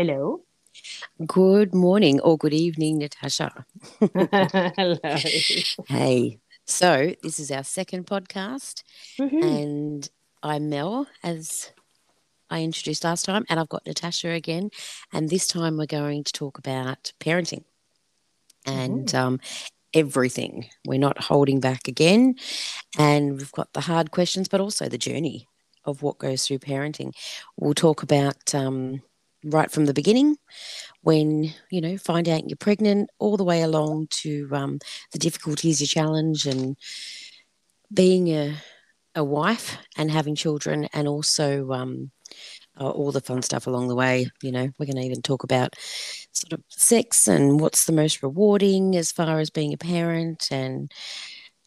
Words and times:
Hello. 0.00 0.40
Good 1.26 1.74
morning 1.74 2.20
or 2.20 2.38
good 2.38 2.54
evening, 2.54 2.96
Natasha. 3.00 3.66
Hello. 4.00 4.96
Hey, 5.88 6.38
so 6.64 7.12
this 7.22 7.38
is 7.38 7.50
our 7.50 7.64
second 7.64 8.06
podcast, 8.06 8.82
Woohoo. 9.18 9.44
and 9.44 10.08
I'm 10.42 10.70
Mel, 10.70 11.06
as 11.22 11.70
I 12.48 12.62
introduced 12.62 13.04
last 13.04 13.26
time, 13.26 13.44
and 13.50 13.60
I've 13.60 13.68
got 13.68 13.84
Natasha 13.84 14.30
again. 14.30 14.70
And 15.12 15.28
this 15.28 15.46
time 15.46 15.76
we're 15.76 15.84
going 15.84 16.24
to 16.24 16.32
talk 16.32 16.56
about 16.56 17.12
parenting 17.20 17.64
and 18.64 19.14
um, 19.14 19.38
everything. 19.92 20.70
We're 20.86 20.98
not 20.98 21.24
holding 21.24 21.60
back 21.60 21.88
again, 21.88 22.36
and 22.98 23.32
we've 23.36 23.52
got 23.52 23.74
the 23.74 23.82
hard 23.82 24.12
questions, 24.12 24.48
but 24.48 24.62
also 24.62 24.88
the 24.88 24.96
journey 24.96 25.46
of 25.84 26.02
what 26.02 26.16
goes 26.16 26.46
through 26.46 26.60
parenting. 26.60 27.12
We'll 27.58 27.74
talk 27.74 28.02
about 28.02 28.54
um, 28.54 29.02
right 29.44 29.70
from 29.70 29.86
the 29.86 29.94
beginning 29.94 30.36
when 31.02 31.52
you 31.70 31.80
know 31.80 31.96
find 31.96 32.28
out 32.28 32.48
you're 32.48 32.56
pregnant 32.56 33.10
all 33.18 33.36
the 33.36 33.44
way 33.44 33.62
along 33.62 34.06
to 34.10 34.48
um, 34.52 34.78
the 35.12 35.18
difficulties 35.18 35.80
you 35.80 35.86
challenge 35.86 36.46
and 36.46 36.76
being 37.92 38.28
a, 38.28 38.54
a 39.14 39.24
wife 39.24 39.78
and 39.96 40.10
having 40.10 40.34
children 40.34 40.88
and 40.92 41.08
also 41.08 41.70
um, 41.72 42.10
uh, 42.78 42.88
all 42.88 43.12
the 43.12 43.20
fun 43.20 43.42
stuff 43.42 43.66
along 43.66 43.88
the 43.88 43.94
way 43.94 44.30
you 44.42 44.52
know. 44.52 44.68
We're 44.78 44.86
going 44.86 44.96
to 44.96 45.02
even 45.02 45.22
talk 45.22 45.42
about 45.42 45.74
sort 46.32 46.52
of 46.52 46.62
sex 46.68 47.26
and 47.26 47.60
what's 47.60 47.86
the 47.86 47.92
most 47.92 48.22
rewarding 48.22 48.96
as 48.96 49.12
far 49.12 49.40
as 49.40 49.50
being 49.50 49.72
a 49.72 49.78
parent 49.78 50.48
and 50.50 50.92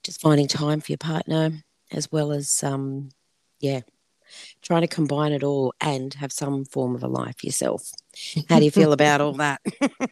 just 0.03 0.21
finding 0.21 0.47
time 0.47 0.81
for 0.81 0.91
your 0.91 0.97
partner 0.97 1.51
as 1.91 2.11
well 2.11 2.31
as 2.31 2.63
um, 2.63 3.09
yeah 3.59 3.81
trying 4.61 4.81
to 4.81 4.87
combine 4.87 5.31
it 5.33 5.43
all 5.43 5.73
and 5.81 6.13
have 6.15 6.31
some 6.31 6.65
form 6.65 6.95
of 6.95 7.03
a 7.03 7.07
life 7.07 7.43
yourself. 7.43 7.91
How 8.49 8.59
do 8.59 8.65
you 8.65 8.71
feel 8.71 8.93
about 8.93 9.21
all 9.21 9.33
that? 9.37 9.61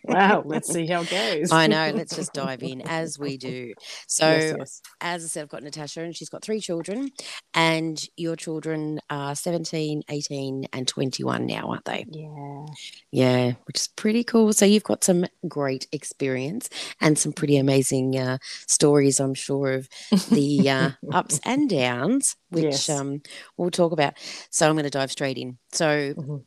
Wow, 0.04 0.44
let's 0.46 0.72
see 0.72 0.88
how 0.88 1.02
it 1.02 1.10
goes. 1.10 1.52
I 1.52 1.68
know. 1.68 1.92
Let's 1.96 2.16
just 2.16 2.34
dive 2.34 2.64
in 2.64 2.82
as 2.82 3.20
we 3.20 3.38
do. 3.38 3.74
So, 4.08 4.30
Yes, 4.30 4.56
yes. 4.58 4.82
as 5.02 5.24
I 5.24 5.28
said, 5.28 5.44
I've 5.44 5.50
got 5.50 5.64
Natasha 5.64 6.02
and 6.02 6.16
she's 6.16 6.30
got 6.30 6.44
three 6.44 6.60
children, 6.60 7.12
and 7.54 8.04
your 8.18 8.36
children 8.36 9.00
are 9.10 9.36
17, 9.36 10.04
18, 10.10 10.66
and 10.74 10.88
21 10.88 11.46
now, 11.46 11.70
aren't 11.70 11.86
they? 11.86 12.06
Yeah. 12.10 12.66
Yeah, 13.12 13.52
which 13.66 13.78
is 13.80 13.88
pretty 13.88 14.24
cool. 14.24 14.54
So, 14.54 14.66
you've 14.66 14.84
got 14.84 15.04
some 15.04 15.26
great 15.48 15.88
experience 15.92 16.70
and 17.00 17.18
some 17.18 17.34
pretty 17.34 17.58
amazing 17.58 18.18
uh, 18.18 18.38
stories, 18.68 19.20
I'm 19.20 19.34
sure, 19.34 19.74
of 19.74 19.90
the 20.30 20.70
uh, 20.70 20.92
ups 21.12 21.40
and 21.44 21.70
downs, 21.70 22.36
which 22.50 22.64
Yes. 22.64 22.90
um, 22.90 23.22
we'll 23.58 23.72
talk 23.72 23.92
about. 23.92 24.14
So, 24.50 24.68
I'm 24.68 24.76
going 24.76 24.84
to 24.86 24.90
dive 24.90 25.12
straight 25.12 25.38
in. 25.38 25.58
So, 25.72 26.14
Mhm. 26.14 26.44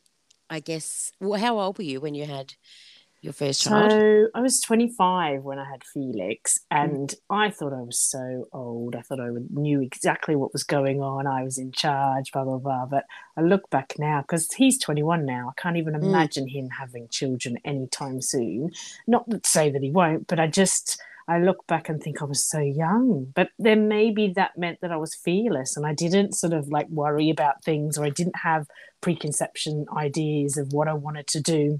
I 0.49 0.59
guess, 0.59 1.11
well, 1.19 1.39
how 1.39 1.59
old 1.59 1.77
were 1.77 1.83
you 1.83 1.99
when 1.99 2.13
you 2.15 2.25
had 2.25 2.53
your 3.21 3.33
first 3.33 3.61
child? 3.61 3.91
So 3.91 4.27
I 4.35 4.41
was 4.41 4.61
25 4.61 5.43
when 5.43 5.57
I 5.57 5.65
had 5.69 5.83
Felix, 5.83 6.59
Mm. 6.71 6.77
and 6.83 7.15
I 7.29 7.49
thought 7.49 7.73
I 7.73 7.81
was 7.81 7.99
so 7.99 8.47
old. 8.53 8.95
I 8.95 9.01
thought 9.01 9.19
I 9.19 9.29
knew 9.49 9.81
exactly 9.81 10.35
what 10.35 10.53
was 10.53 10.63
going 10.63 11.01
on. 11.01 11.25
I 11.25 11.43
was 11.43 11.57
in 11.57 11.71
charge, 11.71 12.31
blah 12.31 12.43
blah 12.43 12.57
blah. 12.59 12.85
But 12.85 13.05
I 13.35 13.41
look 13.41 13.69
back 13.69 13.95
now 13.97 14.21
because 14.21 14.51
he's 14.51 14.77
21 14.79 15.25
now. 15.25 15.49
I 15.55 15.59
can't 15.61 15.77
even 15.77 15.93
Mm. 15.93 16.03
imagine 16.03 16.47
him 16.47 16.69
having 16.69 17.07
children 17.09 17.57
anytime 17.65 18.21
soon. 18.21 18.71
Not 19.07 19.29
to 19.31 19.41
say 19.43 19.71
that 19.71 19.81
he 19.81 19.89
won't, 19.91 20.27
but 20.27 20.39
I 20.39 20.47
just 20.47 21.01
I 21.27 21.39
look 21.39 21.65
back 21.65 21.89
and 21.89 21.99
think 22.01 22.21
I 22.21 22.25
was 22.25 22.45
so 22.45 22.59
young. 22.59 23.31
But 23.33 23.49
then 23.57 23.87
maybe 23.87 24.27
that 24.35 24.57
meant 24.59 24.81
that 24.81 24.91
I 24.91 24.97
was 24.97 25.15
fearless 25.15 25.75
and 25.75 25.83
I 25.83 25.91
didn't 25.93 26.33
sort 26.33 26.53
of 26.53 26.67
like 26.67 26.87
worry 26.89 27.31
about 27.31 27.63
things, 27.63 27.97
or 27.97 28.05
I 28.05 28.11
didn't 28.11 28.37
have 28.37 28.67
preconception 29.05 29.85
ideas 29.95 30.57
of 30.57 30.73
what 30.73 30.87
I 30.87 30.93
wanted 30.93 31.27
to 31.27 31.39
do 31.41 31.79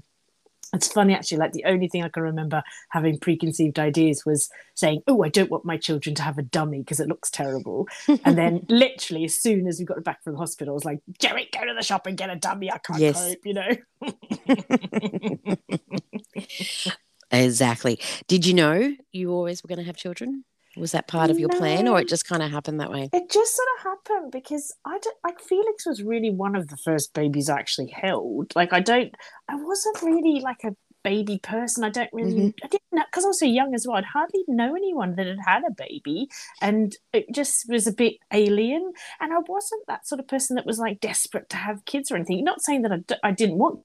it's 0.74 0.92
funny 0.92 1.14
actually 1.14 1.38
like 1.38 1.52
the 1.52 1.64
only 1.64 1.88
thing 1.88 2.02
i 2.02 2.08
can 2.08 2.24
remember 2.24 2.60
having 2.90 3.16
preconceived 3.20 3.78
ideas 3.78 4.24
was 4.26 4.50
saying 4.74 5.00
oh 5.06 5.22
i 5.22 5.28
don't 5.28 5.50
want 5.50 5.64
my 5.64 5.76
children 5.76 6.12
to 6.12 6.22
have 6.22 6.38
a 6.38 6.42
dummy 6.42 6.80
because 6.80 6.98
it 6.98 7.06
looks 7.08 7.30
terrible 7.30 7.86
and 8.24 8.36
then 8.36 8.66
literally 8.68 9.24
as 9.24 9.34
soon 9.34 9.68
as 9.68 9.78
we 9.78 9.84
got 9.84 10.02
back 10.02 10.22
from 10.24 10.32
the 10.34 10.38
hospital 10.38 10.74
i 10.74 10.78
was 10.80 10.84
like 10.84 10.98
jerry 11.20 11.48
go 11.52 11.64
to 11.64 11.72
the 11.72 11.82
shop 11.84 12.04
and 12.08 12.18
get 12.18 12.30
a 12.30 12.36
dummy 12.36 12.70
i 12.70 12.78
can't 12.78 12.98
Yes. 13.00 13.34
cope 13.34 13.46
you 13.46 13.54
know 13.54 13.70
Exactly. 17.32 17.98
Did 18.28 18.46
you 18.46 18.54
know 18.54 18.94
you 19.12 19.32
always 19.32 19.62
were 19.62 19.68
going 19.68 19.78
to 19.80 19.84
have 19.84 19.96
children? 19.96 20.44
Was 20.76 20.92
that 20.92 21.08
part 21.08 21.30
of 21.30 21.38
your 21.38 21.48
plan, 21.48 21.88
or 21.88 22.00
it 22.00 22.08
just 22.08 22.28
kind 22.28 22.42
of 22.42 22.50
happened 22.50 22.80
that 22.80 22.90
way? 22.90 23.08
it 23.16 23.30
just 23.30 23.56
sort 23.56 23.68
of 23.76 23.82
happened 23.82 24.32
because 24.32 24.74
i 24.84 24.98
don't 24.98 25.16
like 25.24 25.40
felix 25.40 25.86
was 25.86 26.02
really 26.02 26.30
one 26.30 26.54
of 26.54 26.68
the 26.68 26.76
first 26.76 27.14
babies 27.14 27.48
i 27.48 27.58
actually 27.58 27.88
held. 27.88 28.54
Like 28.54 28.72
i 28.72 28.80
don't 28.80 29.14
i 29.48 29.54
wasn't 29.56 30.02
really 30.02 30.40
like 30.40 30.64
a 30.64 30.76
baby 31.02 31.38
person. 31.38 31.84
I 31.84 31.90
don't 31.90 32.10
really 32.12 32.32
mm-hmm. 32.32 32.64
i 32.64 32.68
didn't 32.68 32.82
know 32.92 33.02
because 33.10 33.24
i 33.24 33.28
was 33.28 33.38
so 33.38 33.46
young 33.46 33.74
as 33.74 33.86
well 33.86 33.96
i'd 33.96 34.04
hardly 34.04 34.44
know 34.48 34.74
anyone 34.74 35.14
that 35.16 35.26
had 35.26 35.38
had 35.44 35.62
a 35.66 35.70
baby 35.70 36.28
and 36.60 36.96
it 37.12 37.26
just 37.32 37.68
was 37.68 37.86
a 37.86 37.92
bit 37.92 38.14
alien. 38.32 38.92
And 39.20 39.32
i 39.32 39.38
wasn't 39.46 39.86
that 39.86 40.06
sort 40.06 40.20
of 40.20 40.28
person 40.28 40.56
that 40.56 40.66
was 40.66 40.78
like 40.78 41.00
desperate 41.00 41.48
to 41.50 41.56
have 41.56 41.84
kids 41.84 42.10
or 42.10 42.16
anything. 42.16 42.44
Not 42.44 42.62
saying 42.62 42.82
that 42.82 42.92
i, 42.92 42.98
d- 42.98 43.22
I 43.22 43.30
didn't 43.32 43.58
want 43.58 43.80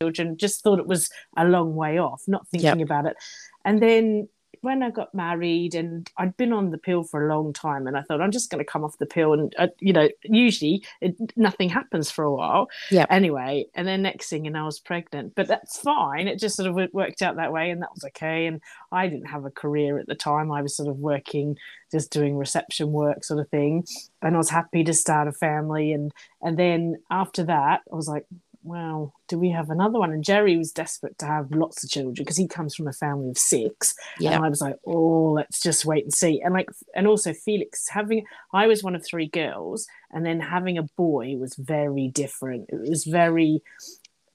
children 0.00 0.36
just 0.38 0.62
thought 0.62 0.78
it 0.78 0.86
was 0.86 1.10
a 1.36 1.44
long 1.44 1.74
way 1.74 1.98
off 1.98 2.22
not 2.26 2.48
thinking 2.48 2.82
about 2.82 3.06
it. 3.06 3.16
And 3.64 3.82
then 3.82 4.28
when 4.62 4.82
I 4.82 4.90
got 4.90 5.14
married 5.14 5.74
and 5.74 6.10
I'd 6.16 6.36
been 6.36 6.52
on 6.52 6.70
the 6.70 6.78
pill 6.78 7.02
for 7.02 7.26
a 7.26 7.34
long 7.34 7.52
time 7.52 7.86
and 7.86 7.96
I 7.96 8.02
thought 8.02 8.20
I'm 8.20 8.30
just 8.30 8.50
going 8.50 8.64
to 8.64 8.70
come 8.70 8.84
off 8.84 8.98
the 8.98 9.06
pill 9.06 9.32
and 9.32 9.54
uh, 9.58 9.68
you 9.78 9.92
know 9.92 10.08
usually 10.24 10.84
it, 11.00 11.14
nothing 11.36 11.68
happens 11.68 12.10
for 12.10 12.24
a 12.24 12.34
while. 12.34 12.68
Yeah. 12.90 13.06
anyway 13.10 13.66
and 13.74 13.86
then 13.86 14.02
next 14.02 14.28
thing 14.28 14.46
and 14.46 14.56
I 14.56 14.64
was 14.64 14.78
pregnant. 14.78 15.34
But 15.34 15.48
that's 15.48 15.78
fine. 15.78 16.28
It 16.28 16.38
just 16.38 16.56
sort 16.56 16.68
of 16.68 16.92
worked 16.92 17.22
out 17.22 17.36
that 17.36 17.52
way 17.52 17.70
and 17.70 17.80
that 17.82 17.94
was 17.94 18.04
okay. 18.04 18.46
And 18.46 18.60
I 18.92 19.06
didn't 19.08 19.26
have 19.26 19.44
a 19.44 19.50
career 19.50 19.98
at 19.98 20.06
the 20.06 20.14
time. 20.14 20.52
I 20.52 20.62
was 20.62 20.76
sort 20.76 20.88
of 20.88 20.98
working 20.98 21.56
just 21.90 22.12
doing 22.12 22.36
reception 22.36 22.92
work 22.92 23.24
sort 23.24 23.40
of 23.40 23.48
thing. 23.48 23.84
And 24.22 24.34
I 24.34 24.38
was 24.38 24.50
happy 24.50 24.84
to 24.84 24.94
start 24.94 25.28
a 25.28 25.32
family. 25.32 25.92
And 25.92 26.12
and 26.42 26.58
then 26.58 27.02
after 27.10 27.44
that 27.44 27.80
I 27.90 27.96
was 27.96 28.08
like 28.08 28.26
well, 28.62 29.14
do 29.28 29.38
we 29.38 29.50
have 29.50 29.70
another 29.70 29.98
one? 29.98 30.12
And 30.12 30.22
Jerry 30.22 30.56
was 30.58 30.70
desperate 30.72 31.16
to 31.18 31.26
have 31.26 31.50
lots 31.50 31.82
of 31.82 31.90
children 31.90 32.14
because 32.18 32.36
he 32.36 32.46
comes 32.46 32.74
from 32.74 32.88
a 32.88 32.92
family 32.92 33.30
of 33.30 33.38
six. 33.38 33.94
Yeah. 34.18 34.32
And 34.34 34.44
I 34.44 34.48
was 34.48 34.60
like, 34.60 34.76
oh, 34.86 35.32
let's 35.32 35.60
just 35.62 35.84
wait 35.84 36.04
and 36.04 36.12
see. 36.12 36.40
And 36.42 36.52
like, 36.52 36.68
and 36.94 37.06
also 37.06 37.32
Felix 37.32 37.88
having, 37.88 38.26
I 38.52 38.66
was 38.66 38.82
one 38.82 38.94
of 38.94 39.04
three 39.04 39.28
girls, 39.28 39.86
and 40.10 40.26
then 40.26 40.40
having 40.40 40.76
a 40.78 40.82
boy 40.82 41.36
was 41.38 41.54
very 41.56 42.08
different. 42.08 42.68
It 42.68 42.80
was 42.80 43.04
very 43.04 43.62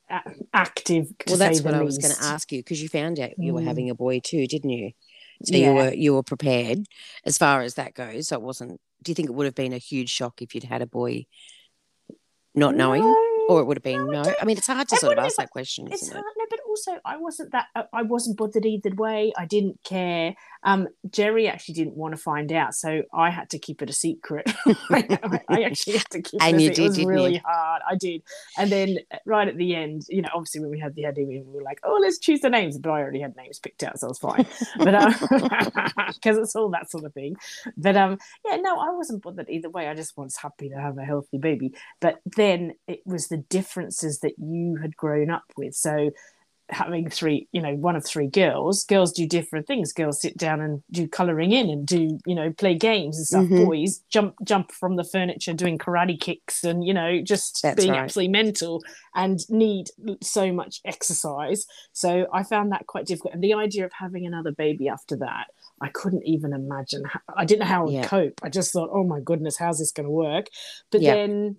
a- 0.09 0.21
active. 0.53 1.07
To 1.19 1.25
Well, 1.27 1.37
that's 1.37 1.61
what 1.61 1.71
the 1.73 1.79
I 1.79 1.83
was 1.83 1.97
going 1.99 2.13
to 2.15 2.23
ask 2.23 2.51
you 2.51 2.59
because 2.59 2.81
you 2.81 2.89
found 2.89 3.19
out 3.19 3.37
you 3.37 3.53
were 3.53 3.61
Mm. 3.61 3.67
having 3.67 3.89
a 3.89 3.95
boy 3.95 4.19
too, 4.19 4.47
didn't 4.47 4.69
you? 4.71 4.91
So 5.43 5.55
Yeah. 5.55 5.67
you 5.67 5.73
were 5.75 5.93
you 5.93 6.13
were 6.15 6.23
prepared 6.23 6.85
as 7.25 7.37
far 7.37 7.61
as 7.61 7.75
that 7.75 7.93
goes. 7.93 8.29
So 8.29 8.37
it 8.37 8.41
wasn't. 8.41 8.79
Do 9.03 9.11
you 9.11 9.15
think 9.15 9.29
it 9.29 9.33
would 9.33 9.45
have 9.45 9.53
been 9.55 9.73
a 9.73 9.77
huge 9.77 10.09
shock 10.09 10.41
if 10.41 10.55
you'd 10.55 10.63
had 10.63 10.81
a 10.81 10.87
boy, 10.87 11.25
not 12.55 12.75
knowing, 12.75 13.01
No, 13.03 13.24
or 13.49 13.59
it 13.61 13.65
would 13.65 13.77
have 13.77 13.83
been 13.83 14.05
no, 14.05 14.11
I 14.11 14.15
no? 14.17 14.23
don't- 14.23 14.37
I 14.41 14.45
mean, 14.45 14.57
it's 14.57 14.67
hard 14.67 14.87
to 14.89 14.95
it 14.95 14.99
sort 14.99 15.17
of 15.17 15.23
ask 15.25 15.37
been- 15.37 15.43
that 15.43 15.49
question, 15.51 15.87
it's 15.91 16.03
isn't 16.03 16.13
hard, 16.15 16.25
it? 16.37 16.44
Also 16.75 16.99
I 17.05 17.17
wasn't 17.17 17.51
that 17.53 17.67
I- 17.75 17.85
I 17.93 18.01
wasn't 18.01 18.37
bothered 18.37 18.65
either 18.65 18.93
way. 18.95 19.31
I 19.37 19.45
didn't 19.45 19.79
care. 19.83 20.35
Um, 20.63 20.87
Jerry 21.11 21.47
actually 21.47 21.75
didn't 21.75 21.95
want 21.95 22.15
to 22.15 22.21
find 22.21 22.51
out, 22.51 22.73
so 22.73 23.03
I 23.13 23.29
had 23.29 23.49
to 23.51 23.59
keep 23.59 23.81
it 23.83 23.89
a 23.89 23.93
secret. 23.93 24.45
I, 24.89 25.19
I 25.47 25.61
actually 25.63 25.97
had 25.97 26.09
to 26.11 26.21
keep 26.21 26.41
And 26.41 26.55
it. 26.55 26.59
a 26.59 26.63
you 26.63 26.69
secret. 26.69 26.75
did, 26.75 26.85
it 26.85 26.87
was 26.89 27.05
really 27.05 27.33
you? 27.35 27.41
hard. 27.45 27.81
I 27.89 27.95
did, 27.95 28.23
and 28.57 28.71
then 28.71 28.97
uh, 29.13 29.17
right 29.25 29.47
at 29.47 29.57
the 29.57 29.75
end, 29.75 30.05
you 30.09 30.21
know, 30.23 30.29
obviously 30.33 30.61
when 30.61 30.71
we 30.71 30.79
had 30.79 30.95
the 30.95 31.03
honeymoon, 31.03 31.45
we 31.47 31.53
were 31.55 31.61
like, 31.61 31.79
"Oh, 31.83 31.99
let's 32.01 32.17
choose 32.19 32.41
the 32.41 32.49
names," 32.49 32.77
but 32.79 32.89
I 32.89 32.99
already 33.01 33.21
had 33.21 33.35
names 33.37 33.59
picked 33.59 33.83
out, 33.83 33.99
so 33.99 34.07
I 34.07 34.09
was 34.09 34.19
fine. 34.19 34.45
But 34.79 34.95
because 36.15 36.37
it's 36.37 36.55
all 36.55 36.69
that 36.71 36.89
sort 36.89 37.03
of 37.05 37.13
thing. 37.13 37.35
But 37.77 37.95
um, 37.95 38.17
yeah, 38.45 38.57
no, 38.57 38.77
I 38.77 38.89
wasn't 38.91 39.23
bothered 39.23 39.49
either 39.49 39.69
way. 39.69 39.87
I 39.87 39.93
just 39.93 40.17
was 40.17 40.35
happy 40.37 40.69
to 40.69 40.75
have 40.75 40.97
a 40.97 41.03
healthy 41.05 41.37
baby. 41.37 41.73
But 42.01 42.19
then 42.35 42.73
it 42.87 43.01
was 43.05 43.27
the 43.27 43.37
differences 43.37 44.19
that 44.19 44.33
you 44.39 44.77
had 44.81 44.95
grown 44.97 45.29
up 45.29 45.43
with. 45.57 45.75
So 45.75 46.11
having 46.69 47.09
three, 47.09 47.47
you 47.51 47.61
know, 47.61 47.75
one 47.75 47.95
of 47.95 48.05
three 48.05 48.27
girls, 48.27 48.83
girls 48.85 49.11
do 49.11 49.27
different 49.27 49.67
things. 49.67 49.93
Girls 49.93 50.19
sit 50.19 50.35
down 50.37 50.61
and 50.61 50.81
do 50.91 51.07
colouring 51.07 51.51
in 51.51 51.69
and 51.69 51.85
do, 51.85 52.17
you 52.25 52.33
know, 52.35 52.51
play 52.51 52.73
games 52.75 53.17
and 53.17 53.27
stuff. 53.27 53.45
Mhm. 53.45 53.65
Boys 53.65 54.03
jump 54.09 54.35
jump 54.43 54.71
from 54.71 54.95
the 54.95 55.03
furniture 55.03 55.53
doing 55.53 55.77
karate 55.77 56.19
kicks 56.19 56.63
and, 56.63 56.83
you 56.83 56.93
know, 56.93 57.21
just 57.21 57.61
That's 57.61 57.75
being 57.75 57.91
right. 57.91 58.01
absolutely 58.03 58.31
mental 58.31 58.83
and 59.13 59.39
need 59.49 59.89
so 60.21 60.51
much 60.51 60.81
exercise. 60.85 61.65
So 61.93 62.27
I 62.33 62.43
found 62.43 62.71
that 62.71 62.87
quite 62.87 63.05
difficult. 63.05 63.33
And 63.35 63.43
the 63.43 63.53
idea 63.53 63.85
of 63.85 63.91
having 63.93 64.25
another 64.25 64.51
baby 64.51 64.89
after 64.89 65.15
that, 65.17 65.47
I 65.81 65.89
couldn't 65.89 66.25
even 66.25 66.53
imagine. 66.53 67.03
How, 67.05 67.19
I 67.35 67.45
didn't 67.45 67.59
know 67.59 67.65
how 67.65 67.81
I 67.81 67.85
would 67.85 67.93
Yeah. 67.93 68.07
cope. 68.07 68.39
I 68.41 68.49
just 68.49 68.71
thought, 68.71 68.89
oh 68.91 69.03
my 69.03 69.19
goodness, 69.19 69.57
how's 69.57 69.77
this 69.79 69.91
going 69.91 70.05
to 70.07 70.11
work? 70.11 70.47
But 70.91 71.01
Yeah. 71.01 71.15
then 71.15 71.57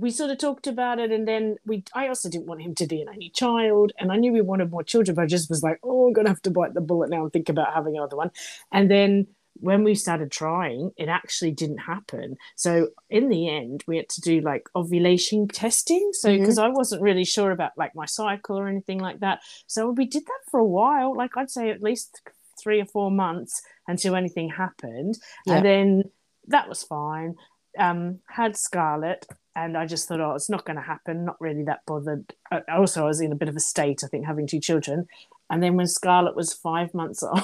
we 0.00 0.10
sort 0.10 0.30
of 0.30 0.38
talked 0.38 0.66
about 0.66 0.98
it 0.98 1.10
and 1.10 1.26
then 1.26 1.56
we 1.64 1.84
I 1.94 2.08
also 2.08 2.28
didn't 2.28 2.46
want 2.46 2.62
him 2.62 2.74
to 2.76 2.86
be 2.86 3.00
an 3.02 3.08
only 3.08 3.30
child 3.30 3.92
and 3.98 4.12
I 4.12 4.16
knew 4.16 4.32
we 4.32 4.40
wanted 4.40 4.70
more 4.70 4.82
children 4.82 5.14
but 5.14 5.22
I 5.22 5.26
just 5.26 5.50
was 5.50 5.62
like 5.62 5.78
oh 5.82 6.06
I'm 6.06 6.12
gonna 6.12 6.28
have 6.28 6.42
to 6.42 6.50
bite 6.50 6.74
the 6.74 6.80
bullet 6.80 7.10
now 7.10 7.22
and 7.22 7.32
think 7.32 7.48
about 7.48 7.74
having 7.74 7.96
another 7.96 8.16
one 8.16 8.30
and 8.72 8.90
then 8.90 9.26
when 9.60 9.84
we 9.84 9.94
started 9.94 10.30
trying, 10.30 10.90
it 10.96 11.08
actually 11.08 11.50
didn't 11.50 11.78
happen. 11.78 12.36
So 12.56 12.88
in 13.08 13.28
the 13.28 13.48
end, 13.48 13.84
we 13.86 13.96
had 13.96 14.08
to 14.10 14.20
do 14.20 14.40
like 14.40 14.68
ovulation 14.74 15.48
testing. 15.48 16.10
So 16.12 16.36
because 16.36 16.58
mm-hmm. 16.58 16.72
I 16.72 16.76
wasn't 16.76 17.02
really 17.02 17.24
sure 17.24 17.50
about 17.50 17.72
like 17.76 17.94
my 17.94 18.06
cycle 18.06 18.58
or 18.58 18.68
anything 18.68 18.98
like 18.98 19.20
that. 19.20 19.40
So 19.66 19.90
we 19.90 20.06
did 20.06 20.24
that 20.26 20.50
for 20.50 20.60
a 20.60 20.64
while, 20.64 21.16
like 21.16 21.36
I'd 21.36 21.50
say 21.50 21.70
at 21.70 21.82
least 21.82 22.20
three 22.60 22.80
or 22.80 22.86
four 22.86 23.10
months 23.10 23.62
until 23.86 24.16
anything 24.16 24.50
happened. 24.50 25.18
And 25.46 25.64
then 25.64 26.04
that 26.48 26.68
was 26.68 26.82
fine. 26.82 27.36
Um, 27.78 28.20
had 28.28 28.56
Scarlett, 28.56 29.26
and 29.54 29.76
I 29.76 29.86
just 29.86 30.06
thought, 30.06 30.20
oh, 30.20 30.34
it's 30.34 30.50
not 30.50 30.64
going 30.64 30.76
to 30.76 30.82
happen. 30.82 31.24
Not 31.24 31.40
really 31.40 31.64
that 31.64 31.80
bothered. 31.86 32.34
Also, 32.68 33.04
I 33.04 33.08
was 33.08 33.20
in 33.20 33.32
a 33.32 33.36
bit 33.36 33.48
of 33.48 33.56
a 33.56 33.60
state, 33.60 34.02
I 34.04 34.08
think, 34.08 34.26
having 34.26 34.46
two 34.46 34.60
children. 34.60 35.08
And 35.48 35.62
then 35.62 35.76
when 35.76 35.86
Scarlett 35.86 36.36
was 36.36 36.52
five 36.52 36.92
months 36.92 37.22
old, 37.22 37.42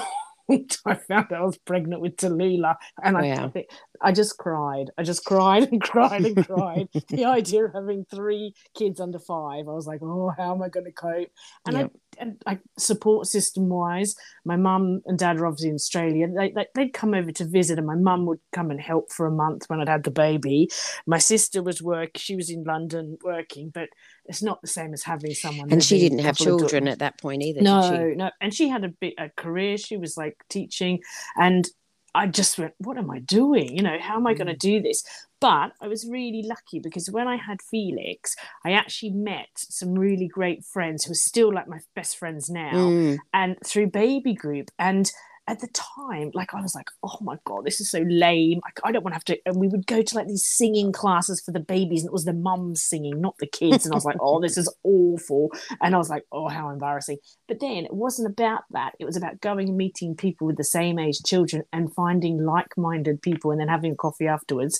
I 0.85 0.95
found 0.95 1.31
I 1.33 1.41
was 1.41 1.57
pregnant 1.57 2.01
with 2.01 2.17
Tallulah, 2.17 2.75
and 3.03 3.17
I, 3.17 3.31
oh, 3.31 3.45
I, 3.45 3.49
think 3.49 3.67
I 4.01 4.11
just 4.11 4.37
cried. 4.37 4.91
I 4.97 5.03
just 5.03 5.25
cried 5.25 5.63
and 5.63 5.81
cried 5.81 6.25
and 6.25 6.45
cried. 6.45 6.87
the 7.09 7.25
idea 7.25 7.65
of 7.65 7.73
having 7.73 8.05
three 8.05 8.53
kids 8.75 8.99
under 8.99 9.19
five, 9.19 9.67
I 9.67 9.73
was 9.73 9.87
like, 9.87 10.01
oh, 10.01 10.31
how 10.37 10.53
am 10.53 10.61
I 10.61 10.69
going 10.69 10.85
to 10.85 10.91
cope? 10.91 11.29
And 11.65 11.77
yep. 11.77 11.91
I 11.93 11.99
and 12.19 12.41
like 12.45 12.59
support 12.77 13.27
system 13.27 13.69
wise, 13.69 14.15
my 14.45 14.55
mum 14.55 15.01
and 15.05 15.17
dad 15.17 15.39
are 15.39 15.45
obviously 15.45 15.69
in 15.69 15.75
Australia. 15.75 16.27
They, 16.27 16.51
they, 16.51 16.67
would 16.75 16.93
come 16.93 17.13
over 17.13 17.31
to 17.31 17.45
visit, 17.45 17.77
and 17.77 17.87
my 17.87 17.95
mum 17.95 18.25
would 18.25 18.39
come 18.53 18.71
and 18.71 18.79
help 18.79 19.11
for 19.11 19.25
a 19.25 19.31
month 19.31 19.65
when 19.67 19.79
I'd 19.79 19.89
had 19.89 20.03
the 20.03 20.11
baby. 20.11 20.69
My 21.05 21.17
sister 21.17 21.61
was 21.61 21.81
work; 21.81 22.11
she 22.17 22.35
was 22.35 22.49
in 22.49 22.63
London 22.63 23.17
working, 23.23 23.71
but 23.73 23.89
it's 24.25 24.41
not 24.41 24.61
the 24.61 24.67
same 24.67 24.93
as 24.93 25.03
having 25.03 25.33
someone. 25.33 25.71
And 25.71 25.83
she 25.83 25.99
didn't 25.99 26.19
have 26.19 26.37
children 26.37 26.87
at 26.87 26.99
that 26.99 27.19
point 27.19 27.43
either. 27.43 27.61
No, 27.61 28.13
no, 28.15 28.31
and 28.41 28.53
she 28.53 28.69
had 28.69 28.83
a 28.83 28.89
bit 28.89 29.13
a 29.17 29.29
career. 29.29 29.77
She 29.77 29.97
was 29.97 30.17
like 30.17 30.37
teaching, 30.49 30.99
and 31.35 31.67
I 32.15 32.27
just 32.27 32.57
went, 32.59 32.73
what 32.77 32.97
am 32.97 33.09
I 33.09 33.19
doing? 33.19 33.75
You 33.75 33.81
know, 33.81 33.97
how 33.99 34.17
am 34.17 34.27
I 34.27 34.33
going 34.33 34.47
to 34.47 34.53
mm. 34.53 34.59
do 34.59 34.81
this? 34.81 35.03
But 35.39 35.73
I 35.81 35.87
was 35.87 36.07
really 36.07 36.43
lucky 36.43 36.79
because 36.79 37.09
when 37.09 37.27
I 37.27 37.35
had 37.35 37.61
Felix, 37.61 38.35
I 38.63 38.71
actually 38.71 39.11
met 39.11 39.49
some 39.55 39.93
really 39.93 40.27
great 40.27 40.63
friends 40.63 41.03
who 41.03 41.11
are 41.11 41.15
still 41.15 41.53
like 41.53 41.67
my 41.67 41.79
best 41.95 42.17
friends 42.17 42.49
now, 42.49 42.71
mm. 42.73 43.17
and 43.33 43.57
through 43.65 43.87
baby 43.87 44.33
group. 44.33 44.71
And 44.79 45.11
at 45.47 45.59
the 45.59 45.67
time, 45.67 46.31
like 46.33 46.53
I 46.53 46.61
was 46.61 46.73
like, 46.73 46.87
oh 47.03 47.17
my 47.21 47.37
god, 47.43 47.65
this 47.65 47.81
is 47.81 47.91
so 47.91 48.03
lame. 48.07 48.61
I, 48.63 48.89
I 48.89 48.91
don't 48.91 49.03
want 49.03 49.13
to 49.13 49.15
have 49.15 49.25
to. 49.25 49.37
And 49.45 49.57
we 49.57 49.67
would 49.67 49.85
go 49.85 50.01
to 50.01 50.15
like 50.15 50.27
these 50.27 50.45
singing 50.45 50.91
classes 50.93 51.41
for 51.41 51.51
the 51.51 51.59
babies, 51.59 52.01
and 52.01 52.07
it 52.07 52.13
was 52.13 52.25
the 52.25 52.33
mums 52.33 52.81
singing, 52.81 53.19
not 53.19 53.37
the 53.39 53.47
kids. 53.47 53.85
And 53.85 53.93
I 53.93 53.95
was 53.95 54.05
like, 54.05 54.17
oh, 54.21 54.39
this 54.39 54.57
is 54.57 54.73
awful. 54.83 55.51
And 55.81 55.95
I 55.95 55.97
was 55.97 56.09
like, 56.09 56.25
oh, 56.31 56.47
how 56.47 56.69
embarrassing. 56.69 57.17
But 57.47 57.59
then 57.59 57.85
it 57.85 57.93
wasn't 57.93 58.29
about 58.29 58.63
that. 58.71 58.93
It 58.99 59.05
was 59.05 59.17
about 59.17 59.41
going 59.41 59.67
and 59.67 59.77
meeting 59.77 60.15
people 60.15 60.47
with 60.47 60.57
the 60.57 60.63
same 60.63 60.97
age 60.97 61.19
children 61.25 61.63
and 61.73 61.93
finding 61.93 62.45
like-minded 62.45 63.21
people, 63.21 63.51
and 63.51 63.59
then 63.59 63.67
having 63.67 63.97
coffee 63.97 64.27
afterwards, 64.27 64.79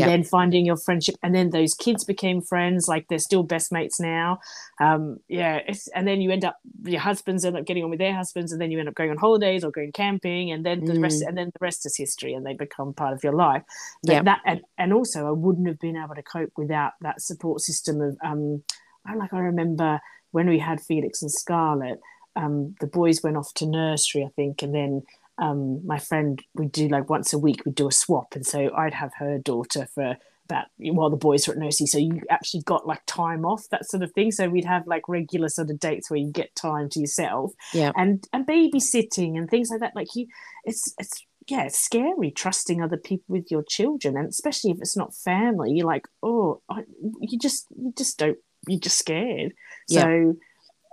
and 0.00 0.10
then 0.10 0.24
finding 0.24 0.64
your 0.64 0.76
friendship. 0.76 1.16
And 1.22 1.34
then 1.34 1.50
those 1.50 1.74
kids 1.74 2.04
became 2.04 2.40
friends. 2.40 2.86
Like 2.88 3.08
they're 3.08 3.18
still 3.18 3.42
best 3.42 3.72
mates 3.72 4.00
now. 4.00 4.40
Um, 4.80 5.18
yeah. 5.28 5.60
and 5.94 6.06
then 6.06 6.20
you 6.20 6.30
end 6.30 6.44
up 6.44 6.56
your 6.84 7.00
husbands 7.00 7.44
end 7.44 7.56
up 7.56 7.64
getting 7.64 7.84
on 7.84 7.90
with 7.90 7.98
their 7.98 8.14
husbands, 8.14 8.52
and 8.52 8.60
then 8.60 8.70
you 8.70 8.78
end 8.78 8.88
up 8.88 8.94
going 8.94 9.10
on 9.10 9.16
holidays 9.16 9.64
or 9.64 9.70
going 9.70 9.92
camping 9.92 10.14
camping 10.14 10.50
and 10.50 10.64
then 10.64 10.84
the 10.84 10.94
mm. 10.94 11.02
rest 11.02 11.22
and 11.22 11.36
then 11.36 11.46
the 11.46 11.58
rest 11.60 11.86
is 11.86 11.96
history 11.96 12.34
and 12.34 12.44
they 12.44 12.54
become 12.54 12.92
part 12.92 13.12
of 13.12 13.22
your 13.22 13.32
life 13.32 13.62
yeah 14.02 14.22
that 14.22 14.40
and, 14.44 14.62
and 14.78 14.92
also 14.92 15.26
i 15.26 15.30
wouldn't 15.30 15.66
have 15.66 15.78
been 15.78 15.96
able 15.96 16.14
to 16.14 16.22
cope 16.22 16.52
without 16.56 16.92
that 17.00 17.20
support 17.20 17.60
system 17.60 18.00
of 18.00 18.16
um 18.24 18.62
i 19.06 19.14
like 19.14 19.32
i 19.32 19.38
remember 19.38 20.00
when 20.32 20.48
we 20.48 20.58
had 20.58 20.80
felix 20.80 21.22
and 21.22 21.30
scarlett 21.30 22.00
um 22.36 22.74
the 22.80 22.86
boys 22.86 23.22
went 23.22 23.36
off 23.36 23.52
to 23.54 23.66
nursery 23.66 24.24
i 24.24 24.30
think 24.36 24.62
and 24.62 24.74
then 24.74 25.02
um 25.38 25.84
my 25.86 25.98
friend 25.98 26.42
would 26.54 26.72
do 26.72 26.88
like 26.88 27.10
once 27.10 27.32
a 27.32 27.38
week 27.38 27.62
we'd 27.64 27.74
do 27.74 27.88
a 27.88 27.92
swap. 27.92 28.34
And 28.34 28.46
so 28.46 28.74
i'd 28.76 28.94
have 28.94 29.12
her 29.18 29.38
daughter 29.38 29.86
for 29.94 30.16
about 30.46 30.66
while 30.78 31.10
the 31.10 31.16
boys 31.16 31.46
were 31.46 31.54
at 31.54 31.58
nursery 31.58 31.86
so 31.86 31.98
you 31.98 32.20
actually 32.30 32.62
got 32.62 32.86
like 32.86 33.00
time 33.06 33.44
off 33.44 33.66
that 33.70 33.86
sort 33.86 34.02
of 34.02 34.12
thing. 34.12 34.30
So 34.30 34.48
we'd 34.48 34.64
have 34.64 34.86
like 34.86 35.08
regular 35.08 35.48
sort 35.48 35.70
of 35.70 35.80
dates 35.80 36.10
where 36.10 36.20
you 36.20 36.30
get 36.30 36.54
time 36.54 36.88
to 36.90 37.00
yourself 37.00 37.52
yeah. 37.72 37.92
and 37.96 38.26
and 38.32 38.46
babysitting 38.46 39.38
and 39.38 39.48
things 39.48 39.70
like 39.70 39.80
that. 39.80 39.96
Like 39.96 40.14
you 40.14 40.26
it's 40.64 40.94
it's 40.98 41.24
yeah 41.48 41.64
it's 41.64 41.78
scary 41.78 42.30
trusting 42.30 42.82
other 42.82 42.96
people 42.96 43.34
with 43.34 43.50
your 43.50 43.62
children. 43.62 44.16
And 44.16 44.28
especially 44.28 44.70
if 44.70 44.78
it's 44.80 44.96
not 44.96 45.14
family 45.14 45.72
you're 45.72 45.86
like 45.86 46.06
oh 46.22 46.60
I, 46.68 46.82
you 47.20 47.38
just 47.38 47.66
you 47.76 47.92
just 47.96 48.18
don't 48.18 48.38
you're 48.68 48.80
just 48.80 48.98
scared. 48.98 49.52
Yeah. 49.88 50.02
so 50.02 50.34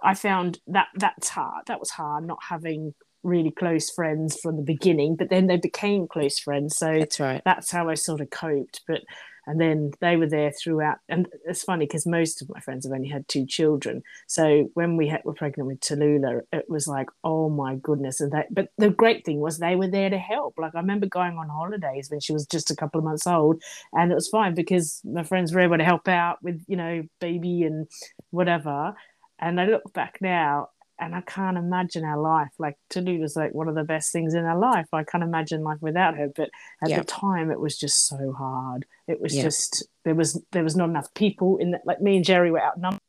i 0.04 0.16
found 0.16 0.60
that 0.66 0.88
that's 0.96 1.30
hard 1.30 1.68
that 1.68 1.80
was 1.80 1.92
hard 1.92 2.26
not 2.26 2.40
having 2.50 2.94
really 3.24 3.52
close 3.52 3.90
friends 3.90 4.40
from 4.40 4.58
the 4.58 4.64
beginning 4.64 5.16
but 5.16 5.30
then 5.30 5.48
they 5.48 5.58
became 5.58 6.08
close 6.08 6.40
friends. 6.40 6.78
So 6.78 6.98
that's 7.00 7.20
right. 7.20 7.42
that's 7.46 7.72
how 7.72 7.90
i 7.90 7.94
sort 7.94 8.22
of 8.22 8.30
coped. 8.30 8.82
But 8.88 9.02
and 9.48 9.60
then 9.60 9.92
they 10.02 10.18
were 10.18 10.28
there 10.28 10.52
throughout. 10.52 10.98
And 11.10 11.28
it's 11.46 11.64
funny 11.64 11.86
because 11.86 12.06
most 12.06 12.42
of 12.42 12.50
my 12.50 12.60
friends 12.60 12.86
have 12.86 12.94
only 12.94 13.10
had 13.10 13.28
two 13.28 13.46
children. 13.48 14.04
So 14.28 14.70
when 14.76 14.98
we 14.98 15.08
had, 15.08 15.22
were 15.26 15.34
pregnant 15.34 15.68
with 15.68 15.80
Tallulah 15.80 16.42
it 16.54 16.66
was 16.70 16.88
like 16.88 17.08
oh 17.24 17.50
my 17.50 17.76
goodness. 17.76 18.22
And 18.22 18.32
that 18.32 18.54
but 18.54 18.70
the 18.78 18.90
great 18.90 19.26
thing 19.26 19.40
was 19.40 19.58
they 19.58 19.76
were 19.76 19.88
there 19.88 20.10
to 20.10 20.18
help. 20.18 20.56
Like 20.58 20.76
I 20.76 20.80
remember 20.80 21.08
going 21.08 21.38
on 21.38 21.50
holidays 21.50 22.10
when 22.10 22.20
she 22.20 22.34
was 22.34 22.46
just 22.46 22.72
a 22.72 22.76
couple 22.76 23.00
of 23.00 23.06
months 23.06 23.28
old 23.28 23.62
and 23.94 24.12
it 24.12 24.16
was 24.16 24.30
fine 24.30 24.54
because 24.54 25.02
my 25.04 25.24
friends 25.24 25.54
were 25.54 25.62
able 25.62 25.78
to 25.78 25.84
help 25.84 26.08
out 26.08 26.38
with 26.42 26.64
you 26.68 26.78
know 26.78 27.04
baby 27.20 27.64
and 27.64 27.88
whatever. 28.30 28.94
And 29.40 29.60
I 29.60 29.66
look 29.66 29.92
back 29.94 30.20
now 30.22 30.70
and 31.02 31.16
I 31.16 31.22
can't 31.22 31.58
imagine 31.58 32.06
our 32.06 32.20
life. 32.20 32.52
Like 32.60 32.78
Tallulah 32.92 33.24
is 33.24 33.36
like 33.36 33.54
one 33.54 33.68
of 33.68 33.76
the 33.76 33.84
best 33.84 34.12
things 34.12 34.36
in 34.36 34.46
our 34.46 34.58
life. 34.58 34.86
I 34.94 35.04
can't 35.04 35.24
imagine 35.24 35.64
life 35.64 35.82
without 35.82 36.16
her. 36.16 36.30
But 36.34 36.52
at 36.84 36.96
the 36.96 37.04
time, 37.04 37.50
it 37.52 37.60
was 37.60 37.78
just 37.78 38.08
so 38.08 38.32
hard. 38.32 38.86
It 39.08 39.20
was 39.20 39.34
just 39.34 39.88
there 40.06 40.16
was 40.16 40.42
there 40.52 40.64
was 40.64 40.76
not 40.76 40.90
enough 40.90 41.14
people 41.16 41.58
in 41.58 41.72
that. 41.72 41.82
Like 41.86 42.02
me 42.02 42.18
and 42.18 42.26
Jerry 42.26 42.52
were 42.52 42.64
outnumbered. 42.64 43.00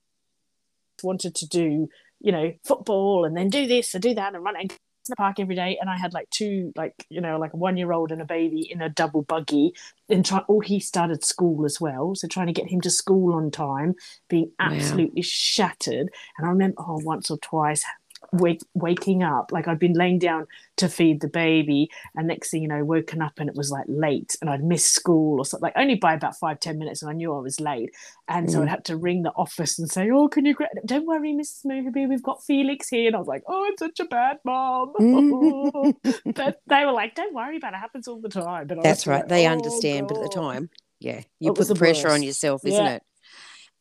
Wanted 1.03 1.35
to 1.37 1.49
do 1.49 1.89
you 2.21 2.33
know 2.33 2.53
football 2.65 3.25
and 3.25 3.37
then 3.37 3.51
do 3.51 3.67
this 3.67 3.93
and 3.93 4.03
do 4.03 4.15
that 4.15 4.35
and 4.35 4.43
run 4.43 4.57
and 4.57 4.73
the 5.09 5.17
park 5.17 5.41
every 5.41 5.55
day 5.55 5.79
and 5.81 5.91
I 5.91 5.97
had 5.97 6.13
like 6.13 6.31
two 6.31 6.73
like 6.77 7.07
you 7.09 7.21
know 7.21 7.39
like 7.39 7.53
a 7.53 7.57
one 7.57 7.77
year 7.77 7.93
old 7.93 8.13
and 8.13 8.23
a 8.23 8.25
baby 8.25 8.69
in 8.71 8.81
a 8.81 8.89
double 8.89 9.23
buggy 9.23 9.73
and 10.09 10.25
try 10.25 10.43
oh 10.49 10.61
he 10.61 10.81
started 10.81 11.25
school 11.25 11.65
as 11.65 11.81
well 11.81 12.15
so 12.15 12.29
trying 12.29 12.47
to 12.47 12.53
get 12.53 12.71
him 12.71 12.81
to 12.83 12.91
school 12.91 13.35
on 13.35 13.51
time 13.51 13.95
being 14.29 14.51
absolutely 14.59 15.23
shattered. 15.23 16.09
And 16.39 16.47
I 16.47 16.51
remember 16.51 16.77
oh 16.79 17.01
once 17.05 17.31
or 17.31 17.39
twice 17.39 17.85
wake, 18.33 18.63
waking 18.75 19.23
up 19.23 19.53
like 19.53 19.69
I'd 19.69 19.79
been 19.79 19.93
laying 19.93 20.19
down 20.19 20.47
to 20.79 20.89
feed 20.89 21.21
the 21.21 21.29
baby 21.29 21.91
and 22.15 22.27
next 22.27 22.51
thing 22.51 22.63
you 22.63 22.69
know 22.69 22.85
woken 22.85 23.21
up 23.21 23.35
and 23.39 23.49
it 23.49 23.55
was 23.55 23.71
like 23.71 23.85
late 23.89 24.37
and 24.41 24.49
I'd 24.49 24.65
missed 24.65 24.93
school 24.93 25.39
or 25.39 25.45
something 25.45 25.67
like 25.67 25.77
only 25.77 25.97
by 25.97 26.15
about 26.15 26.37
five 26.37 26.59
ten 26.59 26.79
minutes 26.79 27.03
and 27.03 27.11
I 27.11 27.15
knew 27.15 27.35
I 27.35 27.41
was 27.41 27.61
late 27.61 27.95
and 28.29 28.49
mm. 28.49 28.53
so 28.53 28.63
I'd 28.63 28.69
had 28.69 28.85
to 28.87 28.97
ring 28.97 29.23
the 29.23 29.33
office 29.33 29.79
and 29.79 29.91
say 29.91 30.11
oh 30.11 30.29
can 30.29 30.47
you 30.47 30.55
gra- 30.55 30.69
don't 30.87 31.07
worry 31.07 31.33
Mrs 31.35 31.67
Moherby 31.67 32.07
we've 32.07 32.23
got 32.23 32.43
Felix 32.43 32.89
here 32.89 33.07
and 33.07 33.17
I 33.17 33.19
was 33.19 33.29
like 33.29 33.43
oh 33.47 33.67
I'm 33.67 33.77
such 33.77 34.01
a 34.01 34.07
bad 34.07 34.39
mom 34.45 34.93
but 36.35 36.61
they 36.67 36.85
were 36.87 36.93
like 36.93 37.15
don't 37.15 37.35
worry 37.35 37.59
about 37.59 37.75
it, 37.75 37.77
it 37.77 37.81
happens 37.81 38.09
all 38.09 38.21
the 38.21 38.31
time 38.31 38.67
but 38.67 38.83
that's 38.83 39.07
right 39.07 39.21
like, 39.21 39.29
they 39.29 39.47
oh, 39.47 39.53
understand 39.53 40.09
God. 40.09 40.15
but 40.15 40.23
at 40.23 40.31
the 40.31 40.41
time 40.41 40.71
yeah 41.01 41.21
you 41.39 41.53
it 41.53 41.57
put 41.57 41.69
the 41.69 41.75
pressure 41.75 42.09
worst. 42.09 42.15
on 42.15 42.23
yourself 42.23 42.65
isn't 42.65 42.83
yeah. 42.83 42.95
it 42.95 43.03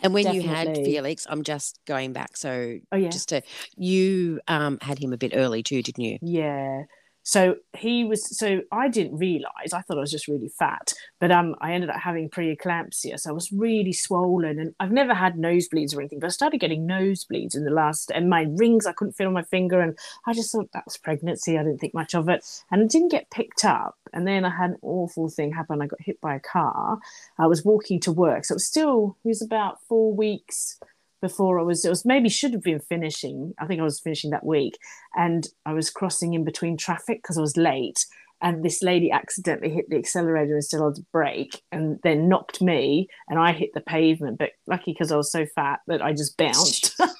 and 0.01 0.13
when 0.13 0.23
Definitely. 0.25 0.49
you 0.49 0.55
had 0.55 0.75
Felix, 0.77 1.27
I'm 1.29 1.43
just 1.43 1.79
going 1.85 2.13
back. 2.13 2.37
So 2.37 2.79
oh, 2.91 2.97
yeah. 2.97 3.09
just 3.09 3.29
to 3.29 3.41
you 3.77 4.39
um, 4.47 4.77
had 4.81 4.99
him 4.99 5.13
a 5.13 5.17
bit 5.17 5.33
early 5.35 5.63
too, 5.63 5.81
didn't 5.81 6.03
you? 6.03 6.17
Yeah. 6.21 6.83
So 7.23 7.57
he 7.77 8.03
was. 8.03 8.37
So 8.37 8.61
I 8.71 8.87
didn't 8.87 9.17
realize. 9.17 9.73
I 9.73 9.81
thought 9.81 9.97
I 9.97 10.01
was 10.01 10.11
just 10.11 10.27
really 10.27 10.49
fat, 10.49 10.93
but 11.19 11.31
um, 11.31 11.55
I 11.61 11.73
ended 11.73 11.89
up 11.89 11.99
having 11.99 12.29
preeclampsia. 12.29 13.19
So 13.19 13.29
I 13.29 13.33
was 13.33 13.51
really 13.51 13.93
swollen, 13.93 14.59
and 14.59 14.73
I've 14.79 14.91
never 14.91 15.13
had 15.13 15.35
nosebleeds 15.35 15.95
or 15.95 16.01
anything, 16.01 16.19
but 16.19 16.27
I 16.27 16.29
started 16.29 16.59
getting 16.59 16.87
nosebleeds 16.87 17.55
in 17.55 17.63
the 17.63 17.71
last. 17.71 18.11
And 18.13 18.29
my 18.29 18.47
rings 18.55 18.85
I 18.85 18.93
couldn't 18.93 19.13
feel 19.13 19.27
on 19.27 19.33
my 19.33 19.43
finger, 19.43 19.79
and 19.79 19.97
I 20.25 20.33
just 20.33 20.51
thought 20.51 20.69
that 20.73 20.85
was 20.85 20.97
pregnancy. 20.97 21.57
I 21.57 21.63
didn't 21.63 21.79
think 21.79 21.93
much 21.93 22.15
of 22.15 22.29
it, 22.29 22.45
and 22.71 22.81
it 22.81 22.89
didn't 22.89 23.11
get 23.11 23.29
picked 23.29 23.65
up. 23.65 23.97
And 24.13 24.27
then 24.27 24.43
I 24.43 24.49
had 24.49 24.71
an 24.71 24.77
awful 24.81 25.29
thing 25.29 25.53
happen. 25.53 25.81
I 25.81 25.87
got 25.87 26.01
hit 26.01 26.19
by 26.21 26.35
a 26.35 26.39
car. 26.39 26.99
I 27.37 27.47
was 27.47 27.63
walking 27.63 27.99
to 28.01 28.11
work, 28.11 28.45
so 28.45 28.53
it 28.53 28.55
was 28.55 28.67
still. 28.67 29.17
It 29.23 29.27
was 29.27 29.41
about 29.41 29.81
four 29.87 30.13
weeks 30.13 30.79
before 31.21 31.59
I 31.59 31.63
was, 31.63 31.85
it 31.85 31.89
was 31.89 32.05
maybe 32.05 32.29
should 32.29 32.53
have 32.53 32.63
been 32.63 32.79
finishing. 32.79 33.53
I 33.59 33.65
think 33.65 33.79
I 33.79 33.83
was 33.85 33.99
finishing 33.99 34.31
that 34.31 34.45
week, 34.45 34.77
and 35.15 35.47
I 35.65 35.73
was 35.73 35.89
crossing 35.89 36.33
in 36.33 36.43
between 36.43 36.77
traffic 36.77 37.21
because 37.21 37.37
I 37.37 37.41
was 37.41 37.57
late. 37.57 38.05
And 38.41 38.63
this 38.63 38.81
lady 38.81 39.11
accidentally 39.11 39.69
hit 39.69 39.89
the 39.89 39.97
accelerator 39.97 40.55
instead 40.55 40.81
of 40.81 40.95
the 40.95 41.05
brake, 41.11 41.61
and 41.71 41.99
then 42.03 42.27
knocked 42.27 42.61
me, 42.61 43.07
and 43.27 43.39
I 43.39 43.51
hit 43.51 43.71
the 43.73 43.81
pavement. 43.81 44.37
But 44.37 44.51
lucky 44.67 44.93
because 44.93 45.11
I 45.11 45.17
was 45.17 45.31
so 45.31 45.45
fat 45.45 45.79
that 45.87 46.01
I 46.01 46.13
just 46.13 46.37
bounced. 46.37 46.99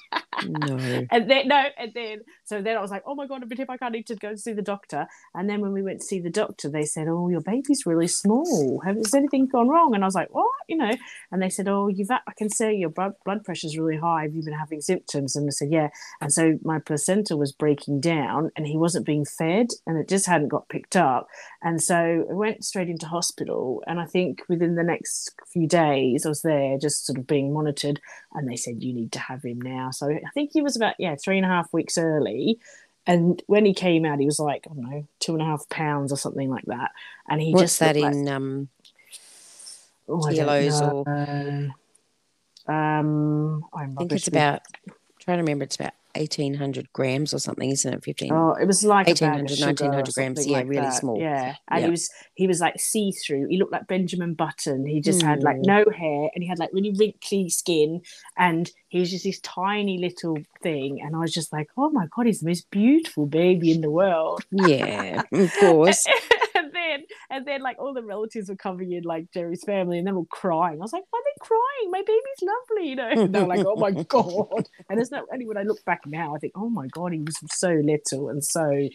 No. 0.48 0.76
and 1.10 1.30
then 1.30 1.48
no, 1.48 1.64
and 1.78 1.92
then 1.94 2.20
so 2.44 2.62
then 2.62 2.76
I 2.76 2.80
was 2.80 2.90
like, 2.90 3.02
oh 3.06 3.14
my 3.14 3.26
god, 3.26 3.44
but 3.48 3.58
if 3.58 3.70
I 3.70 3.76
can't 3.76 3.92
need 3.92 4.06
to 4.08 4.16
go 4.16 4.34
see 4.34 4.52
the 4.52 4.62
doctor. 4.62 5.06
And 5.34 5.48
then 5.48 5.60
when 5.60 5.72
we 5.72 5.82
went 5.82 6.00
to 6.00 6.06
see 6.06 6.20
the 6.20 6.30
doctor, 6.30 6.68
they 6.68 6.84
said, 6.84 7.08
oh, 7.08 7.28
your 7.28 7.40
baby's 7.40 7.86
really 7.86 8.08
small. 8.08 8.80
Have 8.84 8.96
has 8.96 9.14
anything 9.14 9.46
gone 9.46 9.68
wrong? 9.68 9.94
And 9.94 10.04
I 10.04 10.06
was 10.06 10.14
like, 10.14 10.34
what? 10.34 10.50
You 10.68 10.76
know? 10.76 10.92
And 11.30 11.42
they 11.42 11.50
said, 11.50 11.68
oh, 11.68 11.88
you've 11.88 12.10
I 12.10 12.32
can 12.36 12.50
say 12.50 12.74
your 12.74 12.90
blood 12.90 13.12
blood 13.24 13.44
pressure's 13.44 13.78
really 13.78 13.98
high. 13.98 14.22
Have 14.22 14.34
you 14.34 14.42
been 14.42 14.54
having 14.54 14.80
symptoms? 14.80 15.36
And 15.36 15.48
I 15.48 15.50
said, 15.50 15.68
yeah. 15.70 15.88
And 16.20 16.32
so 16.32 16.58
my 16.62 16.78
placenta 16.78 17.36
was 17.36 17.52
breaking 17.52 18.00
down, 18.00 18.50
and 18.56 18.66
he 18.66 18.76
wasn't 18.76 19.06
being 19.06 19.24
fed, 19.24 19.68
and 19.86 19.98
it 19.98 20.08
just 20.08 20.26
hadn't 20.26 20.48
got 20.48 20.68
picked 20.68 20.96
up. 20.96 21.11
And 21.62 21.82
so 21.82 22.26
I 22.30 22.32
went 22.32 22.64
straight 22.64 22.88
into 22.88 23.06
hospital, 23.06 23.82
and 23.86 24.00
I 24.00 24.06
think 24.06 24.42
within 24.48 24.74
the 24.74 24.82
next 24.82 25.30
few 25.52 25.66
days, 25.66 26.24
I 26.26 26.28
was 26.28 26.42
there 26.42 26.78
just 26.78 27.06
sort 27.06 27.18
of 27.18 27.26
being 27.26 27.52
monitored, 27.52 28.00
and 28.34 28.48
they 28.48 28.56
said 28.56 28.82
you 28.82 28.92
need 28.92 29.12
to 29.12 29.18
have 29.18 29.42
him 29.42 29.60
now. 29.60 29.90
So 29.90 30.08
I 30.10 30.30
think 30.34 30.50
he 30.52 30.62
was 30.62 30.76
about 30.76 30.94
yeah 30.98 31.14
three 31.16 31.36
and 31.36 31.46
a 31.46 31.48
half 31.48 31.72
weeks 31.72 31.96
early, 31.98 32.58
and 33.06 33.42
when 33.46 33.64
he 33.64 33.74
came 33.74 34.04
out, 34.04 34.20
he 34.20 34.26
was 34.26 34.38
like 34.38 34.66
I 34.70 34.74
don't 34.74 34.90
know 34.90 35.06
two 35.20 35.32
and 35.32 35.42
a 35.42 35.46
half 35.46 35.68
pounds 35.68 36.12
or 36.12 36.16
something 36.16 36.50
like 36.50 36.66
that, 36.66 36.90
and 37.28 37.40
he 37.40 37.52
What's 37.52 37.78
just 37.78 37.80
that 37.80 37.96
in 37.96 38.24
like, 38.24 38.34
um, 38.34 38.68
oh, 40.08 40.26
kilos 40.28 40.80
or- 40.80 41.04
um 42.68 43.64
I'm 43.74 43.98
I 43.98 43.98
think 43.98 44.12
it's 44.12 44.28
about, 44.28 44.62
trying 45.18 45.38
to 45.38 45.42
remember, 45.42 45.64
it's 45.64 45.74
about 45.74 45.94
1800 46.14 46.92
grams 46.92 47.32
or 47.34 47.38
something, 47.38 47.70
isn't 47.70 47.92
it? 47.94 48.04
15. 48.04 48.32
Oh, 48.32 48.52
it 48.54 48.66
was 48.66 48.84
like 48.84 49.06
a 49.06 49.10
1800, 49.10 49.50
of 49.50 49.56
sugar 49.56 49.84
or 49.84 49.88
1900 49.88 50.14
grams, 50.14 50.46
yeah, 50.46 50.52
like 50.58 50.68
really 50.68 50.82
that. 50.82 50.94
small. 50.94 51.18
Yeah, 51.20 51.54
and 51.68 51.80
Yeah. 51.80 51.86
he 51.86 51.90
was 51.90 52.10
he 52.34 52.46
was 52.46 52.60
like 52.60 52.78
see 52.80 53.12
through. 53.12 53.46
He 53.48 53.58
looked 53.58 53.72
like 53.72 53.86
Benjamin 53.86 54.34
Button. 54.34 54.86
He 54.86 55.00
just 55.00 55.22
had 55.22 55.42
like 55.42 55.56
Mm. 55.56 55.66
no 55.66 55.84
hair, 55.90 56.30
and 56.34 56.42
he 56.42 56.48
had 56.48 56.58
like 56.58 56.70
really 56.72 56.94
wrinkly 56.98 57.48
skin, 57.48 58.00
and 58.36 58.70
he 58.88 59.00
was 59.00 59.10
just 59.10 59.24
this 59.24 59.40
tiny 59.40 59.98
little 59.98 60.38
thing. 60.62 61.00
And 61.00 61.14
I 61.16 61.18
was 61.20 61.32
just 61.32 61.52
like, 61.52 61.68
oh 61.76 61.90
my 61.90 62.06
god, 62.14 62.26
he's 62.26 62.40
the 62.40 62.48
most 62.48 62.70
beautiful 62.70 63.26
baby 63.26 63.70
in 63.72 63.80
the 63.80 63.90
world. 63.90 64.44
Yeah, 64.50 65.22
of 65.32 65.52
course. 65.60 66.06
and 67.32 67.46
then 67.46 67.62
like 67.62 67.78
all 67.78 67.94
the 67.94 68.02
relatives 68.02 68.50
were 68.50 68.56
coming 68.56 68.92
in, 68.92 69.04
like 69.04 69.32
Jerry's 69.32 69.64
family, 69.64 69.98
and 69.98 70.06
they're 70.06 70.14
all 70.14 70.26
crying. 70.26 70.78
I 70.78 70.82
was 70.82 70.92
like, 70.92 71.04
why 71.10 71.18
are 71.18 71.22
they 71.24 71.40
crying? 71.40 71.90
My 71.90 72.02
baby's 72.02 72.42
lovely, 72.42 72.88
you 72.90 72.96
know. 72.96 73.08
And 73.24 73.34
they're 73.34 73.46
like, 73.46 73.64
oh 73.66 73.76
my 73.76 73.90
god. 74.08 74.68
And 74.90 75.00
it's 75.00 75.10
not 75.10 75.24
only 75.32 75.46
when 75.46 75.56
I 75.56 75.62
look 75.62 75.82
back 75.86 76.02
now, 76.06 76.36
I 76.36 76.38
think, 76.38 76.52
oh 76.56 76.68
my 76.68 76.86
god, 76.88 77.12
he 77.12 77.20
was 77.20 77.38
so 77.50 77.70
little 77.70 78.28
and 78.28 78.44
so 78.44 78.88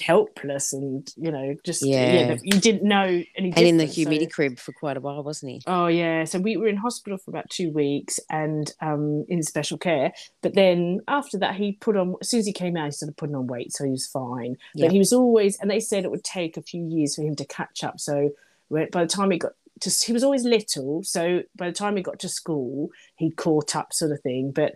helpless, 0.00 0.72
and 0.72 1.12
you 1.16 1.30
know, 1.30 1.54
just 1.64 1.84
yeah, 1.84 2.12
Yeah. 2.30 2.36
you 2.42 2.60
didn't 2.60 2.82
know 2.82 3.04
any. 3.36 3.52
And 3.56 3.58
in 3.58 3.76
the 3.76 3.86
difference, 3.86 3.94
so- 3.94 4.10
humidicrib 4.42 4.58
for 4.58 4.72
quite 4.72 4.96
a 4.96 5.00
while, 5.00 5.22
wasn't 5.22 5.52
he? 5.52 5.62
Oh 5.66 5.86
yeah, 5.86 6.24
so 6.24 6.38
we 6.38 6.56
were 6.56 6.68
in 6.68 6.76
hospital 6.76 7.18
for 7.18 7.30
about 7.30 7.48
two 7.50 7.70
weeks 7.70 8.18
and 8.30 8.72
um, 8.80 9.24
in 9.28 9.42
special 9.42 9.78
care. 9.78 10.12
But 10.42 10.54
then 10.54 11.00
after 11.08 11.38
that, 11.38 11.54
he 11.56 11.72
put 11.72 11.96
on 11.96 12.14
as 12.20 12.30
soon 12.30 12.40
as 12.40 12.46
he 12.46 12.52
came 12.52 12.76
out, 12.76 12.86
he 12.86 12.90
started 12.92 13.16
putting 13.16 13.34
on 13.36 13.46
weight, 13.46 13.72
so 13.72 13.84
he 13.84 13.90
was 13.90 14.06
fine. 14.06 14.56
Yep. 14.74 14.86
But 14.88 14.92
he 14.92 14.98
was 14.98 15.12
always, 15.12 15.56
and 15.58 15.70
they 15.70 15.80
said 15.80 16.04
it 16.04 16.10
would 16.10 16.24
take 16.24 16.56
a 16.56 16.62
few 16.62 16.84
years 16.86 17.16
for 17.16 17.22
him 17.22 17.36
to 17.36 17.44
catch 17.44 17.82
up. 17.84 18.00
So 18.00 18.30
by 18.70 18.86
the 18.90 19.06
time 19.06 19.30
he 19.30 19.38
got 19.38 19.52
to, 19.80 19.90
he 19.90 20.12
was 20.12 20.24
always 20.24 20.44
little. 20.44 21.02
So 21.04 21.42
by 21.56 21.66
the 21.68 21.72
time 21.74 21.96
he 21.96 22.02
got 22.02 22.18
to 22.20 22.28
school, 22.28 22.90
he'd 23.16 23.36
caught 23.36 23.76
up, 23.76 23.92
sort 23.92 24.12
of 24.12 24.20
thing. 24.20 24.50
But 24.50 24.74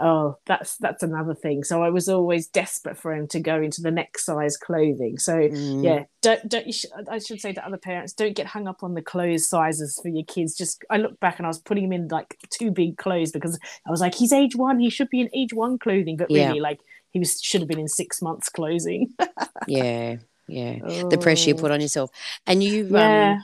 oh, 0.00 0.36
that's 0.46 0.76
that's 0.78 1.02
another 1.02 1.34
thing. 1.34 1.62
So 1.64 1.82
I 1.82 1.90
was 1.90 2.08
always 2.08 2.48
desperate 2.48 2.96
for 2.98 3.12
him 3.14 3.28
to 3.28 3.40
go 3.40 3.60
into 3.60 3.82
the 3.82 3.90
next 3.90 4.24
size 4.24 4.56
clothing. 4.56 5.18
So 5.18 5.34
Mm. 5.34 5.84
yeah 5.84 6.04
don't 6.22 6.48
don't 6.48 6.66
you 6.66 6.72
sh- 6.72 6.84
i 7.10 7.18
should 7.18 7.40
say 7.40 7.52
to 7.52 7.64
other 7.66 7.78
parents 7.78 8.12
don't 8.12 8.36
get 8.36 8.46
hung 8.46 8.68
up 8.68 8.82
on 8.82 8.92
the 8.94 9.00
clothes 9.02 9.48
sizes 9.48 9.98
for 10.02 10.08
your 10.08 10.24
kids 10.24 10.54
just 10.56 10.84
i 10.90 10.98
look 10.98 11.18
back 11.20 11.38
and 11.38 11.46
i 11.46 11.48
was 11.48 11.58
putting 11.58 11.84
him 11.84 11.92
in 11.94 12.08
like 12.08 12.36
too 12.50 12.70
big 12.70 12.98
clothes 12.98 13.32
because 13.32 13.58
i 13.86 13.90
was 13.90 14.00
like 14.02 14.14
he's 14.14 14.32
age 14.32 14.54
one 14.54 14.78
he 14.78 14.90
should 14.90 15.08
be 15.08 15.20
in 15.22 15.30
age 15.34 15.54
one 15.54 15.78
clothing 15.78 16.16
but 16.18 16.30
Yeah. 16.30 16.48
really 16.48 16.60
like 16.60 16.78
he 17.10 17.18
was 17.18 17.40
should 17.40 17.62
have 17.62 17.68
been 17.68 17.78
in 17.80 17.88
six 17.88 18.20
months 18.20 18.48
clothing 18.50 19.08
Yeah, 19.66 20.16
yeah. 20.46 20.78
The 21.08 21.18
pressure 21.18 21.48
you 21.50 21.54
put 21.54 21.70
on 21.70 21.80
yourself. 21.80 22.10
And 22.46 22.62
you 22.62 22.86
Oh. 22.92 22.98
yeah 22.98 23.32
um 23.32 23.42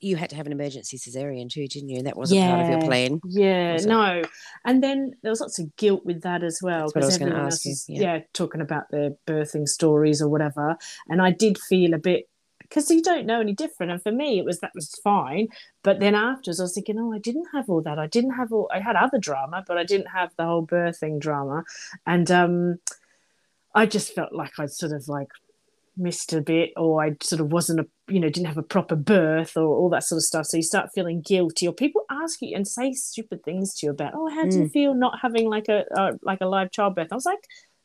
you 0.00 0.16
had 0.16 0.30
to 0.30 0.36
have 0.36 0.46
an 0.46 0.52
emergency 0.52 0.96
cesarean 0.96 1.50
too, 1.50 1.66
didn't 1.66 1.88
you? 1.88 1.98
And 1.98 2.06
That 2.06 2.16
wasn't 2.16 2.40
part 2.48 2.64
of 2.64 2.70
your 2.70 2.80
plan. 2.82 3.20
yeah 3.28 3.76
no 3.78 4.22
and 4.64 4.82
then 4.82 5.12
there 5.22 5.30
was 5.30 5.40
lots 5.40 5.58
of 5.58 5.74
guilt 5.76 6.04
with 6.04 6.22
that 6.22 6.42
as 6.42 6.60
well 6.62 6.82
That's 6.86 6.94
what 6.94 7.04
I 7.04 7.06
was 7.06 7.18
gonna 7.18 7.30
everyone 7.32 7.46
ask 7.52 7.64
you, 7.64 7.74
yeah. 7.88 8.00
yeah 8.00 8.20
talking 8.32 8.60
about 8.60 8.90
their 8.90 9.10
birthing 9.26 9.66
stories 9.68 10.22
or 10.22 10.28
whatever 10.28 10.76
and 11.08 11.20
i 11.22 11.30
did 11.30 11.58
feel 11.58 11.94
a 11.94 11.98
bit 11.98 12.28
because 12.60 12.90
you 12.90 13.00
don't 13.02 13.24
know 13.24 13.40
any 13.40 13.54
different. 13.54 13.90
And 13.92 14.02
for 14.02 14.12
me, 14.12 14.38
it 14.38 14.44
was 14.44 14.58
that 14.60 14.72
was 14.74 14.94
fine. 15.02 15.48
But 15.82 16.00
then 16.00 16.14
afterwards, 16.14 16.60
I 16.60 16.64
was 16.64 16.74
thinking, 16.74 16.98
oh, 16.98 17.14
I 17.14 17.18
didn't 17.18 17.46
have 17.54 17.70
all 17.70 17.80
that. 17.80 17.98
I 17.98 18.06
didn't 18.06 18.32
have 18.32 18.52
all. 18.52 18.68
I 18.70 18.80
had 18.80 18.94
other 18.94 19.16
drama, 19.16 19.64
but 19.66 19.78
I 19.78 19.84
didn't 19.84 20.08
have 20.08 20.34
the 20.36 20.44
whole 20.44 20.66
birthing 20.66 21.18
drama. 21.18 21.64
And 22.04 22.30
um, 22.30 22.76
I 23.74 23.86
just 23.86 24.12
felt 24.14 24.34
like 24.34 24.52
I'd 24.58 24.70
sort 24.70 24.92
of 24.92 25.08
like 25.08 25.28
missed 25.98 26.32
a 26.32 26.40
bit, 26.40 26.72
or 26.76 27.04
I 27.04 27.16
sort 27.22 27.40
of 27.40 27.52
wasn't 27.52 27.80
a, 27.80 27.86
you 28.08 28.20
know, 28.20 28.28
didn't 28.28 28.46
have 28.46 28.58
a 28.58 28.62
proper 28.62 28.96
birth, 28.96 29.56
or 29.56 29.64
all 29.64 29.90
that 29.90 30.04
sort 30.04 30.18
of 30.18 30.24
stuff. 30.24 30.46
So 30.46 30.56
you 30.56 30.62
start 30.62 30.90
feeling 30.94 31.20
guilty, 31.20 31.66
or 31.66 31.72
people 31.72 32.02
ask 32.10 32.40
you 32.40 32.56
and 32.56 32.66
say 32.66 32.92
stupid 32.92 33.44
things 33.44 33.74
to 33.76 33.86
you 33.86 33.92
about, 33.92 34.12
oh, 34.14 34.28
how 34.28 34.44
do 34.44 34.58
you 34.58 34.68
feel 34.68 34.94
not 34.94 35.18
having 35.20 35.48
like 35.48 35.68
a 35.68 35.84
uh, 35.96 36.12
like 36.22 36.40
a 36.40 36.46
live 36.46 36.70
childbirth? 36.70 37.12
I 37.12 37.14
was 37.14 37.26
like, 37.26 37.38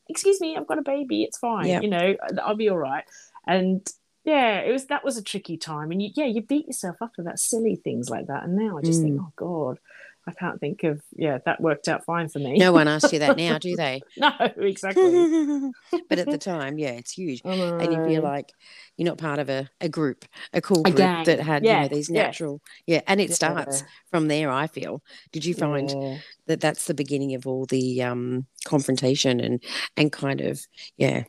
excuse 0.08 0.40
me, 0.40 0.56
I've 0.56 0.66
got 0.66 0.78
a 0.78 0.82
baby. 0.82 1.22
It's 1.22 1.38
fine. 1.38 1.66
Yeah. 1.66 1.80
You 1.80 1.88
know, 1.88 2.16
I'll 2.42 2.56
be 2.56 2.70
all 2.70 2.78
right. 2.78 3.04
And 3.46 3.86
yeah, 4.24 4.60
it 4.60 4.72
was 4.72 4.86
that 4.86 5.04
was 5.04 5.18
a 5.18 5.22
tricky 5.22 5.56
time, 5.56 5.90
and 5.90 6.02
you, 6.02 6.10
yeah, 6.14 6.26
you 6.26 6.40
beat 6.40 6.66
yourself 6.66 6.96
up 7.02 7.12
about 7.18 7.38
silly 7.38 7.76
things 7.76 8.08
like 8.08 8.26
that. 8.28 8.44
And 8.44 8.56
now 8.56 8.78
I 8.78 8.82
just 8.82 9.02
think, 9.02 9.20
oh 9.20 9.32
God, 9.36 9.78
I 10.26 10.32
can't 10.32 10.60
think 10.60 10.84
of 10.84 11.00
yeah, 11.14 11.38
that 11.44 11.60
worked 11.60 11.88
out 11.88 12.04
fine 12.04 12.28
for 12.28 12.38
me. 12.38 12.58
No 12.58 12.72
one 12.72 12.88
asks 12.88 13.12
you 13.12 13.18
that 13.20 13.36
now, 13.36 13.58
do 13.58 13.74
they? 13.76 14.02
no, 14.16 14.30
exactly. 14.58 15.72
but 16.08 16.18
at 16.18 16.30
the 16.30 16.38
time, 16.38 16.78
yeah, 16.78 16.90
it's 16.90 17.12
huge. 17.12 17.42
And 17.78 17.92
you 17.92 18.00
feel 18.04 18.22
like 18.22 18.52
you're 18.96 19.06
not 19.06 19.18
part 19.18 19.38
of 19.38 19.48
a, 19.48 19.68
a 19.80 19.88
group, 19.88 20.24
a 20.52 20.60
cool 20.60 20.84
group 20.84 21.12
that 21.24 21.40
had, 21.40 21.68
you 21.68 21.70
Yeah, 21.70 21.82
know, 21.82 21.88
these 21.88 22.10
natural, 22.10 22.60
yeah. 22.86 23.00
And 23.06 23.20
it 23.20 23.32
starts 23.32 23.84
from 24.10 24.28
there, 24.28 24.50
I 24.50 24.66
feel. 24.66 25.02
Did 25.32 25.44
you 25.44 25.54
find 25.54 25.94
Yeah. 25.94 26.18
that 26.46 26.60
that's 26.60 26.86
the 26.86 26.94
beginning 26.94 27.34
of 27.34 27.46
all 27.46 27.66
the 27.66 28.02
um, 28.02 28.46
confrontation 28.64 29.40
and, 29.40 29.62
and 29.96 30.12
kind 30.12 30.40
of, 30.40 30.60
yeah, 30.96 31.24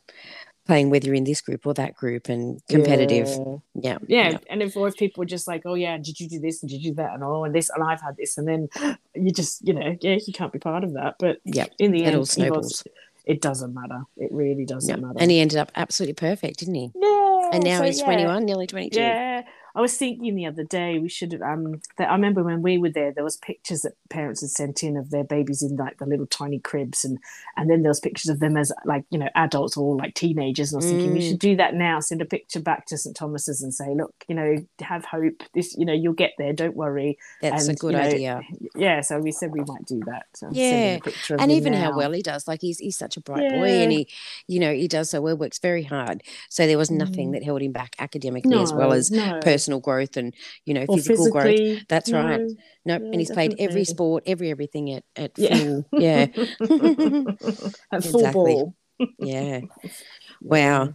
playing 0.65 0.89
whether 0.89 1.05
you're 1.05 1.15
in 1.15 1.23
this 1.23 1.41
group 1.41 1.65
or 1.67 1.73
that 1.75 1.95
group 1.95 2.27
and 2.29 2.59
competitive. 2.67 3.27
Yeah. 3.75 3.97
Yeah. 4.07 4.29
yeah, 4.31 4.37
and 4.49 4.61
if 4.63 4.75
or 4.75 4.87
if 4.87 4.95
people 4.95 5.21
were 5.21 5.25
just 5.25 5.47
like, 5.47 5.61
oh 5.65 5.75
yeah, 5.75 5.97
did 5.97 6.19
you 6.19 6.27
do 6.27 6.39
this 6.39 6.61
and 6.61 6.69
did 6.69 6.81
you 6.83 6.91
do 6.91 6.95
that 6.95 7.13
and 7.13 7.23
oh 7.23 7.43
and 7.43 7.53
this 7.53 7.69
and 7.69 7.83
I've 7.83 8.01
had 8.01 8.17
this 8.17 8.37
and 8.37 8.47
then 8.47 8.69
you 9.13 9.31
just 9.31 9.65
you 9.67 9.73
know 9.73 9.95
yeah 10.01 10.17
you 10.25 10.33
can't 10.33 10.51
be 10.51 10.59
part 10.59 10.83
of 10.83 10.93
that. 10.93 11.15
But 11.19 11.37
Yep, 11.45 11.69
in 11.79 11.91
the 11.91 12.03
it 12.03 12.07
end, 12.07 12.15
all 12.15 12.15
it 12.15 12.19
was- 12.19 12.29
snowballs. 12.31 12.83
It 13.25 13.41
doesn't 13.41 13.73
matter. 13.73 14.03
It 14.17 14.31
really 14.31 14.65
doesn't 14.65 14.87
Yeah. 14.87 15.03
matter. 15.03 15.17
And 15.19 15.31
he 15.31 15.39
ended 15.39 15.57
up 15.57 15.71
absolutely 15.75 16.13
perfect, 16.13 16.59
didn't 16.59 16.75
he? 16.75 16.91
yeah, 16.95 17.49
And 17.53 17.63
now 17.63 17.79
so, 17.79 17.85
he's 17.85 17.97
yeah. 17.97 18.05
21, 18.05 18.45
nearly 18.45 18.67
22. 18.67 18.99
Yeah, 18.99 19.41
I 19.75 19.81
was 19.81 19.97
thinking 19.97 20.35
the 20.35 20.45
other 20.45 20.63
day 20.63 20.99
we 20.99 21.09
should 21.09 21.33
have. 21.33 21.41
Um, 21.41 21.81
that 21.97 22.09
I 22.09 22.13
remember 22.13 22.43
when 22.43 22.61
we 22.61 22.77
were 22.77 22.89
there, 22.89 23.11
there 23.11 23.23
was 23.23 23.35
pictures 23.37 23.81
that 23.81 23.93
parents 24.09 24.41
had 24.41 24.49
sent 24.51 24.83
in 24.83 24.95
of 24.97 25.09
their 25.11 25.23
babies 25.25 25.61
in 25.61 25.75
like 25.75 25.97
the 25.97 26.05
little 26.05 26.27
tiny 26.27 26.59
cribs, 26.59 27.03
and 27.03 27.17
and 27.57 27.69
then 27.69 27.81
there 27.81 27.89
was 27.89 27.99
pictures 27.99 28.29
of 28.29 28.39
them 28.39 28.55
as 28.57 28.71
like 28.85 29.03
you 29.09 29.19
know 29.19 29.29
adults 29.35 29.75
or 29.75 29.95
like 29.97 30.13
teenagers. 30.15 30.71
And 30.71 30.77
I 30.77 30.79
was 30.85 30.89
thinking 30.91 31.11
we 31.13 31.19
Mm. 31.19 31.27
should 31.29 31.39
do 31.39 31.55
that 31.57 31.73
now. 31.75 31.99
Send 31.99 32.21
a 32.21 32.25
picture 32.25 32.59
back 32.61 32.85
to 32.87 32.97
St 32.97 33.15
Thomas's 33.15 33.61
and 33.61 33.73
say, 33.73 33.93
look, 33.95 34.13
you 34.27 34.35
know, 34.35 34.55
have 34.79 35.05
hope. 35.05 35.43
This, 35.53 35.75
you 35.77 35.85
know, 35.85 35.93
you'll 35.93 36.13
get 36.13 36.31
there. 36.37 36.53
Don't 36.53 36.75
worry. 36.75 37.17
That's 37.41 37.67
a 37.67 37.73
good 37.75 37.93
you 37.93 37.97
know, 37.99 38.03
idea. 38.05 38.41
Yeah, 38.75 39.01
so 39.01 39.19
we 39.19 39.31
said 39.31 39.51
we 39.51 39.61
might 39.67 39.85
do 39.85 40.01
that. 40.05 40.25
So 40.35 40.49
Yeah, 40.51 40.95
a 40.95 40.99
picture 41.01 41.35
of 41.35 41.41
and 41.41 41.51
even 41.51 41.73
how 41.73 41.95
well 41.97 42.11
he 42.11 42.21
does 42.21 42.47
like 42.47 42.61
he's 42.61 42.79
he's 42.79 42.97
such 42.97 43.17
a 43.17 43.21
bright 43.21 43.49
boy 43.51 43.81
and 43.83 43.91
he 43.91 44.07
you 44.47 44.59
know 44.59 44.73
he 44.73 44.87
does 44.87 45.09
so 45.09 45.21
well 45.21 45.35
works 45.35 45.59
very 45.59 45.83
hard 45.83 46.23
so 46.49 46.65
there 46.65 46.77
was 46.77 46.89
nothing 46.91 47.29
Mm. 47.29 47.33
that 47.33 47.43
held 47.43 47.61
him 47.61 47.71
back 47.71 47.95
academically 47.99 48.59
as 48.61 48.71
well 48.73 48.91
as 48.91 49.09
no. 49.11 49.39
Personal 49.65 49.79
growth 49.79 50.15
and 50.17 50.33
you 50.65 50.73
know 50.73 50.85
or 50.87 50.97
physical 50.97 51.31
growth 51.31 51.59
that's 51.89 52.11
right 52.13 52.39
no. 52.39 52.55
nope 52.85 53.01
yeah, 53.03 53.09
and 53.11 53.15
he's 53.19 53.31
played 53.31 53.55
every 53.57 53.83
sport 53.83 54.23
every 54.27 54.51
everything 54.51 54.91
at, 54.93 55.03
at 55.15 55.31
Yeah. 55.37 55.57
full 55.57 55.85
yeah 55.93 56.27
At 57.91 58.03
full 58.03 58.21
Exactly. 58.21 58.31
ball. 58.31 58.75
yeah 59.17 59.61
wow 60.41 60.93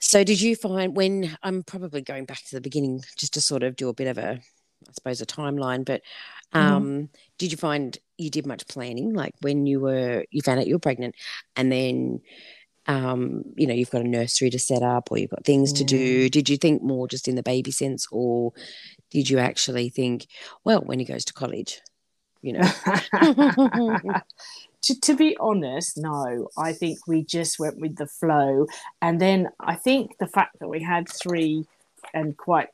so 0.00 0.24
did 0.24 0.40
you 0.40 0.56
find 0.56 0.96
when 0.96 1.36
i'm 1.42 1.62
probably 1.62 2.02
going 2.02 2.24
back 2.24 2.42
to 2.48 2.54
the 2.56 2.60
beginning 2.60 3.00
just 3.16 3.34
to 3.34 3.40
sort 3.40 3.62
of 3.62 3.76
do 3.76 3.88
a 3.88 3.94
bit 3.94 4.08
of 4.08 4.18
a 4.18 4.40
i 4.88 4.92
suppose 4.92 5.20
a 5.20 5.26
timeline 5.26 5.84
but 5.84 6.02
Mhm. 6.54 6.60
um 6.60 7.08
did 7.38 7.50
you 7.52 7.58
find 7.58 7.98
you 8.18 8.30
did 8.30 8.46
much 8.46 8.66
planning 8.68 9.12
like 9.14 9.34
when 9.40 9.66
you 9.66 9.80
were 9.80 10.24
you 10.30 10.42
found 10.42 10.60
out 10.60 10.66
you 10.66 10.74
were 10.74 10.78
pregnant 10.80 11.14
and 11.56 11.70
then 11.72 12.20
um 12.86 13.42
you 13.56 13.66
know 13.66 13.74
you've 13.74 13.90
got 13.90 14.02
a 14.02 14.08
nursery 14.08 14.50
to 14.50 14.58
set 14.58 14.82
up 14.82 15.10
or 15.10 15.18
you've 15.18 15.30
got 15.30 15.44
things 15.44 15.72
to 15.72 15.84
do 15.84 16.28
did 16.28 16.48
you 16.48 16.56
think 16.56 16.82
more 16.82 17.08
just 17.08 17.28
in 17.28 17.34
the 17.34 17.42
baby 17.42 17.70
sense 17.70 18.06
or 18.12 18.52
did 19.10 19.28
you 19.30 19.38
actually 19.38 19.88
think 19.88 20.26
well 20.64 20.80
when 20.80 20.98
he 20.98 21.04
goes 21.04 21.24
to 21.24 21.32
college 21.32 21.80
you 22.42 22.52
know 22.52 22.70
to, 24.84 25.00
to 25.00 25.16
be 25.16 25.36
honest, 25.40 25.96
no. 25.96 26.48
I 26.58 26.72
think 26.72 26.98
we 27.06 27.24
just 27.24 27.58
went 27.58 27.80
with 27.80 27.96
the 27.96 28.06
flow. 28.06 28.66
And 29.00 29.20
then 29.20 29.48
I 29.58 29.74
think 29.74 30.18
the 30.18 30.26
fact 30.26 30.58
that 30.60 30.68
we 30.68 30.82
had 30.82 31.08
three 31.08 31.64
and 32.12 32.36
quite 32.36 32.68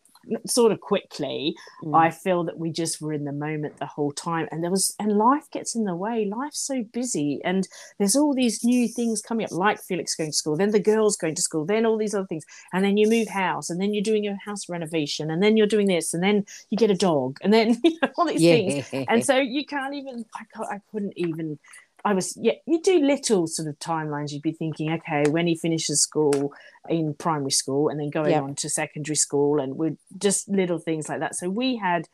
sort 0.46 0.72
of 0.72 0.80
quickly. 0.80 1.56
Mm. 1.82 1.96
I 1.96 2.10
feel 2.10 2.44
that 2.44 2.58
we 2.58 2.70
just 2.70 3.00
were 3.00 3.12
in 3.12 3.24
the 3.24 3.32
moment 3.32 3.78
the 3.78 3.86
whole 3.86 4.12
time, 4.12 4.48
and 4.50 4.62
there 4.62 4.70
was 4.70 4.94
and 4.98 5.12
life 5.16 5.50
gets 5.50 5.74
in 5.74 5.84
the 5.84 5.94
way. 5.94 6.24
Life's 6.24 6.60
so 6.60 6.84
busy, 6.92 7.40
and 7.44 7.66
there's 7.98 8.16
all 8.16 8.34
these 8.34 8.64
new 8.64 8.88
things 8.88 9.22
coming 9.22 9.44
up, 9.44 9.52
like 9.52 9.80
Felix 9.80 10.14
going 10.14 10.30
to 10.30 10.36
school, 10.36 10.56
then 10.56 10.70
the 10.70 10.80
girls 10.80 11.16
going 11.16 11.34
to 11.34 11.42
school, 11.42 11.64
then 11.64 11.86
all 11.86 11.96
these 11.96 12.14
other 12.14 12.26
things, 12.26 12.44
and 12.72 12.84
then 12.84 12.96
you 12.96 13.08
move 13.08 13.28
house, 13.28 13.70
and 13.70 13.80
then 13.80 13.94
you're 13.94 14.02
doing 14.02 14.24
your 14.24 14.36
house 14.44 14.68
renovation, 14.68 15.30
and 15.30 15.42
then 15.42 15.56
you're 15.56 15.66
doing 15.66 15.86
this, 15.86 16.14
and 16.14 16.22
then 16.22 16.44
you 16.70 16.78
get 16.78 16.90
a 16.90 16.96
dog, 16.96 17.38
and 17.42 17.52
then 17.52 17.76
you 17.84 17.98
know, 18.02 18.08
all 18.16 18.26
these 18.26 18.40
things, 18.40 19.06
and 19.08 19.24
so 19.24 19.36
you 19.38 19.64
can't 19.64 19.94
even. 19.94 20.24
I, 20.34 20.74
I 20.74 20.80
couldn't 20.90 21.14
even. 21.16 21.58
I 22.04 22.14
was 22.14 22.36
yeah. 22.40 22.52
You 22.66 22.80
do 22.82 22.98
little 23.00 23.46
sort 23.46 23.68
of 23.68 23.78
timelines. 23.78 24.32
You'd 24.32 24.42
be 24.42 24.52
thinking, 24.52 24.92
okay, 24.92 25.24
when 25.30 25.46
he 25.46 25.56
finishes 25.56 26.02
school 26.02 26.52
in 26.88 27.14
primary 27.14 27.50
school, 27.50 27.88
and 27.88 28.00
then 28.00 28.10
going 28.10 28.30
Yep. 28.30 28.42
on 28.42 28.54
to 28.56 28.68
secondary 28.70 29.16
school, 29.16 29.60
and 29.60 29.76
we're 29.76 29.96
just 30.18 30.48
little 30.48 30.78
things 30.78 31.08
like 31.08 31.20
that. 31.20 31.34
So 31.34 31.48
we 31.50 31.76
had 31.76 32.08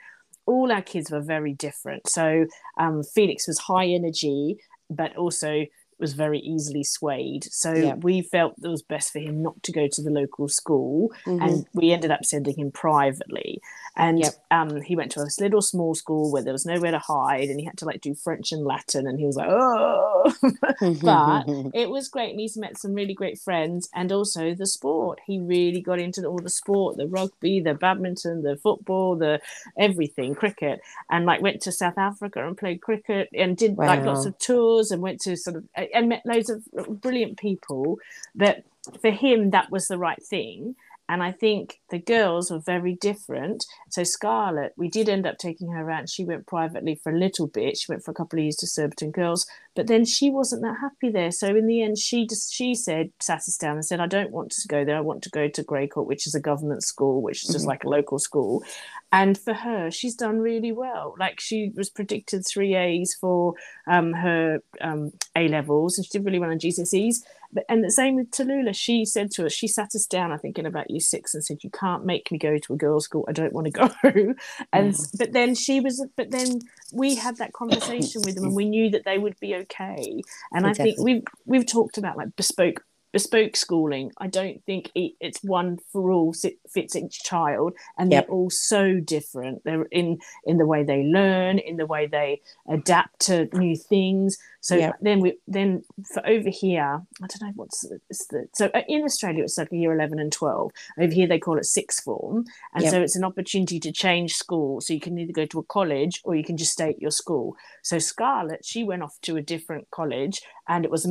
all 0.47 0.71
our 0.73 0.83
kids 0.83 1.11
were 1.11 1.21
very 1.21 1.53
different. 1.53 2.09
So 2.09 2.47
um, 2.79 3.03
Felix 3.03 3.47
was 3.49 3.59
high 3.59 3.87
energy, 3.87 4.59
but 4.89 5.17
also 5.17 5.67
was 5.99 6.13
very 6.15 6.39
easily 6.41 6.85
swayed. 6.85 7.45
So 7.51 7.73
Yep. 7.73 8.05
we 8.05 8.23
felt 8.23 8.55
it 8.63 8.69
was 8.69 8.83
best 8.83 9.13
for 9.13 9.19
him 9.19 9.43
not 9.43 9.63
to 9.65 9.73
go 9.73 9.87
to 9.89 10.03
the 10.03 10.11
local 10.11 10.49
school, 10.49 11.11
Mhm. 11.27 11.43
and 11.43 11.67
we 11.75 11.93
ended 11.93 12.11
up 12.11 12.25
sending 12.25 12.57
him 12.59 12.71
privately. 12.71 13.61
And 13.97 14.19
Yep. 14.21 14.35
um, 14.51 14.81
he 14.83 14.95
went 14.95 15.11
to 15.13 15.21
this 15.25 15.41
little 15.41 15.63
small 15.63 15.95
school 15.95 16.31
where 16.31 16.43
there 16.43 16.53
was 16.53 16.67
nowhere 16.67 16.91
to 16.91 16.99
hide, 16.99 17.49
and 17.49 17.59
he 17.59 17.65
had 17.67 17.79
to 17.79 17.85
like 17.87 18.01
do 18.03 18.15
French 18.15 18.53
and 18.53 18.65
Latin, 18.65 19.07
and 19.07 19.19
he 19.19 19.27
was 19.27 19.37
like, 19.37 19.49
oh. 19.51 20.33
but 21.03 21.45
it 21.75 21.89
was 21.89 22.09
great, 22.09 22.31
and 22.31 22.41
he's 22.41 22.57
met 22.57 22.79
some 22.79 22.95
really 22.95 23.15
great 23.15 23.39
friends, 23.39 23.89
and 23.95 24.13
also 24.13 24.55
the 24.55 24.67
sport. 24.67 25.19
He 25.27 25.39
really 25.39 25.81
got 25.81 25.99
into 25.99 26.25
all 26.27 26.39
the 26.39 26.51
sport, 26.51 26.97
the 26.97 27.07
rugby, 27.07 27.61
the 27.61 27.75
badminton, 27.75 28.43
the 28.43 28.57
football, 28.57 29.17
the 29.17 29.41
everything, 29.79 30.35
cricket, 30.35 30.81
and 31.11 31.25
like 31.27 31.41
went 31.41 31.63
to 31.63 31.73
South 31.73 31.99
Africa 31.99 32.47
and 32.47 32.57
played 32.57 32.83
cricket, 32.83 33.29
and 33.33 33.57
did 33.57 33.79
like 33.79 34.05
lots 34.05 34.27
of 34.27 34.39
tours, 34.39 34.91
and 34.91 35.01
went 35.03 35.21
to 35.23 35.37
sort 35.37 35.57
of 35.57 35.65
and 35.95 36.09
met 36.09 36.23
loads 36.25 36.51
of 36.51 36.63
brilliant 37.01 37.39
people. 37.39 37.99
That 38.35 38.65
for 39.01 39.11
him, 39.11 39.51
that 39.51 39.71
was 39.71 39.89
the 39.89 39.99
right 39.99 40.23
thing. 40.23 40.77
And 41.09 41.23
I 41.23 41.31
think 41.31 41.81
the 41.91 41.99
girls 42.01 42.51
were 42.51 42.59
very 42.59 42.95
different. 42.95 43.65
So 43.91 44.03
Scarlett, 44.03 44.73
we 44.77 44.89
did 44.89 45.09
end 45.09 45.27
up 45.27 45.39
taking 45.39 45.71
her 45.71 45.89
out. 45.91 46.09
She 46.09 46.25
went 46.25 46.47
privately 46.47 46.97
for 46.97 47.13
a 47.13 47.19
little 47.19 47.47
bit. 47.47 47.77
She 47.77 47.91
went 47.91 48.05
for 48.05 48.11
a 48.11 48.15
couple 48.15 48.39
of 48.39 48.43
years 48.45 48.57
to 48.57 48.67
Surbiton 48.67 49.13
Girls, 49.13 49.47
but 49.77 49.87
then 49.87 50.05
she 50.05 50.31
wasn't 50.31 50.63
that 50.63 50.79
happy 50.81 51.11
there. 51.11 51.31
So 51.31 51.47
in 51.55 51.69
the 51.69 51.83
end, 51.83 51.99
she 51.99 52.27
just 52.27 52.53
she 52.53 52.75
said, 52.75 53.11
sat 53.21 53.39
us 53.39 53.57
down 53.57 53.77
and 53.77 53.85
said, 53.85 54.01
"I 54.01 54.07
don't 54.07 54.33
want 54.33 54.51
to 54.51 54.69
go 54.69 54.85
there. 54.85 54.97
I 54.97 55.01
want 55.01 55.23
to 55.23 55.31
go 55.31 55.47
to 55.49 55.63
Greycourt, 55.65 56.07
which 56.07 56.27
is 56.27 56.35
a 56.35 56.41
government 56.41 56.83
school, 56.83 57.23
which 57.23 57.45
is 57.45 57.51
just 57.51 57.65
Mhm. 57.67 57.69
like 57.69 57.85
a 57.85 57.89
local 57.89 58.19
school." 58.19 58.65
And 59.13 59.39
for 59.39 59.55
her, 59.55 59.91
she's 59.93 60.17
done 60.17 60.41
really 60.41 60.73
well. 60.73 61.15
Like 61.19 61.39
she 61.39 61.71
was 61.77 61.89
predicted 61.89 62.45
three 62.45 62.75
A's 62.75 63.15
for 63.21 63.55
um, 63.87 64.13
her 64.13 64.61
um, 64.81 65.13
A 65.37 65.47
levels, 65.49 65.97
and 65.97 66.05
she 66.05 66.11
did 66.19 66.25
really 66.25 66.41
well 66.41 66.51
on 66.51 66.59
GCSEs. 66.59 67.23
And 67.69 67.85
the 67.85 67.91
same 67.91 68.17
with 68.17 68.31
Tallulah. 68.31 68.75
She 68.75 69.05
said 69.05 69.31
to 69.33 69.47
us, 69.47 69.53
she 69.53 69.69
sat 69.69 69.95
us 69.95 70.07
down, 70.07 70.33
I 70.33 70.37
think, 70.37 70.59
in 70.59 70.67
about 70.67 70.91
year 70.91 71.01
six, 71.01 71.35
and 71.35 71.45
said, 71.45 71.65
"You 71.65 71.71
can't 71.71 72.05
make 72.05 72.31
me 72.31 72.39
go 72.39 72.59
to 72.59 72.75
a 72.75 72.77
girls' 72.77 73.05
school. 73.05 73.25
I 73.29 73.33
don't 73.33 73.53
want 73.53 73.67
to 73.67 73.71
go." 73.71 74.35
and 74.73 74.95
Wow. 74.95 75.05
but 75.19 75.33
then 75.33 75.55
she 75.55 75.81
was, 75.81 76.05
but 76.17 76.31
then 76.31 76.61
we 76.93 77.15
had 77.17 77.37
that 77.39 77.53
conversation 77.53 78.23
with 78.25 78.35
them, 78.35 78.45
and 78.45 78.55
we 78.55 78.65
knew 78.67 78.91
that 78.91 79.05
they 79.05 79.19
would 79.19 79.39
be 79.41 79.55
okay. 79.57 80.23
And 80.53 80.67
I 80.67 80.73
think 80.75 80.99
we've 81.01 81.23
we've 81.47 81.67
talked 81.67 81.99
about 81.99 82.17
like 82.17 82.35
bespoke 82.37 82.85
bespoke 83.13 83.57
schooling. 83.57 84.13
I 84.19 84.27
don't 84.27 84.63
think 84.67 84.91
it, 84.95 85.13
it's 85.21 85.43
one 85.43 85.79
for 85.91 86.11
all 86.11 86.35
fits 86.35 86.97
each 86.97 87.23
child, 87.23 87.75
and 87.99 88.13
Yep. 88.13 88.27
they're 88.27 88.35
all 88.35 88.51
so 88.51 89.01
different. 89.01 89.65
They're 89.65 89.85
in 89.85 90.19
in 90.45 90.59
the 90.59 90.67
way 90.67 90.85
they 90.85 91.03
learn, 91.05 91.59
in 91.59 91.77
the 91.77 91.87
way 91.87 92.07
they 92.07 92.43
adapt 92.69 93.21
to 93.27 93.49
new 93.55 93.77
things. 93.77 94.37
So 94.67 94.93
then 95.01 95.21
we 95.21 95.39
then 95.47 95.85
for 96.13 96.27
over 96.27 96.51
here, 96.51 97.01
I 97.23 97.27
don't 97.29 97.43
know 97.43 97.53
what's 97.55 97.83
the, 97.83 98.01
it's 98.11 98.27
the 98.27 98.49
so 98.53 98.69
uh, 98.75 98.83
in 98.89 99.05
Australia 99.05 99.45
it's 99.45 99.57
like 99.57 99.71
a 99.71 99.77
year 99.77 99.95
eleven 99.95 100.19
and 100.19 100.33
twelve. 100.33 100.73
Over 100.99 101.13
here 101.13 101.29
they 101.29 101.39
call 101.39 101.57
it 101.57 101.67
sixth 101.67 102.03
form, 102.03 102.47
and 102.75 102.83
so 102.91 103.01
it's 103.01 103.15
an 103.15 103.23
opportunity 103.23 103.79
to 103.79 103.93
change 103.93 104.35
school. 104.35 104.81
So 104.81 104.93
you 104.93 104.99
can 104.99 105.17
either 105.19 105.33
go 105.33 105.47
to 105.47 105.61
a 105.61 105.63
college 105.63 106.21
or 106.25 106.35
you 106.35 106.43
can 106.43 106.57
just 106.57 106.73
stay 106.73 106.89
at 106.89 107.01
your 107.01 107.13
school. 107.13 107.55
So 107.85 108.01
Scarlett, 108.01 108.65
she 108.65 108.83
went 108.83 109.05
off 109.05 109.17
to 109.23 109.37
a 109.37 109.43
different 109.43 109.89
college, 109.93 110.43
and 110.67 110.85
it 110.85 110.91
was 110.91 111.09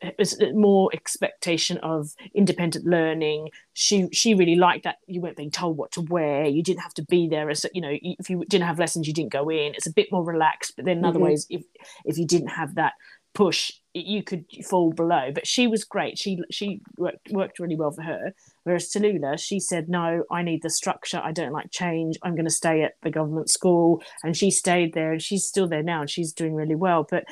it 0.00 0.14
was 0.16 0.40
more 0.54 0.88
expectation 0.92 1.78
of 1.78 2.10
independent 2.36 2.84
learning. 2.86 3.48
She 3.74 4.08
she 4.12 4.34
really 4.34 4.56
liked 4.56 4.84
that 4.84 4.96
you 5.06 5.20
weren't 5.20 5.36
being 5.36 5.50
told 5.50 5.76
what 5.76 5.92
to 5.92 6.02
wear. 6.02 6.44
You 6.44 6.62
didn't 6.62 6.82
have 6.82 6.94
to 6.94 7.04
be 7.04 7.28
there 7.28 7.48
as 7.50 7.64
you 7.72 7.80
know 7.80 7.96
if 8.02 8.28
you 8.28 8.44
didn't 8.48 8.66
have 8.66 8.78
lessons, 8.78 9.06
you 9.06 9.14
didn't 9.14 9.32
go 9.32 9.48
in. 9.48 9.74
It's 9.74 9.86
a 9.86 9.92
bit 9.92 10.12
more 10.12 10.24
relaxed. 10.24 10.74
But 10.76 10.84
then 10.84 10.98
in 10.98 11.04
other 11.04 11.18
Mhm. 11.18 11.22
ways, 11.22 11.46
if 11.48 11.64
if 12.04 12.18
you 12.18 12.26
didn't 12.26 12.48
have 12.48 12.74
that 12.74 12.92
push 13.34 13.72
you 13.94 14.22
could 14.22 14.44
fall 14.68 14.92
below 14.92 15.30
but 15.32 15.46
she 15.46 15.66
was 15.66 15.84
great 15.84 16.18
she 16.18 16.38
she 16.50 16.80
worked, 16.96 17.30
worked 17.30 17.58
really 17.58 17.76
well 17.76 17.90
for 17.90 18.02
her 18.02 18.34
whereas 18.64 18.90
Tallulah 18.90 19.38
she 19.38 19.58
said 19.60 19.88
no 19.88 20.24
I 20.30 20.42
need 20.42 20.62
the 20.62 20.70
structure 20.70 21.20
I 21.22 21.32
don't 21.32 21.52
like 21.52 21.70
change 21.70 22.18
I'm 22.22 22.34
going 22.34 22.46
to 22.46 22.50
stay 22.50 22.82
at 22.82 22.94
the 23.02 23.10
government 23.10 23.50
school 23.50 24.02
and 24.22 24.36
she 24.36 24.50
stayed 24.50 24.92
there 24.92 25.12
and 25.12 25.22
she's 25.22 25.46
still 25.46 25.66
there 25.66 25.82
now 25.82 26.02
and 26.02 26.10
she's 26.10 26.32
doing 26.32 26.54
really 26.54 26.74
well 26.74 27.06
but 27.08 27.24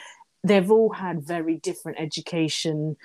they've 0.43 0.71
all 0.71 0.93
had 0.93 1.23
very 1.23 1.57
different 1.57 2.01
education 2.01 2.97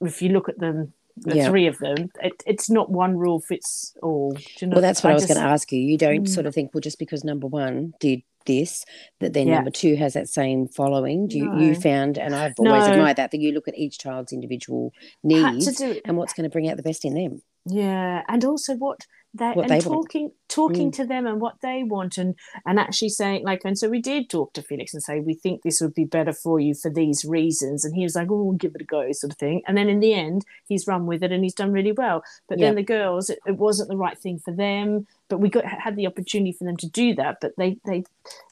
if 0.00 0.20
you 0.22 0.28
look 0.30 0.48
at 0.48 0.58
them 0.58 0.92
the 1.16 1.36
Yeah. 1.36 1.48
three 1.48 1.66
of 1.66 1.78
them 1.78 2.10
it, 2.22 2.42
it's 2.46 2.68
not 2.68 2.90
one 2.90 3.16
rule 3.16 3.40
fits 3.40 3.94
all 4.02 4.32
Do 4.32 4.42
you 4.60 4.66
know 4.68 4.74
Well, 4.74 4.82
that's 4.82 5.02
what 5.04 5.10
I, 5.10 5.14
was 5.14 5.22
just- 5.24 5.32
going 5.34 5.44
to 5.44 5.50
ask 5.52 5.70
you. 5.72 5.80
You 5.80 5.96
don't 5.96 6.24
Mm. 6.24 6.28
sort 6.28 6.46
of 6.46 6.54
think, 6.54 6.74
well, 6.74 6.80
just 6.80 6.98
because 6.98 7.22
number 7.24 7.46
one 7.46 7.94
did 8.00 8.22
this, 8.46 8.84
that 9.20 9.32
then 9.32 9.46
Yeah. 9.48 9.54
number 9.56 9.70
two 9.70 9.96
has 9.96 10.12
that 10.14 10.28
same 10.28 10.66
following. 10.68 11.28
Do 11.28 11.38
you, 11.38 11.46
No. 11.50 11.58
you 11.60 11.74
found, 11.74 12.18
and 12.18 12.34
I've 12.34 12.52
always 12.58 12.86
No. 12.86 12.92
admired 12.92 13.16
that, 13.16 13.30
that 13.30 13.40
you 13.40 13.52
look 13.52 13.68
at 13.68 13.78
each 13.78 13.98
child's 13.98 14.32
individual 14.32 14.92
needs 15.22 15.74
do 15.78 15.98
and 16.04 16.16
what's 16.18 16.34
going 16.34 16.44
to 16.44 16.52
bring 16.52 16.68
out 16.68 16.76
the 16.76 16.82
best 16.82 17.04
in 17.04 17.14
them. 17.14 17.42
Yeah, 17.66 18.22
and 18.28 18.44
also 18.44 18.76
what 18.76 19.06
they 19.34 19.50
What 19.52 19.68
and 19.68 19.70
they 19.70 19.86
want. 19.86 20.04
talking 20.04 20.30
talking 20.48 20.90
Mm. 20.90 20.94
to 20.96 21.04
them 21.06 21.26
and 21.26 21.40
what 21.40 21.56
they 21.60 21.82
want 21.82 22.18
and 22.18 22.34
and 22.64 22.78
actually 22.78 23.08
saying 23.08 23.44
like 23.44 23.62
and 23.64 23.76
so 23.76 23.88
we 23.88 24.00
did 24.00 24.30
talk 24.30 24.52
to 24.52 24.62
Felix 24.62 24.94
and 24.94 25.02
say 25.02 25.20
we 25.20 25.34
think 25.34 25.62
this 25.62 25.80
would 25.80 25.94
be 25.94 26.04
better 26.04 26.32
for 26.32 26.60
you 26.60 26.74
for 26.74 26.90
these 26.90 27.24
reasons. 27.24 27.84
And 27.84 27.94
he 27.94 28.04
was 28.04 28.14
like 28.14 28.30
oh 28.30 28.42
we'll 28.44 28.56
give 28.56 28.74
it 28.74 28.82
a 28.82 28.84
go 28.84 29.10
sort 29.12 29.32
of 29.32 29.38
thing. 29.38 29.62
And 29.66 29.76
then 29.76 29.88
in 29.88 30.00
the 30.00 30.14
end 30.14 30.44
he's 30.66 30.86
run 30.86 31.06
with 31.06 31.22
it 31.24 31.32
and 31.32 31.42
he's 31.42 31.54
done 31.54 31.72
really 31.72 31.92
well. 31.92 32.22
But 32.48 32.60
then 32.60 32.76
the 32.76 32.82
girls 32.82 33.28
it, 33.30 33.40
it 33.46 33.56
wasn't 33.56 33.88
the 33.90 33.96
right 33.96 34.18
thing 34.18 34.38
for 34.38 34.52
them 34.52 35.06
but 35.28 35.38
we 35.40 35.48
got 35.48 35.64
had 35.64 35.96
the 35.96 36.06
opportunity 36.06 36.52
for 36.52 36.64
them 36.64 36.76
to 36.76 36.88
do 36.88 37.14
that. 37.16 37.38
But 37.40 37.52
they 37.56 37.78
they 37.84 38.04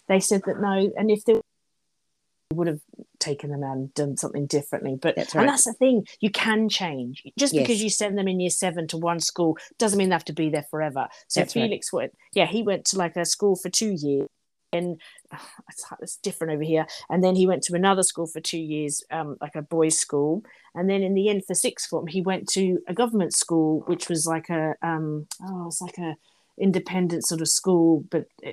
they 0.09 0.21
said 0.21 0.43
that 0.47 0.61
no. 0.61 0.91
And 0.97 1.11
if 1.11 1.25
they 1.25 1.41
would 2.53 2.67
have 2.67 2.81
taken 3.19 3.51
them 3.51 3.63
out 3.63 3.77
and 3.77 3.95
done 3.95 4.17
something 4.17 4.47
differently 4.47 4.97
but 5.01 5.15
That's 5.17 5.35
and 5.35 5.49
that's 5.49 5.65
the 5.65 5.73
thing 5.73 6.07
you 6.21 6.31
can 6.31 6.69
change 6.69 7.23
just 7.39 7.55
Yes. 7.55 7.63
because 7.63 7.83
you 7.83 7.91
send 7.91 8.19
them 8.19 8.29
in 8.29 8.41
year 8.41 8.51
seven 8.51 8.87
to 8.89 8.97
one 8.97 9.21
school 9.21 9.57
doesn't 9.79 9.99
mean 9.99 10.09
they 10.09 10.15
have 10.15 10.25
to 10.27 10.33
be 10.33 10.51
there 10.51 10.67
forever 10.71 11.09
so 11.29 11.41
That's 11.41 11.55
right. 11.57 11.63
felix 11.63 11.93
went 11.93 12.13
yeah 12.35 12.47
he 12.47 12.63
went 12.63 12.85
to 12.87 12.99
like 12.99 13.17
a 13.17 13.25
school 13.25 13.57
for 13.57 13.69
two 13.71 13.93
years 13.93 14.27
and 14.73 15.01
it's, 15.69 15.85
it's 16.01 16.17
different 16.17 16.53
over 16.55 16.63
here 16.65 16.87
and 17.11 17.23
then 17.23 17.35
he 17.37 17.47
went 17.47 17.63
to 17.65 17.75
another 17.75 18.03
school 18.03 18.27
for 18.27 18.41
two 18.41 18.59
years 18.59 19.03
um, 19.11 19.37
like 19.41 19.55
a 19.55 19.63
boys 19.63 19.99
school 19.99 20.43
and 20.75 20.89
then 20.91 21.03
in 21.03 21.15
the 21.15 21.29
end 21.29 21.45
for 21.47 21.55
sixth 21.55 21.89
form 21.89 22.07
he 22.07 22.23
went 22.23 22.49
to 22.49 22.79
a 22.89 22.95
government 22.95 23.33
school 23.35 23.83
which 23.87 24.09
was 24.09 24.27
like 24.27 24.49
a 24.51 24.75
um, 24.83 25.27
oh 25.45 25.67
it's 25.69 25.81
like 25.81 25.99
a 25.99 26.17
independent 26.59 27.25
sort 27.27 27.41
of 27.41 27.49
school 27.49 28.05
but 28.11 28.27
uh, 28.47 28.51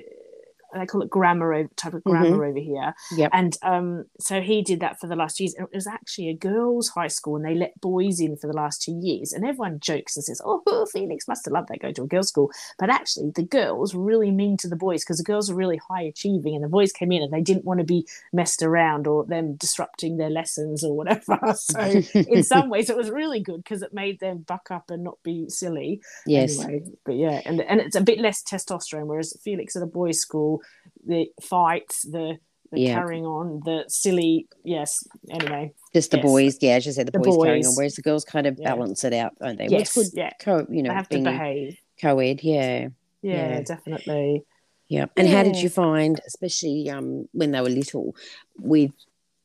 they 0.74 0.86
call 0.86 1.02
it 1.02 1.10
grammar 1.10 1.52
over, 1.52 1.68
type 1.76 1.94
of 1.94 2.04
grammar 2.04 2.44
over 2.44 2.58
here 2.58 2.94
Yep. 3.16 3.30
and 3.32 3.56
um, 3.62 4.04
so 4.18 4.40
he 4.40 4.62
did 4.62 4.80
that 4.80 5.00
for 5.00 5.06
the 5.06 5.16
last 5.16 5.36
two 5.36 5.44
years. 5.44 5.54
It 5.58 5.68
was 5.74 5.86
actually 5.86 6.28
a 6.28 6.34
girls' 6.34 6.88
high 6.88 7.08
school, 7.08 7.36
and 7.36 7.44
they 7.44 7.54
let 7.54 7.80
boys 7.80 8.20
in 8.20 8.36
for 8.36 8.46
the 8.46 8.56
last 8.56 8.82
two 8.82 8.98
years. 9.00 9.32
And 9.32 9.44
everyone 9.44 9.80
jokes 9.80 10.16
and 10.16 10.24
says, 10.24 10.40
"Oh, 10.44 10.86
Felix 10.92 11.26
must 11.28 11.44
have 11.44 11.52
loved 11.52 11.68
that 11.68 11.80
going 11.80 11.94
to 11.94 12.02
a 12.02 12.06
girls' 12.06 12.28
school." 12.28 12.50
But 12.78 12.90
actually, 12.90 13.32
the 13.34 13.42
girls 13.42 13.94
were 13.94 14.02
really 14.04 14.30
mean 14.30 14.56
to 14.58 14.68
the 14.68 14.76
boys 14.76 15.04
because 15.04 15.18
the 15.18 15.24
girls 15.24 15.50
were 15.50 15.56
really 15.56 15.80
high 15.88 16.02
achieving, 16.02 16.54
and 16.54 16.64
the 16.64 16.68
boys 16.68 16.92
came 16.92 17.12
in 17.12 17.22
and 17.22 17.32
they 17.32 17.40
didn't 17.40 17.64
want 17.64 17.80
to 17.80 17.84
be 17.84 18.06
messed 18.32 18.62
around 18.62 19.06
or 19.06 19.24
them 19.24 19.56
disrupting 19.56 20.16
their 20.16 20.30
lessons 20.30 20.84
or 20.84 20.96
whatever. 20.96 21.38
So 21.60 21.80
in 22.14 22.42
some 22.42 22.70
ways, 22.70 22.90
it 22.90 22.96
was 22.96 23.10
really 23.10 23.40
good 23.40 23.62
because 23.62 23.82
it 23.82 23.92
made 23.92 24.20
them 24.20 24.38
buck 24.38 24.70
up 24.70 24.90
and 24.90 25.04
not 25.04 25.18
be 25.22 25.48
silly 25.48 26.00
yes. 26.26 26.58
anyway, 26.58 26.82
but 27.04 27.16
yeah, 27.16 27.40
and 27.44 27.60
and 27.60 27.80
it's 27.80 27.96
a 27.96 28.00
bit 28.00 28.18
less 28.18 28.42
testosterone. 28.42 29.06
Whereas 29.06 29.36
Felix 29.42 29.76
at 29.76 29.82
a 29.82 29.86
boys' 29.86 30.20
school, 30.20 30.59
the 31.06 31.28
fights, 31.42 32.02
the 32.02 32.38
the 32.72 32.80
Yeah. 32.80 32.94
carrying 33.00 33.26
on, 33.26 33.60
the 33.64 33.84
silly, 33.88 34.46
yes. 34.62 35.02
Anyway, 35.28 35.72
Just 35.92 36.12
the 36.12 36.18
yes. 36.18 36.24
boys, 36.24 36.58
yeah, 36.60 36.74
as 36.74 36.86
you 36.86 36.92
said, 36.92 37.06
the, 37.08 37.10
The 37.10 37.18
boys, 37.18 37.36
carrying 37.44 37.66
on, 37.66 37.74
whereas 37.74 37.96
the 37.96 38.02
girls 38.02 38.24
kind 38.24 38.46
of 38.46 38.58
Yeah. 38.58 38.74
balance 38.74 39.02
it 39.02 39.12
out, 39.12 39.32
don't 39.40 39.58
they? 39.58 39.66
Yes, 39.66 39.96
it's 39.96 40.10
good, 40.10 40.20
yeah, 40.20 40.30
co, 40.40 40.58
you 40.70 40.82
they 40.82 40.82
know, 40.82 40.94
have 40.94 41.08
to 41.08 41.18
behave. 41.18 41.76
co-ed, 42.00 42.42
yeah. 42.44 42.88
Yeah, 43.22 43.48
yeah. 43.48 43.60
definitely. 43.62 44.44
Yeah. 44.88 45.06
And 45.16 45.28
how 45.28 45.42
did 45.42 45.56
you 45.56 45.68
find, 45.68 46.20
especially 46.26 46.88
um, 46.90 47.28
when 47.32 47.50
they 47.50 47.60
were 47.60 47.68
little, 47.68 48.14
with 48.58 48.92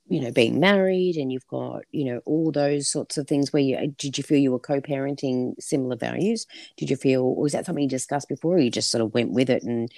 you 0.08 0.20
know 0.20 0.32
being 0.32 0.60
married 0.60 1.16
and 1.16 1.32
you've 1.32 1.48
got 1.48 1.82
you 1.92 2.06
know 2.06 2.22
all 2.26 2.52
those 2.52 2.88
sorts 2.88 3.18
of 3.18 3.28
things 3.28 3.52
where 3.52 3.62
you 3.64 3.88
did 3.98 4.18
you 4.18 4.24
feel 4.24 4.38
you 4.38 4.52
were 4.52 4.60
co-parenting 4.60 5.60
similar 5.60 5.96
values 5.96 6.46
did 6.78 6.92
you 6.92 6.96
feel 6.96 7.34
was 7.34 7.54
that 7.54 7.66
something 7.66 7.82
you 7.84 7.90
discussed 7.90 8.30
before 8.30 8.56
or 8.56 8.60
you 8.60 8.70
just 8.70 8.92
sort 8.92 9.02
of 9.02 9.12
went 9.16 9.32
with 9.32 9.50
it 9.50 9.64
and 9.64 9.92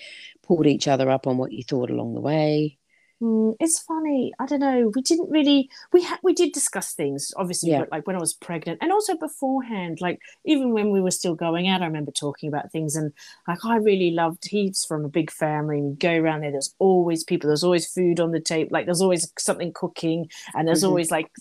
pulled 0.48 0.68
each 0.68 0.88
other 0.88 1.10
up 1.10 1.28
on 1.28 1.38
what 1.38 1.52
you 1.52 1.64
thought 1.64 1.90
along 1.90 2.14
the 2.14 2.22
way 2.22 2.78
Mm, 3.22 3.56
it's 3.60 3.80
funny. 3.80 4.32
I 4.40 4.46
don't 4.46 4.60
know. 4.60 4.92
We 4.94 5.02
didn't 5.02 5.32
really. 5.32 5.72
We 5.92 6.04
had. 6.04 6.20
We 6.22 6.34
did 6.34 6.52
discuss 6.54 6.94
things, 6.94 7.32
obviously, 7.36 7.72
Yeah. 7.72 7.80
but 7.80 7.92
like 7.92 8.06
when 8.06 8.16
I 8.16 8.20
was 8.20 8.36
pregnant, 8.36 8.78
and 8.80 8.92
also 8.92 9.18
beforehand. 9.18 10.00
Like 10.02 10.20
even 10.46 10.72
when 10.72 10.92
we 10.92 11.02
were 11.02 11.10
still 11.10 11.34
going 11.34 11.68
out, 11.68 11.82
I 11.82 11.86
remember 11.88 12.12
talking 12.12 12.48
about 12.48 12.72
things, 12.72 12.96
and 12.96 13.12
like 13.48 13.66
I 13.66 13.78
really 13.78 14.12
loved. 14.12 14.48
He's 14.48 14.86
from 14.86 15.04
a 15.04 15.10
big 15.10 15.32
family. 15.32 15.82
We 15.82 15.96
go 15.96 16.14
around 16.14 16.42
there. 16.42 16.52
There's 16.52 16.76
always 16.78 17.24
people. 17.24 17.48
There's 17.48 17.64
always 17.64 17.88
food 17.92 18.20
on 18.20 18.32
the 18.34 18.40
table. 18.40 18.70
Like 18.72 18.86
there's 18.86 19.02
always 19.02 19.32
something 19.40 19.74
cooking, 19.74 20.30
and 20.54 20.68
there's 20.68 20.84
Mhm. 20.84 20.90
always 20.90 21.10
like 21.10 21.32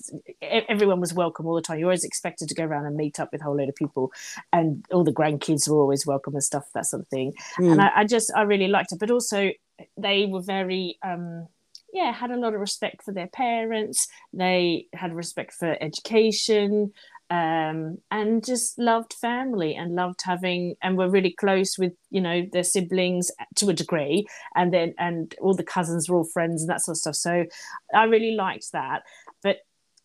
everyone 0.41 0.99
was 1.01 1.12
welcome 1.12 1.47
all 1.47 1.55
the 1.57 1.61
time. 1.61 1.79
You're 1.79 1.89
always 1.89 2.05
expected 2.05 2.49
to 2.49 2.55
go 2.55 2.65
around 2.65 2.87
and 2.87 2.97
meet 2.97 3.21
up 3.21 3.33
with 3.33 3.43
a 3.43 3.45
whole 3.45 3.55
load 3.57 3.69
of 3.69 3.75
people, 3.75 4.12
and 4.51 4.83
all 4.91 5.05
the 5.05 5.12
grandkids 5.12 5.69
were 5.69 5.79
always 5.81 6.07
welcome 6.07 6.33
and 6.35 6.43
stuff. 6.43 6.71
That 6.73 6.87
sort 6.87 7.03
of 7.03 7.09
thing 7.09 7.35
Mm. 7.59 7.73
and 7.73 7.83
I, 7.83 7.91
I 7.97 8.05
just 8.05 8.33
I 8.35 8.43
really 8.43 8.69
liked 8.69 8.93
it. 8.93 8.99
But 8.99 9.11
also 9.11 9.51
they 9.99 10.25
were 10.25 10.41
very 10.41 10.99
um 11.03 11.49
yeah 11.97 12.13
had 12.13 12.31
a 12.31 12.37
lot 12.37 12.55
of 12.55 12.61
respect 12.61 13.03
for 13.03 13.13
their 13.13 13.27
parents. 13.27 14.07
They 14.33 14.87
had 14.93 15.15
respect 15.15 15.55
for 15.55 15.77
education. 15.83 16.93
Um, 17.29 17.99
and 18.13 18.45
just 18.45 18.79
loved 18.79 19.13
family 19.13 19.75
and 19.75 19.97
loved 19.97 20.21
having 20.23 20.77
and 20.81 20.97
were 20.97 21.11
really 21.11 21.33
close 21.33 21.77
with 21.77 21.93
you 22.09 22.21
know 22.21 22.47
their 22.53 22.63
siblings 22.63 23.33
to 23.57 23.69
a 23.69 23.73
degree 23.73 24.29
and 24.55 24.73
then 24.73 24.95
and 24.97 25.35
all 25.41 25.53
the 25.53 25.65
cousins 25.65 26.09
were 26.09 26.19
all 26.19 26.25
friends 26.33 26.63
and 26.63 26.71
that 26.71 26.83
sort 26.83 26.95
of 26.95 27.01
stuff 27.01 27.17
so 27.17 27.45
i 27.93 28.05
really 28.05 28.37
liked 28.37 28.71
that 28.71 29.03
but 29.43 29.57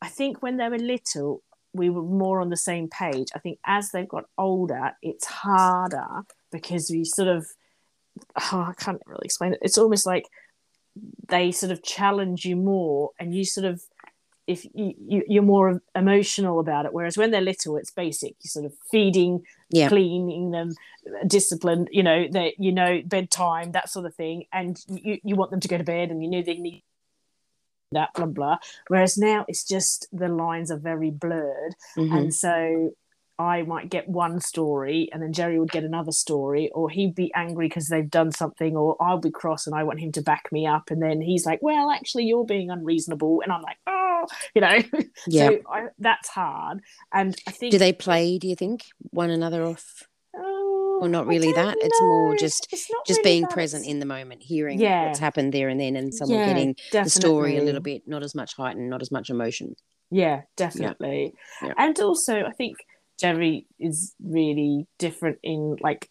i 0.02 0.08
think 0.08 0.42
when 0.42 0.58
they 0.58 0.68
were 0.68 0.80
little 0.80 1.44
we 1.74 1.92
were 1.92 2.02
more 2.02 2.42
on 2.42 2.50
the 2.50 2.58
same 2.58 2.90
page 2.90 3.28
i 3.36 3.38
think 3.38 3.60
as 3.68 3.92
they've 3.92 4.10
got 4.10 4.26
older 4.40 4.94
it's 5.04 5.28
harder 5.28 6.24
because 6.52 6.90
we 6.90 7.04
sort 7.06 7.28
of 7.28 7.46
oh, 8.52 8.68
I 8.70 8.74
can't 8.74 9.02
really 9.06 9.26
explain 9.26 9.54
it. 9.54 9.60
It's 9.62 9.78
almost 9.78 10.06
like 10.06 10.28
they 11.28 11.52
sort 11.52 11.72
of 11.72 11.84
challenge 11.84 12.46
you 12.46 12.56
more, 12.56 13.12
and 13.20 13.34
you 13.36 13.46
sort 13.46 13.66
of 13.66 13.82
if 14.48 14.66
you, 14.74 14.94
you 14.98 15.24
you're 15.28 15.44
more 15.44 15.82
emotional 15.96 16.60
about 16.60 16.86
it. 16.86 16.94
Whereas 16.94 17.18
when 17.18 17.32
they're 17.32 17.42
little, 17.42 17.78
it's 17.78 17.92
basic. 17.92 18.36
You 18.42 18.50
sort 18.50 18.66
of 18.66 18.74
feeding, 18.90 19.44
Yeah. 19.70 19.88
cleaning 19.88 20.52
them, 20.52 20.74
discipline. 21.28 21.88
You 21.92 22.04
know 22.04 22.28
that 22.32 22.54
you 22.60 22.72
know 22.72 23.02
bedtime, 23.06 23.72
that 23.74 23.90
sort 23.90 24.06
of 24.06 24.16
thing, 24.16 24.46
and 24.52 24.78
you 24.90 25.20
you 25.24 25.36
want 25.36 25.52
them 25.52 25.60
to 25.62 25.68
go 25.68 25.78
to 25.78 25.84
bed, 25.84 26.10
and 26.12 26.22
you 26.24 26.30
know 26.30 26.42
they 26.42 26.56
need 26.58 26.84
that 27.92 28.14
blah 28.14 28.26
blah. 28.26 28.58
Whereas 28.88 29.18
now 29.18 29.46
it's 29.48 29.64
just 29.64 30.08
the 30.12 30.28
lines 30.30 30.72
are 30.72 30.78
very 30.78 31.12
blurred, 31.12 31.76
Mhm. 31.98 32.18
and 32.18 32.34
so 32.34 32.94
I 33.42 33.64
might 33.64 33.90
get 33.90 34.08
one 34.08 34.40
story 34.40 35.10
and 35.12 35.22
then 35.22 35.34
Jerry 35.34 35.60
would 35.60 35.72
get 35.72 35.84
another 35.84 36.12
story, 36.12 36.70
or 36.74 36.90
he'd 36.90 37.16
be 37.16 37.32
angry 37.34 37.68
because 37.68 37.88
they've 37.88 38.10
done 38.10 38.32
something, 38.32 38.78
or 38.78 38.96
I'll 39.02 39.20
be 39.20 39.32
cross 39.32 39.66
and 39.68 39.76
I 39.76 39.84
want 39.84 40.00
him 40.00 40.12
to 40.14 40.22
back 40.22 40.46
me 40.52 40.66
up. 40.68 40.92
And 40.92 41.02
then 41.02 41.22
he's 41.22 41.46
like, 41.46 41.60
Well, 41.62 41.90
actually, 41.90 42.26
you're 42.26 42.46
being 42.46 42.70
unreasonable. 42.70 43.42
And 43.44 43.52
I'm 43.52 43.62
like, 43.64 43.78
Oh, 43.88 44.26
you 44.56 44.62
know, 44.62 44.78
yeah 45.28 45.50
so 45.50 45.58
I, 45.70 45.88
that's 46.00 46.30
hard. 46.30 46.80
And 47.14 47.36
I 47.48 47.52
think, 47.52 47.72
do 47.72 47.78
they 47.80 47.94
play 47.94 48.38
do 48.38 48.48
you 48.48 48.56
think 48.56 48.86
one 49.10 49.30
another 49.32 49.64
off 49.66 50.04
Oh, 50.34 51.00
or 51.02 51.10
not 51.10 51.28
really 51.28 51.52
that 51.52 51.78
it's 51.82 52.02
more 52.02 52.36
just 52.36 52.68
It's 52.72 52.88
just 53.06 53.20
really 53.20 53.24
being 53.24 53.42
that. 53.44 53.52
present 53.52 53.86
in 53.86 54.00
the 54.00 54.06
moment 54.06 54.44
hearing 54.44 54.80
Yeah. 54.80 55.04
what's 55.06 55.20
happened 55.20 55.54
there 55.54 55.68
and 55.68 55.80
then 55.80 55.98
and 55.98 56.14
someone 56.14 56.40
Yeah, 56.40 56.46
getting 56.46 56.76
the 56.92 57.10
story 57.10 57.58
a 57.58 57.62
little 57.62 57.82
bit 57.82 58.04
not 58.08 58.24
as 58.24 58.34
much 58.34 58.56
heightened 58.56 58.90
not 58.90 59.02
as 59.02 59.12
much 59.12 59.30
emotion 59.30 59.76
Yeah, 60.10 60.42
definitely. 60.56 61.34
Yeah. 61.62 61.74
And 61.78 62.00
also, 62.00 62.44
I 62.44 62.52
think 62.52 62.78
Jerry 63.22 63.68
is 63.80 64.14
really 64.24 64.88
different 65.00 65.38
in 65.44 65.78
like 65.82 66.10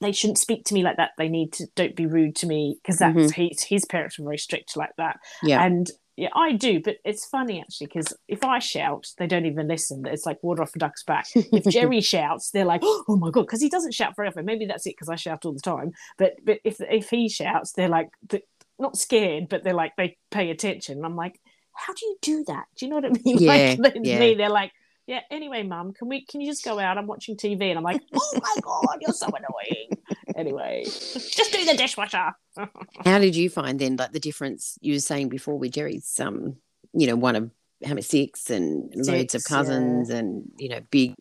they 0.00 0.12
shouldn't 0.12 0.36
speak 0.38 0.64
to 0.66 0.74
me 0.74 0.82
like 0.82 0.98
that. 0.98 1.12
They 1.16 1.28
need 1.28 1.52
to 1.54 1.66
don't 1.74 1.96
be 1.96 2.04
rude 2.06 2.36
to 2.36 2.46
me 2.46 2.78
because 2.82 2.98
that's 2.98 3.16
Mhm. 3.32 3.48
his 3.50 3.62
his 3.62 3.84
parents 3.86 4.18
were 4.18 4.24
very 4.26 4.38
strict 4.38 4.76
like 4.76 4.94
that. 4.98 5.18
yeah 5.42 5.64
And 5.64 5.90
yeah, 6.18 6.28
I 6.34 6.52
do, 6.52 6.80
but 6.82 6.96
it's 7.04 7.26
funny 7.26 7.60
actually 7.60 7.86
because 7.88 8.14
if 8.28 8.42
I 8.44 8.58
shout, 8.58 9.06
they 9.18 9.26
don't 9.26 9.44
even 9.46 9.68
listen. 9.68 10.02
It's 10.06 10.24
like 10.26 10.42
water 10.42 10.62
off 10.62 10.74
a 10.74 10.78
duck's 10.78 11.02
back. 11.04 11.26
If 11.34 11.64
Jerry 11.70 12.00
shouts, 12.00 12.50
they're 12.50 12.64
like, 12.64 12.80
"Oh 12.84 13.16
my 13.20 13.30
god!" 13.30 13.42
Because 13.42 13.60
he 13.60 13.68
doesn't 13.68 13.92
shout 13.94 14.16
very 14.16 14.28
often. 14.28 14.44
Maybe 14.46 14.64
that's 14.66 14.86
it 14.86 14.94
because 14.96 15.08
I 15.10 15.16
shout 15.16 15.44
all 15.44 15.52
the 15.52 15.60
time. 15.60 15.92
But 16.18 16.32
but 16.44 16.58
if 16.64 16.76
if 16.80 17.10
he 17.10 17.28
shouts, 17.28 17.72
they're 17.72 17.88
like 17.90 18.08
th- 18.30 18.44
not 18.78 18.96
scared, 18.96 19.48
but 19.50 19.62
they're 19.62 19.74
like 19.74 19.92
they 19.96 20.16
pay 20.30 20.50
attention. 20.50 20.96
And 20.98 21.06
I'm 21.06 21.16
like, 21.16 21.38
how 21.74 21.92
do 21.94 22.06
you 22.06 22.16
do 22.22 22.44
that? 22.48 22.64
Do 22.78 22.86
you 22.86 22.90
know 22.90 22.96
what 22.96 23.04
I 23.06 23.10
mean? 23.24 23.38
Yeah, 23.40 23.76
like 23.78 23.92
then 23.94 24.04
yeah. 24.04 24.18
me, 24.20 24.34
they're 24.34 24.48
like, 24.48 24.72
yeah. 25.06 25.20
Anyway, 25.30 25.62
mum, 25.62 25.92
can 25.92 26.08
we? 26.08 26.24
Can 26.24 26.40
you 26.40 26.46
just 26.50 26.64
go 26.64 26.78
out? 26.78 26.98
I'm 26.98 27.06
watching 27.06 27.36
TV, 27.36 27.62
and 27.70 27.78
I'm 27.78 27.84
like, 27.84 28.02
oh 28.14 28.32
my 28.34 28.54
god, 28.62 28.98
you're 29.00 29.12
so 29.12 29.26
annoying. 29.28 29.90
anyway, 30.36 30.84
just 30.84 31.52
do 31.52 31.64
the 31.64 31.76
dishwasher. 31.76 32.32
How 33.04 33.18
did 33.18 33.36
you 33.36 33.48
find 33.50 33.78
then, 33.78 33.96
like 33.96 34.12
the 34.12 34.20
difference 34.20 34.78
you 34.80 34.94
were 34.94 35.00
saying 35.00 35.28
before 35.28 35.58
with 35.58 35.72
Jerry's, 35.72 36.18
um, 36.20 36.56
you 36.92 37.06
know, 37.06 37.16
one 37.16 37.36
of 37.36 37.50
how 37.84 37.90
many 37.90 38.02
six 38.02 38.48
and 38.50 38.90
loads 38.94 39.34
of 39.34 39.42
Six, 39.42 39.50
yeah. 39.50 39.56
cousins 39.56 40.08
and 40.10 40.50
you 40.58 40.70
know 40.70 40.80
big. 40.90 41.14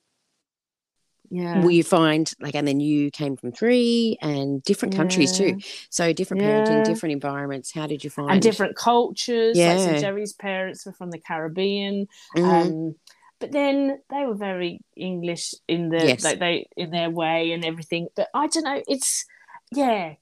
yeah. 1.29 1.59
Will 1.61 1.71
you 1.71 1.83
find 1.83 2.31
like, 2.39 2.55
and 2.55 2.67
then 2.67 2.79
you 2.79 3.11
came 3.11 3.35
from 3.35 3.51
three 3.51 4.17
and 4.21 4.63
different 4.63 4.95
countries 4.95 5.37
too, 5.37 5.59
so 5.89 6.13
different 6.13 6.41
Yeah. 6.43 6.63
parenting, 6.65 6.85
different 6.85 7.13
environments. 7.13 7.73
How 7.73 7.87
did 7.87 8.03
you 8.03 8.09
find? 8.09 8.31
and 8.31 8.41
different 8.41 8.75
cultures. 8.77 9.57
Like, 9.57 9.79
so 9.79 9.91
Yeah. 9.91 9.99
Jerry's 9.99 10.33
parents 10.33 10.85
were 10.85 10.93
from 10.93 11.11
the 11.11 11.19
Caribbean. 11.19 12.07
Mhm. 12.37 12.43
Um, 12.67 12.95
but 13.39 13.51
then 13.51 13.99
they 14.09 14.25
were 14.25 14.35
very 14.35 14.81
English 14.95 15.53
in 15.67 15.89
the 15.89 16.05
Yes. 16.05 16.23
like 16.23 16.39
they 16.39 16.67
in 16.77 16.91
their 16.91 17.09
way 17.09 17.51
and 17.51 17.65
everything. 17.65 18.07
But 18.15 18.29
I 18.33 18.47
don't 18.47 18.63
know. 18.63 18.81
It's 18.87 19.25
yeah, 19.71 20.13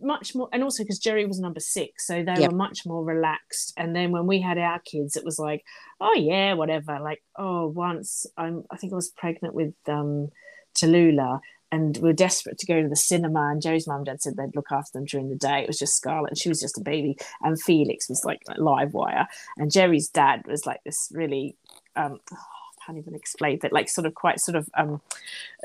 much 0.00 0.34
more, 0.34 0.48
and 0.52 0.62
also 0.62 0.82
because 0.82 0.98
Jerry 0.98 1.24
was 1.24 1.38
number 1.38 1.60
six, 1.60 2.06
so 2.06 2.22
they 2.24 2.40
Yep. 2.40 2.50
were 2.50 2.56
much 2.56 2.84
more 2.86 3.04
relaxed. 3.04 3.72
And 3.76 3.94
then 3.94 4.10
when 4.10 4.26
we 4.26 4.40
had 4.40 4.58
our 4.58 4.80
kids, 4.80 5.16
it 5.16 5.24
was 5.24 5.38
like, 5.38 5.64
oh 6.00 6.14
yeah, 6.14 6.54
whatever. 6.54 6.98
Like 7.00 7.22
oh, 7.36 7.68
once 7.68 8.26
I'm, 8.36 8.64
I 8.70 8.76
think 8.76 8.92
I 8.92 8.96
was 8.96 9.10
pregnant 9.10 9.54
with 9.54 9.74
um, 9.88 10.28
Tallulah. 10.74 11.40
And 11.72 11.96
we 11.98 12.08
were 12.08 12.12
desperate 12.12 12.58
to 12.58 12.66
go 12.66 12.82
to 12.82 12.88
the 12.88 12.96
cinema, 12.96 13.48
and 13.52 13.62
Jerry's 13.62 13.86
mum 13.86 13.98
and 13.98 14.06
dad 14.06 14.20
said 14.20 14.36
they'd 14.36 14.56
look 14.56 14.72
after 14.72 14.90
them 14.98 15.04
during 15.04 15.28
the 15.28 15.36
day. 15.36 15.60
It 15.60 15.68
was 15.68 15.78
just 15.78 15.94
Scarlett, 15.94 16.30
and 16.32 16.36
she 16.38 16.48
was 16.48 16.58
just 16.60 16.76
a 16.76 16.82
baby, 16.82 17.16
and 17.42 17.62
Felix 17.62 18.08
was 18.08 18.24
like 18.24 18.42
a 18.48 18.60
live 18.60 18.92
wire, 18.92 19.28
and 19.56 19.70
Jerry's 19.70 20.08
dad 20.08 20.42
was 20.48 20.66
like 20.66 20.80
this 20.84 21.12
really 21.14 21.54
um 21.96 22.20
I 22.32 22.86
can't 22.86 22.98
even 22.98 23.14
explain 23.14 23.58
but 23.60 23.72
like 23.72 23.88
sort 23.88 24.06
of 24.06 24.14
quite 24.14 24.40
sort 24.40 24.56
of 24.56 24.68
um 24.76 25.00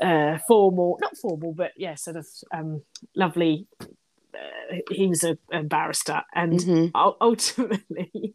uh 0.02 0.38
formal 0.46 0.98
not 1.00 1.16
formal 1.16 1.52
but 1.54 1.72
yeah 1.76 1.94
sort 1.94 2.16
of 2.16 2.26
um 2.52 2.82
lovely 3.14 3.66
uh, 3.80 4.76
he 4.90 5.06
was 5.06 5.24
a, 5.24 5.38
a 5.50 5.62
barrister 5.62 6.22
and 6.34 6.60
Mhm. 6.60 6.90
ultimately 7.20 8.34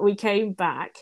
we 0.00 0.14
came 0.14 0.52
back 0.52 0.98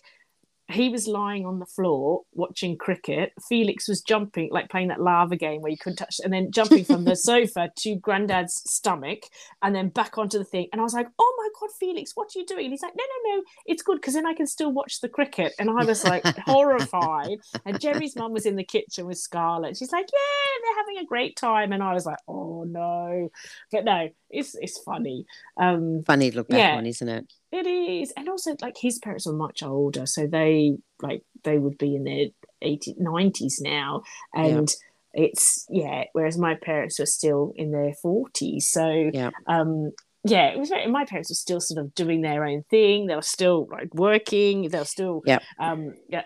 he 0.68 0.88
was 0.88 1.06
lying 1.06 1.46
on 1.46 1.58
the 1.60 1.66
floor 1.66 2.22
watching 2.32 2.76
cricket. 2.76 3.32
Felix 3.48 3.88
was 3.88 4.00
jumping, 4.00 4.48
like 4.50 4.68
playing 4.68 4.88
that 4.88 5.00
lava 5.00 5.36
game 5.36 5.60
where 5.62 5.70
you 5.70 5.78
couldn't 5.78 5.96
touch, 5.96 6.16
and 6.24 6.32
then 6.32 6.50
jumping 6.50 6.84
from 6.84 7.04
the 7.04 7.14
sofa 7.30 7.70
to 7.78 7.96
Granddad's 7.96 8.62
stomach, 8.70 9.20
and 9.62 9.74
then 9.74 9.88
back 9.90 10.18
onto 10.18 10.38
the 10.38 10.44
thing. 10.44 10.68
And 10.72 10.80
I 10.80 10.84
was 10.84 10.94
like, 10.94 11.06
"Oh 11.18 11.34
my 11.38 11.48
god, 11.60 11.70
Felix, 11.78 12.12
what 12.14 12.28
are 12.34 12.38
you 12.40 12.46
doing?" 12.46 12.64
And 12.66 12.72
he's 12.72 12.82
like, 12.82 12.94
"No, 12.96 13.04
no, 13.24 13.36
no, 13.36 13.42
it's 13.66 13.82
good 13.82 13.98
because 14.00 14.14
then 14.14 14.26
I 14.26 14.34
can 14.34 14.46
still 14.46 14.72
watch 14.72 15.00
the 15.00 15.08
cricket." 15.08 15.52
And 15.58 15.70
I 15.70 15.84
was 15.84 16.02
like 16.04 16.24
horrified. 16.46 17.38
And 17.64 17.80
Jerry's 17.80 18.16
mum 18.16 18.32
was 18.32 18.46
in 18.46 18.56
the 18.56 18.64
kitchen 18.64 19.06
with 19.06 19.18
Scarlett. 19.18 19.76
She's 19.76 19.92
like, 19.92 20.06
"Yeah, 20.12 20.62
they're 20.64 20.76
having 20.76 20.98
a 20.98 21.06
great 21.06 21.36
time," 21.36 21.72
and 21.72 21.82
I 21.82 21.94
was 21.94 22.06
like, 22.06 22.18
"Oh 22.26 22.64
no," 22.66 23.30
but 23.70 23.84
no, 23.84 24.08
it's 24.30 24.54
it's 24.56 24.78
funny. 24.78 25.26
Um, 25.56 26.02
Funny 26.04 26.30
to 26.30 26.36
look 26.36 26.48
back 26.48 26.58
Yeah. 26.58 26.76
on, 26.76 26.86
isn't 26.86 27.08
it? 27.08 27.32
It 27.56 27.66
is, 27.66 28.12
and 28.16 28.28
also 28.28 28.56
like 28.62 28.76
his 28.78 28.98
parents 28.98 29.26
were 29.26 29.32
much 29.32 29.62
older, 29.62 30.06
so 30.06 30.26
they 30.26 30.76
like 31.02 31.22
they 31.44 31.58
would 31.58 31.78
be 31.78 31.94
in 31.96 32.04
their 32.04 32.26
80s, 32.62 32.98
90s 33.00 33.54
now, 33.60 34.02
and 34.34 34.72
it's 35.12 35.66
yeah. 35.70 36.04
Whereas 36.12 36.38
my 36.38 36.54
parents 36.54 36.98
were 36.98 37.06
still 37.06 37.52
in 37.56 37.70
their 37.72 37.92
40s, 38.04 38.62
so 38.62 39.10
Yeah. 39.12 39.30
um, 39.46 39.92
yeah, 40.24 40.48
it 40.48 40.58
was 40.58 40.70
very. 40.70 40.86
My 40.88 41.04
parents 41.04 41.30
were 41.30 41.36
still 41.36 41.60
sort 41.60 41.78
of 41.78 41.94
doing 41.94 42.20
their 42.22 42.44
own 42.44 42.64
thing. 42.68 43.06
They 43.06 43.14
were 43.14 43.22
still 43.22 43.68
like 43.70 43.94
working. 43.94 44.68
They 44.70 44.78
were 44.78 44.84
still 44.84 45.22
Yep. 45.24 45.42
um, 45.60 45.94
yeah, 46.08 46.24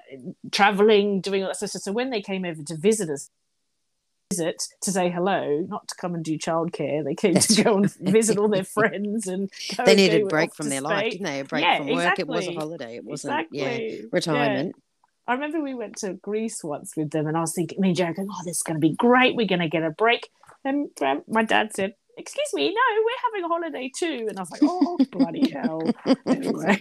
traveling, 0.53 1.21
doing 1.21 1.43
all 1.43 1.49
that 1.51 1.57
stuff. 1.57 1.71
So 1.83 1.93
when 1.93 2.11
they 2.11 2.23
came 2.23 2.45
over 2.45 2.63
to 2.63 2.77
visit 2.77 3.11
us, 3.11 3.29
visit 4.31 4.63
to 4.83 4.93
say 4.93 5.11
hello, 5.11 5.67
not 5.69 5.89
to 5.89 5.95
come 5.97 6.15
and 6.15 6.25
do 6.25 6.39
childcare. 6.39 7.05
They 7.05 7.15
came 7.15 7.35
That's 7.35 7.55
to 7.57 7.65
go 7.65 7.77
and 7.77 7.93
visit 8.01 8.39
all 8.39 8.49
their 8.49 8.65
friends 8.79 9.27
and 9.27 9.51
They 9.85 9.97
needed 9.97 10.23
a 10.23 10.27
break 10.27 10.55
from 10.55 10.69
their 10.69 10.81
life, 10.81 11.11
didn't 11.11 11.27
they? 11.27 11.41
A 11.41 11.45
break 11.45 11.65
Yeah, 11.65 11.79
from 11.79 11.89
work. 11.89 12.19
It 12.19 12.29
was 12.29 12.49
a 12.49 12.53
holiday. 12.53 12.97
It 12.97 13.05
wasn't, 13.05 13.49
yeah, 13.51 13.67
exactly. 13.67 14.09
retirement. 14.13 14.77
I 15.27 15.35
remember 15.35 15.61
we 15.61 15.75
went 15.75 15.97
to 15.99 16.15
Greece 16.15 16.65
once 16.65 16.97
with 16.97 17.11
them, 17.11 17.27
and 17.27 17.37
I 17.37 17.41
was 17.41 17.55
thinking, 17.55 17.81
me 17.81 17.89
and 17.89 17.97
Jerry 17.97 18.15
going, 18.15 18.29
"Oh, 18.31 18.45
this 18.45 18.59
is 18.59 18.63
going 18.63 18.77
to 18.77 18.81
be 18.81 18.95
great. 18.95 19.37
We're 19.37 19.47
going 19.47 19.61
to 19.61 19.69
get 19.69 19.85
a 19.85 19.91
break." 19.91 20.29
And 20.65 20.91
um, 21.03 21.23
my 21.29 21.45
dad 21.45 21.73
said, 21.75 21.95
excuse 22.21 22.51
me, 22.55 22.69
no, 22.69 23.03
we're 23.05 23.23
having 23.25 23.45
a 23.45 23.49
holiday 23.49 23.91
too. 23.95 24.27
And 24.29 24.39
I 24.39 24.43
was 24.43 24.51
like, 24.51 24.61
oh, 24.63 24.99
bloody 25.11 25.51
hell. 25.51 25.83
Anyway. 26.27 26.79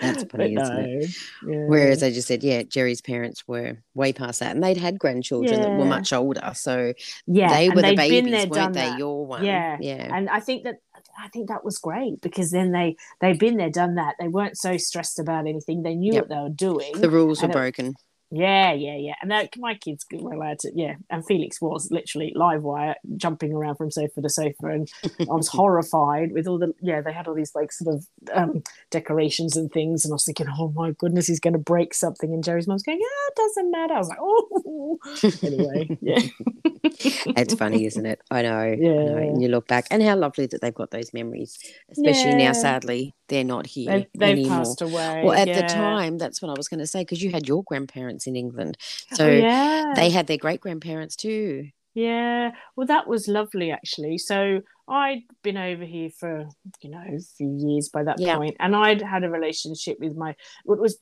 That's 0.00 0.24
funny, 0.30 0.54
isn't 0.54 0.78
it? 0.78 1.16
Yeah. 1.46 1.64
Whereas 1.66 2.02
I 2.02 2.10
just 2.10 2.28
said, 2.28 2.42
yeah, 2.42 2.62
Jerry's 2.62 3.00
parents 3.00 3.46
were 3.48 3.78
way 3.94 4.12
past 4.12 4.40
that 4.40 4.54
and 4.54 4.62
they'd 4.62 4.76
had 4.76 4.98
grandchildren 4.98 5.60
yeah. 5.60 5.66
that 5.66 5.78
were 5.78 5.84
much 5.84 6.12
older. 6.12 6.52
So 6.54 6.92
yeah, 7.26 7.48
they 7.54 7.70
were 7.70 7.82
the 7.82 7.96
babies, 7.96 8.30
there, 8.30 8.46
weren't 8.46 8.74
they? 8.74 8.80
That. 8.80 8.98
Your 8.98 9.26
one. 9.26 9.44
Yeah. 9.44 9.78
Yeah. 9.80 10.14
And 10.14 10.28
I 10.28 10.40
think 10.40 10.64
that 10.64 10.76
I 11.18 11.28
think 11.28 11.48
that 11.48 11.64
was 11.64 11.78
great 11.78 12.20
because 12.20 12.50
then 12.50 12.72
they 12.72 12.96
they've 13.20 13.38
been 13.38 13.56
there, 13.56 13.70
done 13.70 13.94
that. 13.96 14.16
They 14.18 14.28
weren't 14.28 14.56
so 14.56 14.76
stressed 14.76 15.18
about 15.18 15.46
anything. 15.46 15.82
They 15.82 15.94
knew 15.94 16.12
yep. 16.12 16.24
what 16.24 16.28
they 16.28 16.42
were 16.42 16.48
doing. 16.48 16.92
The 17.00 17.10
rules 17.10 17.42
were 17.42 17.48
broken. 17.48 17.94
Yeah, 18.30 18.72
yeah, 18.72 18.96
yeah. 18.96 19.14
And 19.22 19.30
that, 19.30 19.56
my 19.56 19.74
kids 19.74 20.04
were 20.12 20.32
allowed 20.32 20.58
to, 20.60 20.72
yeah. 20.74 20.96
And 21.10 21.24
Felix 21.24 21.60
was 21.60 21.90
literally 21.90 22.32
live 22.34 22.62
wire 22.62 22.96
jumping 23.16 23.52
around 23.52 23.76
from 23.76 23.90
sofa 23.90 24.20
to 24.20 24.28
sofa. 24.28 24.66
And 24.66 24.90
I 25.20 25.24
was 25.32 25.48
horrified 25.52 26.32
with 26.32 26.46
all 26.46 26.58
the, 26.58 26.74
yeah, 26.80 27.00
they 27.00 27.12
had 27.12 27.28
all 27.28 27.34
these 27.34 27.54
like 27.54 27.72
sort 27.72 27.94
of 27.94 28.06
um, 28.34 28.62
decorations 28.90 29.56
and 29.56 29.70
things. 29.70 30.04
And 30.04 30.12
I 30.12 30.16
was 30.16 30.24
thinking, 30.24 30.46
oh 30.58 30.72
my 30.74 30.90
goodness, 30.92 31.28
he's 31.28 31.40
going 31.40 31.52
to 31.52 31.58
break 31.58 31.94
something. 31.94 32.32
And 32.32 32.42
Jerry's 32.42 32.66
mom's 32.66 32.82
going, 32.82 32.98
yeah, 32.98 33.28
it 33.28 33.36
doesn't 33.36 33.70
matter. 33.70 33.94
I 33.94 33.98
was 33.98 34.08
like, 34.08 34.18
oh, 34.20 34.98
anyway, 35.42 35.98
yeah. 36.00 36.20
it's 36.82 37.54
funny, 37.54 37.86
isn't 37.86 38.06
it? 38.06 38.20
I 38.30 38.42
know. 38.42 38.76
Yeah. 38.78 38.90
I 38.90 39.04
know. 39.04 39.16
And 39.18 39.42
you 39.42 39.48
look 39.48 39.68
back 39.68 39.86
and 39.90 40.02
how 40.02 40.16
lovely 40.16 40.46
that 40.46 40.60
they've 40.60 40.74
got 40.74 40.90
those 40.90 41.12
memories, 41.14 41.58
especially 41.90 42.30
yeah. 42.30 42.48
now, 42.48 42.52
sadly, 42.52 43.14
they're 43.28 43.44
not 43.44 43.66
here. 43.66 44.06
They've 44.14 44.38
anymore. 44.38 44.58
passed 44.58 44.82
away. 44.82 45.22
Well, 45.24 45.32
at 45.32 45.48
yeah. 45.48 45.62
the 45.62 45.68
time, 45.68 46.18
that's 46.18 46.40
what 46.40 46.50
I 46.50 46.54
was 46.56 46.68
going 46.68 46.80
to 46.80 46.86
say 46.86 47.00
because 47.00 47.22
you 47.22 47.30
had 47.30 47.48
your 47.48 47.62
grandparents 47.64 48.26
in 48.26 48.36
England, 48.36 48.76
oh, 49.12 49.16
so 49.16 49.26
oh, 49.26 49.30
yeah. 49.30 49.92
they 49.94 50.10
had 50.10 50.26
their 50.26 50.38
great 50.38 50.60
grandparents 50.60 51.16
too. 51.16 51.68
Yeah, 51.94 52.50
well, 52.76 52.86
that 52.86 53.08
was 53.08 53.26
lovely 53.26 53.70
actually. 53.70 54.18
So 54.18 54.60
I'd 54.86 55.22
been 55.42 55.56
over 55.56 55.84
here 55.84 56.10
for 56.10 56.46
you 56.80 56.90
know 56.90 57.02
a 57.02 57.20
few 57.36 57.56
years 57.58 57.88
by 57.88 58.04
that 58.04 58.20
yeah. 58.20 58.36
point, 58.36 58.56
and 58.60 58.76
I'd 58.76 59.02
had 59.02 59.24
a 59.24 59.30
relationship 59.30 59.98
with 59.98 60.14
my 60.14 60.36
what 60.64 60.78
was 60.78 60.98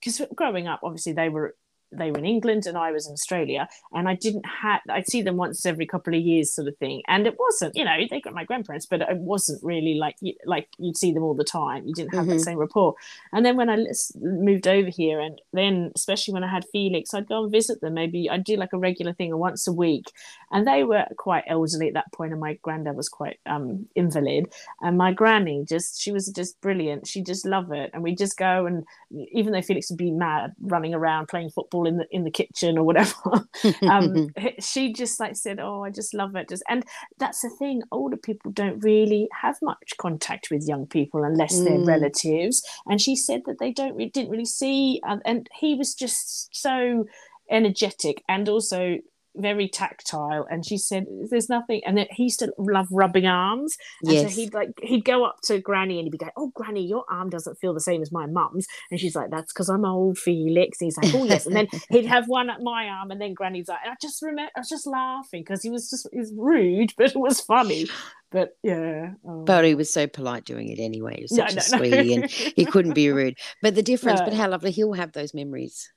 because 0.00 0.22
growing 0.34 0.66
up, 0.66 0.80
obviously 0.82 1.12
they 1.12 1.28
were 1.28 1.54
they 1.92 2.10
were 2.10 2.18
in 2.18 2.26
England 2.26 2.66
and 2.66 2.76
I 2.76 2.92
was 2.92 3.06
in 3.06 3.12
Australia, 3.12 3.68
and 3.92 4.08
I 4.08 4.14
didn't 4.14 4.46
have 4.46 4.80
I'd 4.88 5.08
see 5.08 5.22
them 5.22 5.36
once 5.36 5.66
every 5.66 5.86
couple 5.86 6.14
of 6.14 6.20
years, 6.20 6.54
sort 6.54 6.68
of 6.68 6.76
thing. 6.78 7.02
And 7.08 7.26
it 7.26 7.36
wasn't, 7.38 7.76
you 7.76 7.84
know, 7.84 7.96
they 8.08 8.20
got 8.20 8.34
my 8.34 8.44
grandparents, 8.44 8.86
but 8.86 9.00
it 9.00 9.16
wasn't 9.16 9.62
really 9.62 9.94
like 9.94 10.16
like 10.44 10.68
you'd 10.78 10.96
see 10.96 11.12
them 11.12 11.22
all 11.22 11.34
the 11.34 11.44
time. 11.44 11.86
You 11.86 11.94
didn't 11.94 12.14
have 12.14 12.24
mm-hmm. 12.24 12.36
that 12.36 12.40
same 12.40 12.58
rapport. 12.58 12.94
And 13.32 13.44
then 13.44 13.56
when 13.56 13.70
I 13.70 13.84
moved 14.20 14.66
over 14.66 14.88
here, 14.88 15.20
and 15.20 15.40
then 15.52 15.92
especially 15.94 16.34
when 16.34 16.44
I 16.44 16.50
had 16.50 16.64
Felix, 16.72 17.14
I'd 17.14 17.28
go 17.28 17.42
and 17.42 17.52
visit 17.52 17.80
them. 17.80 17.94
Maybe 17.94 18.28
I'd 18.28 18.44
do 18.44 18.56
like 18.56 18.72
a 18.72 18.78
regular 18.78 19.12
thing 19.12 19.36
once 19.36 19.66
a 19.66 19.72
week, 19.72 20.12
and 20.50 20.66
they 20.66 20.84
were 20.84 21.06
quite 21.16 21.44
elderly 21.46 21.88
at 21.88 21.94
that 21.94 22.12
point, 22.12 22.32
and 22.32 22.40
my 22.40 22.54
granddad 22.62 22.96
was 22.96 23.08
quite 23.08 23.38
um, 23.46 23.86
invalid, 23.94 24.52
and 24.80 24.96
my 24.96 25.12
granny 25.12 25.64
just 25.68 26.00
she 26.00 26.12
was 26.12 26.28
just 26.28 26.60
brilliant. 26.60 27.06
She 27.06 27.22
just 27.22 27.46
loved 27.46 27.72
it, 27.72 27.90
and 27.92 28.02
we 28.02 28.14
just 28.14 28.36
go 28.36 28.66
and 28.66 28.84
even 29.32 29.52
though 29.52 29.62
Felix 29.62 29.90
would 29.90 29.98
be 29.98 30.10
mad 30.10 30.52
running 30.60 30.94
around 30.94 31.26
playing 31.26 31.50
football 31.50 31.79
in 31.86 31.98
the 31.98 32.06
in 32.10 32.24
the 32.24 32.30
kitchen 32.30 32.78
or 32.78 32.84
whatever. 32.84 33.46
um, 33.82 34.28
she 34.60 34.92
just 34.92 35.20
like 35.20 35.36
said, 35.36 35.60
"Oh, 35.60 35.84
I 35.84 35.90
just 35.90 36.14
love 36.14 36.36
it." 36.36 36.48
Just 36.48 36.62
and 36.68 36.84
that's 37.18 37.42
the 37.42 37.50
thing. 37.58 37.82
Older 37.92 38.16
people 38.16 38.50
don't 38.52 38.80
really 38.80 39.28
have 39.40 39.56
much 39.62 39.92
contact 39.98 40.48
with 40.50 40.68
young 40.68 40.86
people 40.86 41.24
unless 41.24 41.58
mm. 41.58 41.64
they're 41.64 41.78
relatives. 41.78 42.62
And 42.86 43.00
she 43.00 43.16
said 43.16 43.42
that 43.46 43.58
they 43.58 43.72
don't 43.72 43.96
didn't 44.12 44.30
really 44.30 44.44
see. 44.44 45.00
Uh, 45.06 45.18
and 45.24 45.48
he 45.58 45.74
was 45.74 45.94
just 45.94 46.54
so 46.54 47.06
energetic 47.50 48.22
and 48.28 48.48
also 48.48 48.98
very 49.36 49.68
tactile 49.68 50.46
and 50.50 50.66
she 50.66 50.76
said 50.76 51.06
there's 51.30 51.48
nothing 51.48 51.80
and 51.86 52.06
he 52.10 52.24
used 52.24 52.40
to 52.40 52.52
love 52.58 52.88
rubbing 52.90 53.26
arms 53.26 53.76
and 54.02 54.12
yes. 54.12 54.22
so 54.22 54.40
he'd 54.40 54.52
like 54.52 54.70
he'd 54.82 55.04
go 55.04 55.24
up 55.24 55.36
to 55.42 55.60
granny 55.60 55.98
and 55.98 56.06
he'd 56.06 56.10
be 56.10 56.18
going 56.18 56.32
oh 56.36 56.50
granny 56.54 56.84
your 56.84 57.04
arm 57.08 57.30
doesn't 57.30 57.56
feel 57.56 57.72
the 57.72 57.80
same 57.80 58.02
as 58.02 58.10
my 58.10 58.26
mum's 58.26 58.66
and 58.90 58.98
she's 58.98 59.14
like 59.14 59.30
that's 59.30 59.52
because 59.52 59.68
i'm 59.68 59.84
old 59.84 60.18
felix 60.18 60.80
and 60.80 60.86
he's 60.86 60.96
like 60.96 61.14
oh 61.14 61.24
yes 61.24 61.46
and 61.46 61.54
then 61.54 61.68
he'd 61.90 62.06
have 62.06 62.26
one 62.26 62.50
at 62.50 62.60
my 62.60 62.86
arm 62.86 63.10
and 63.10 63.20
then 63.20 63.32
granny's 63.32 63.68
like 63.68 63.78
and 63.84 63.92
i 63.92 63.96
just 64.02 64.20
remember 64.20 64.50
i 64.56 64.60
was 64.60 64.68
just 64.68 64.86
laughing 64.86 65.42
because 65.42 65.62
he 65.62 65.70
was 65.70 65.88
just 65.88 66.08
he 66.12 66.18
was 66.18 66.32
rude 66.36 66.92
but 66.98 67.10
it 67.10 67.16
was 67.16 67.40
funny 67.40 67.86
but 68.30 68.56
yeah 68.62 69.12
oh. 69.24 69.44
but 69.44 69.64
he 69.64 69.74
was 69.74 69.92
so 69.92 70.06
polite 70.06 70.44
doing 70.44 70.68
it 70.68 70.80
anyway 70.80 71.16
he 71.16 71.22
was 71.22 71.36
such 71.36 71.54
no, 71.54 71.78
a 71.78 71.80
no, 71.80 71.88
sweetie 71.88 72.16
no. 72.16 72.22
and 72.22 72.30
he 72.30 72.64
couldn't 72.64 72.94
be 72.94 73.10
rude 73.10 73.38
but 73.62 73.74
the 73.74 73.82
difference 73.90 74.20
but 74.20 74.34
how 74.34 74.48
lovely 74.48 74.70
he'll 74.70 74.92
have 74.92 75.12
those 75.12 75.34
memories 75.34 75.90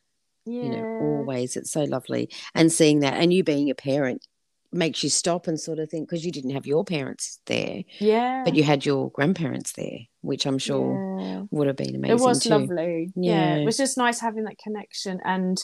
yeah. 0.46 0.64
you 0.64 0.70
know 0.70 0.86
always 1.02 1.56
it's 1.56 1.72
so 1.72 1.84
lovely 1.84 2.30
and 2.56 2.72
seeing 2.72 3.00
that 3.00 3.16
and 3.16 3.34
you 3.34 3.44
being 3.44 3.70
a 3.70 3.76
parent 3.76 4.26
makes 4.72 5.04
you 5.04 5.10
stop 5.10 5.48
and 5.48 5.60
sort 5.60 5.78
of 5.78 5.90
think 5.90 6.10
because 6.10 6.26
you 6.26 6.32
didn't 6.32 6.50
have 6.50 6.66
your 6.66 6.84
parents 6.84 7.40
there 7.46 7.84
yeah 8.00 8.42
but 8.44 8.56
you 8.56 8.64
had 8.64 8.86
your 8.86 9.12
grandparents 9.12 9.74
there 9.74 10.00
which 10.22 10.46
i'm 10.46 10.58
sure 10.58 11.20
yeah. 11.20 11.44
would 11.52 11.68
have 11.68 11.76
been 11.76 11.96
amazing 11.96 12.18
it 12.18 12.22
was 12.22 12.44
too. 12.44 12.50
lovely 12.50 13.12
yeah. 13.16 13.56
yeah 13.56 13.56
it 13.58 13.66
was 13.66 13.78
just 13.78 13.98
nice 13.98 14.20
having 14.20 14.44
that 14.46 14.58
connection 14.58 15.20
and 15.24 15.64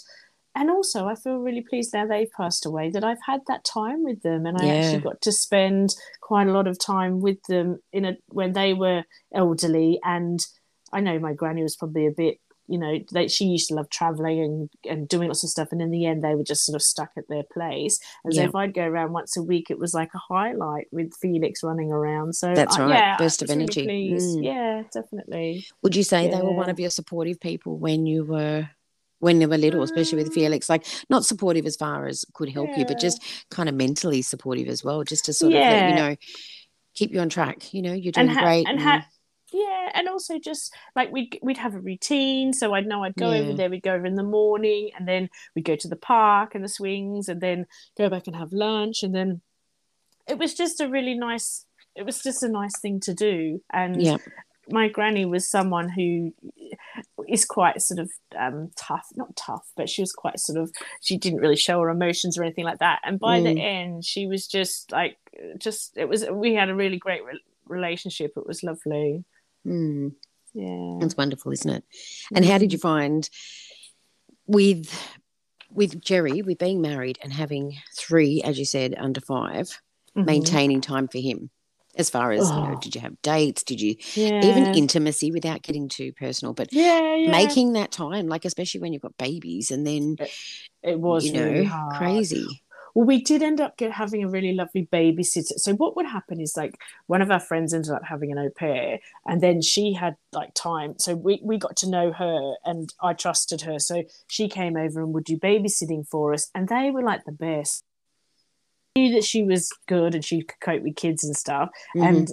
and 0.55 0.69
also 0.69 1.05
I 1.05 1.15
feel 1.15 1.37
really 1.37 1.63
pleased 1.67 1.93
now 1.93 2.07
they've 2.07 2.31
passed 2.35 2.65
away 2.65 2.89
that 2.89 3.03
I've 3.03 3.21
had 3.25 3.41
that 3.47 3.63
time 3.63 4.03
with 4.03 4.23
them 4.23 4.45
and 4.45 4.57
I 4.59 4.65
yeah. 4.65 4.73
actually 4.73 5.01
got 5.01 5.21
to 5.21 5.31
spend 5.31 5.95
quite 6.21 6.47
a 6.47 6.51
lot 6.51 6.67
of 6.67 6.79
time 6.79 7.21
with 7.21 7.41
them 7.47 7.79
in 7.93 8.03
a 8.03 8.17
when 8.27 8.53
they 8.53 8.73
were 8.73 9.03
elderly 9.33 9.99
and 10.03 10.45
I 10.91 11.01
know 11.01 11.19
my 11.19 11.33
granny 11.33 11.63
was 11.63 11.75
probably 11.75 12.07
a 12.07 12.11
bit 12.11 12.39
you 12.69 12.77
know, 12.77 12.99
they, 13.11 13.27
she 13.27 13.45
used 13.45 13.69
to 13.69 13.75
love 13.75 13.89
traveling 13.89 14.41
and, 14.41 14.69
and 14.87 15.07
doing 15.07 15.27
lots 15.27 15.43
of 15.43 15.49
stuff. 15.49 15.69
And 15.71 15.81
in 15.81 15.89
the 15.89 16.05
end, 16.05 16.23
they 16.23 16.35
were 16.35 16.43
just 16.43 16.65
sort 16.65 16.75
of 16.75 16.83
stuck 16.83 17.11
at 17.17 17.27
their 17.27 17.43
place. 17.43 17.99
And 18.23 18.33
yeah. 18.33 18.43
so 18.43 18.49
if 18.49 18.55
I'd 18.55 18.73
go 18.73 18.83
around 18.83 19.11
once 19.11 19.35
a 19.35 19.41
week, 19.41 19.71
it 19.71 19.79
was 19.79 19.93
like 19.93 20.13
a 20.13 20.19
highlight 20.19 20.87
with 20.91 21.13
Felix 21.15 21.63
running 21.63 21.91
around. 21.91 22.35
So 22.35 22.53
that's 22.53 22.77
I, 22.77 22.81
right. 22.81 22.89
Yeah, 22.91 23.17
Burst 23.17 23.41
of 23.41 23.49
energy. 23.49 23.87
Really 23.87 24.19
mm. 24.19 24.43
Yeah, 24.43 24.83
definitely. 24.93 25.65
Would 25.81 25.95
you 25.95 26.03
say 26.03 26.25
yeah. 26.25 26.37
they 26.37 26.41
were 26.41 26.53
one 26.53 26.69
of 26.69 26.79
your 26.79 26.91
supportive 26.91 27.39
people 27.39 27.77
when 27.77 28.05
you 28.05 28.23
were 28.23 28.69
when 29.19 29.39
they 29.39 29.45
were 29.45 29.57
little, 29.57 29.83
especially 29.83 30.23
with 30.23 30.33
Felix, 30.33 30.69
like 30.69 30.85
not 31.09 31.25
supportive 31.25 31.65
as 31.65 31.75
far 31.75 32.07
as 32.07 32.23
could 32.33 32.49
help 32.49 32.69
yeah. 32.69 32.79
you, 32.79 32.85
but 32.85 32.99
just 32.99 33.21
kind 33.51 33.67
of 33.67 33.75
mentally 33.75 34.21
supportive 34.21 34.67
as 34.67 34.83
well, 34.83 35.03
just 35.03 35.25
to 35.25 35.33
sort 35.33 35.53
of, 35.53 35.59
you 35.59 35.95
know, 35.95 36.15
keep 36.93 37.11
you 37.11 37.19
on 37.19 37.27
track. 37.27 37.73
You 37.73 37.81
know, 37.81 37.93
you're 37.93 38.13
doing 38.13 38.29
ha- 38.29 38.41
great. 38.41 38.67
And, 38.67 38.79
and 38.79 38.81
ha- 38.81 39.07
yeah 39.51 39.89
and 39.93 40.07
also 40.07 40.39
just 40.39 40.73
like 40.95 41.11
we'd, 41.11 41.39
we'd 41.41 41.57
have 41.57 41.75
a 41.75 41.79
routine 41.79 42.53
so 42.53 42.73
i'd 42.73 42.87
know 42.87 43.03
i'd 43.03 43.15
go 43.15 43.31
yeah. 43.31 43.39
over 43.39 43.53
there 43.53 43.69
we'd 43.69 43.83
go 43.83 43.93
over 43.93 44.05
in 44.05 44.15
the 44.15 44.23
morning 44.23 44.89
and 44.97 45.07
then 45.07 45.29
we'd 45.55 45.65
go 45.65 45.75
to 45.75 45.87
the 45.87 45.95
park 45.95 46.55
and 46.55 46.63
the 46.63 46.69
swings 46.69 47.29
and 47.29 47.41
then 47.41 47.65
go 47.97 48.09
back 48.09 48.27
and 48.27 48.35
have 48.35 48.53
lunch 48.53 49.03
and 49.03 49.13
then 49.13 49.41
it 50.27 50.37
was 50.37 50.53
just 50.53 50.79
a 50.79 50.87
really 50.87 51.15
nice 51.15 51.65
it 51.95 52.05
was 52.05 52.21
just 52.21 52.43
a 52.43 52.49
nice 52.49 52.79
thing 52.79 52.99
to 52.99 53.13
do 53.13 53.61
and 53.71 54.01
yeah. 54.01 54.17
my 54.69 54.87
granny 54.87 55.25
was 55.25 55.47
someone 55.47 55.89
who 55.89 56.33
is 57.27 57.45
quite 57.45 57.81
sort 57.81 57.99
of 57.99 58.09
um, 58.37 58.71
tough 58.75 59.07
not 59.15 59.35
tough 59.35 59.67
but 59.75 59.89
she 59.89 60.01
was 60.01 60.11
quite 60.11 60.39
sort 60.39 60.57
of 60.57 60.71
she 61.01 61.17
didn't 61.17 61.39
really 61.39 61.55
show 61.55 61.79
her 61.81 61.89
emotions 61.89 62.37
or 62.37 62.43
anything 62.43 62.65
like 62.65 62.79
that 62.79 62.99
and 63.03 63.19
by 63.19 63.39
mm. 63.39 63.43
the 63.43 63.61
end 63.61 64.05
she 64.05 64.27
was 64.27 64.47
just 64.47 64.91
like 64.91 65.17
just 65.57 65.97
it 65.97 66.07
was 66.07 66.25
we 66.31 66.53
had 66.53 66.69
a 66.69 66.75
really 66.75 66.97
great 66.97 67.23
re- 67.23 67.43
relationship 67.67 68.33
it 68.35 68.47
was 68.47 68.63
lovely 68.63 69.23
Mm. 69.65 70.13
Yeah. 70.53 71.05
It's 71.05 71.17
wonderful, 71.17 71.51
isn't 71.51 71.69
it? 71.69 71.83
And 72.33 72.45
how 72.45 72.57
did 72.57 72.73
you 72.73 72.79
find 72.79 73.29
with 74.47 74.91
with 75.71 76.01
Jerry, 76.01 76.41
with 76.41 76.57
being 76.57 76.81
married 76.81 77.19
and 77.21 77.31
having 77.31 77.77
three, 77.95 78.41
as 78.41 78.57
you 78.57 78.65
said, 78.65 78.95
under 78.97 79.21
5 79.21 79.67
mm-hmm. 79.67 80.25
maintaining 80.25 80.81
time 80.81 81.07
for 81.07 81.19
him? 81.19 81.49
As 81.95 82.09
far 82.09 82.31
as, 82.31 82.49
oh. 82.49 82.55
you 82.55 82.61
know, 82.61 82.75
oh. 82.75 82.79
did 82.79 82.95
you 82.95 83.01
have 83.01 83.21
dates? 83.21 83.63
Did 83.63 83.81
you 83.81 83.95
yeah. 84.13 84.43
even 84.45 84.73
intimacy 84.75 85.31
without 85.31 85.63
getting 85.63 85.89
too 85.89 86.13
personal? 86.13 86.53
But 86.53 86.71
yeah, 86.71 87.15
yeah, 87.15 87.31
making 87.31 87.73
that 87.73 87.91
time, 87.91 88.27
like 88.27 88.45
especially 88.45 88.79
when 88.79 88.93
you've 88.93 89.01
got 89.01 89.17
babies 89.17 89.69
and 89.69 89.85
then 89.85 90.15
it, 90.19 90.31
it 90.81 90.99
was 90.99 91.25
you 91.25 91.33
know, 91.33 91.45
really 91.45 91.71
crazy. 91.97 92.47
Well, 92.95 93.05
we 93.05 93.21
did 93.21 93.43
end 93.43 93.61
up 93.61 93.77
get, 93.77 93.91
having 93.91 94.23
a 94.23 94.29
really 94.29 94.53
lovely 94.53 94.87
babysitter. 94.91 95.59
So 95.59 95.73
what 95.73 95.95
would 95.95 96.05
happen 96.05 96.39
is 96.41 96.57
like 96.57 96.75
one 97.07 97.21
of 97.21 97.31
our 97.31 97.39
friends 97.39 97.73
ended 97.73 97.91
up 97.91 98.03
having 98.03 98.31
an 98.31 98.37
au 98.37 98.49
pair, 98.49 98.99
and 99.25 99.41
then 99.41 99.61
she 99.61 99.93
had 99.93 100.15
like 100.33 100.53
time. 100.53 100.95
So 100.97 101.15
we 101.15 101.39
we 101.43 101.57
got 101.57 101.75
to 101.77 101.89
know 101.89 102.11
her, 102.11 102.55
and 102.65 102.93
I 103.01 103.13
trusted 103.13 103.61
her. 103.61 103.79
So 103.79 104.03
she 104.27 104.47
came 104.49 104.75
over 104.75 105.01
and 105.01 105.13
would 105.13 105.25
do 105.25 105.37
babysitting 105.37 106.07
for 106.07 106.33
us, 106.33 106.49
and 106.53 106.67
they 106.67 106.91
were 106.91 107.03
like 107.03 107.25
the 107.25 107.31
best. 107.31 107.83
knew 108.95 109.13
that 109.13 109.23
she 109.23 109.43
was 109.43 109.69
good 109.87 110.15
and 110.15 110.23
she 110.23 110.43
could 110.43 110.59
cope 110.59 110.83
with 110.83 110.95
kids 110.95 111.23
and 111.23 111.35
stuff, 111.35 111.69
mm-hmm. 111.95 112.07
and 112.07 112.27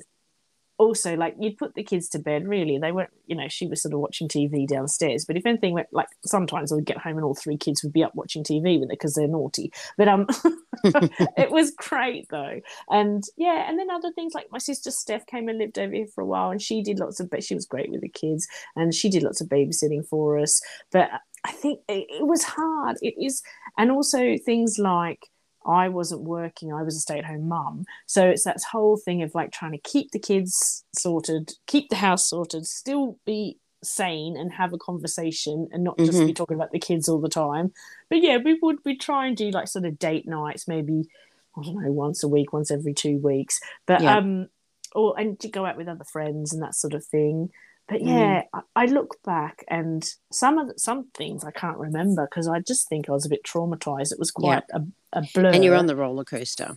also 0.78 1.16
like 1.16 1.34
you'd 1.38 1.56
put 1.56 1.74
the 1.74 1.82
kids 1.82 2.08
to 2.10 2.18
bed 2.18 2.46
really. 2.46 2.78
They 2.78 2.92
weren't 2.92 3.10
you 3.26 3.36
know 3.36 3.48
she 3.48 3.66
was 3.66 3.82
sort 3.82 3.94
of 3.94 4.00
watching 4.00 4.28
tv 4.28 4.66
downstairs. 4.66 5.24
But 5.24 5.36
if 5.36 5.46
anything 5.46 5.72
went 5.72 5.88
like 5.92 6.08
sometimes 6.24 6.72
i 6.72 6.74
would 6.74 6.86
get 6.86 6.98
home 6.98 7.16
and 7.16 7.24
all 7.24 7.34
three 7.34 7.56
kids 7.56 7.82
would 7.82 7.92
be 7.92 8.04
up 8.04 8.14
watching 8.14 8.44
tv 8.44 8.80
with 8.80 8.90
it 8.90 8.90
because 8.90 9.14
they're 9.14 9.28
naughty. 9.28 9.72
But 9.96 10.08
um 10.08 10.26
it 10.84 11.50
was 11.50 11.72
great 11.72 12.26
though. 12.30 12.60
And 12.90 13.24
yeah 13.36 13.68
and 13.68 13.78
then 13.78 13.90
other 13.90 14.12
things 14.12 14.34
like 14.34 14.46
my 14.50 14.58
sister 14.58 14.90
steph 14.90 15.26
came 15.26 15.48
and 15.48 15.58
lived 15.58 15.78
over 15.78 15.94
here 15.94 16.06
for 16.14 16.22
a 16.22 16.26
while 16.26 16.50
and 16.50 16.60
she 16.60 16.82
did 16.82 16.98
lots 16.98 17.20
of 17.20 17.30
but 17.30 17.44
she 17.44 17.54
was 17.54 17.66
great 17.66 17.90
with 17.90 18.00
the 18.02 18.08
kids 18.08 18.46
and 18.74 18.94
she 18.94 19.08
did 19.08 19.22
lots 19.22 19.40
of 19.40 19.48
babysitting 19.48 20.06
for 20.06 20.38
us. 20.38 20.60
But 20.92 21.10
i 21.44 21.52
think 21.52 21.80
it, 21.88 22.06
it 22.08 22.26
was 22.26 22.42
hard. 22.42 22.96
It 23.02 23.14
is 23.18 23.42
and 23.78 23.90
also 23.90 24.36
things 24.44 24.78
like 24.78 25.28
I 25.66 25.88
wasn't 25.88 26.22
working. 26.22 26.72
I 26.72 26.82
was 26.82 26.96
a 26.96 27.00
stay 27.00 27.18
at 27.18 27.24
home 27.24 27.48
mum. 27.48 27.84
So 28.06 28.28
it's 28.28 28.44
that 28.44 28.62
whole 28.70 28.96
thing 28.96 29.22
of 29.22 29.34
like 29.34 29.50
trying 29.52 29.72
to 29.72 29.78
keep 29.78 30.10
the 30.12 30.18
kids 30.18 30.84
sorted, 30.96 31.52
keep 31.66 31.88
the 31.90 31.96
house 31.96 32.28
sorted, 32.28 32.66
still 32.66 33.18
be 33.24 33.58
sane 33.82 34.36
and 34.36 34.52
have 34.52 34.72
a 34.72 34.78
conversation 34.78 35.68
and 35.72 35.84
not 35.84 35.98
just 35.98 36.18
Mhm. 36.18 36.26
be 36.26 36.32
talking 36.34 36.56
about 36.56 36.72
the 36.72 36.78
kids 36.78 37.08
all 37.08 37.20
the 37.20 37.28
time. 37.28 37.72
But 38.08 38.22
yeah, 38.22 38.38
we 38.38 38.58
would 38.62 38.78
we 38.84 38.96
try 38.96 39.26
and 39.26 39.36
do 39.36 39.50
like 39.50 39.68
sort 39.68 39.84
of 39.84 39.98
date 39.98 40.26
nights, 40.26 40.66
maybe 40.66 41.08
I 41.56 41.62
don't 41.62 41.82
know, 41.82 41.92
once 41.92 42.22
a 42.22 42.28
week, 42.28 42.52
once 42.52 42.70
every 42.70 42.94
two 42.94 43.18
weeks. 43.18 43.60
But 43.86 44.02
Yeah. 44.02 44.16
um 44.18 44.48
or 44.94 45.18
and 45.18 45.38
to 45.40 45.48
go 45.48 45.66
out 45.66 45.76
with 45.76 45.88
other 45.88 46.04
friends 46.04 46.52
and 46.52 46.62
that 46.62 46.74
sort 46.74 46.94
of 46.94 47.04
thing. 47.04 47.50
But 47.88 48.00
Mm. 48.00 48.06
yeah, 48.08 48.42
I, 48.52 48.60
I 48.74 48.84
look 48.86 49.16
back 49.24 49.64
and 49.68 50.04
some 50.32 50.58
of 50.58 50.68
the, 50.68 50.74
some 50.78 51.06
things 51.14 51.44
I 51.44 51.52
can't 51.52 51.78
remember 51.78 52.26
because 52.28 52.48
I 52.48 52.58
just 52.60 52.88
think 52.88 53.08
I 53.08 53.12
was 53.12 53.24
a 53.26 53.28
bit 53.30 53.44
traumatized. 53.44 54.12
It 54.12 54.18
was 54.18 54.30
quite 54.32 54.64
a, 54.72 54.82
a 55.12 55.22
blur. 55.34 55.50
And 55.50 55.62
you're 55.64 55.76
on 55.76 55.86
the 55.86 55.96
roller 55.96 56.24
coaster. 56.24 56.76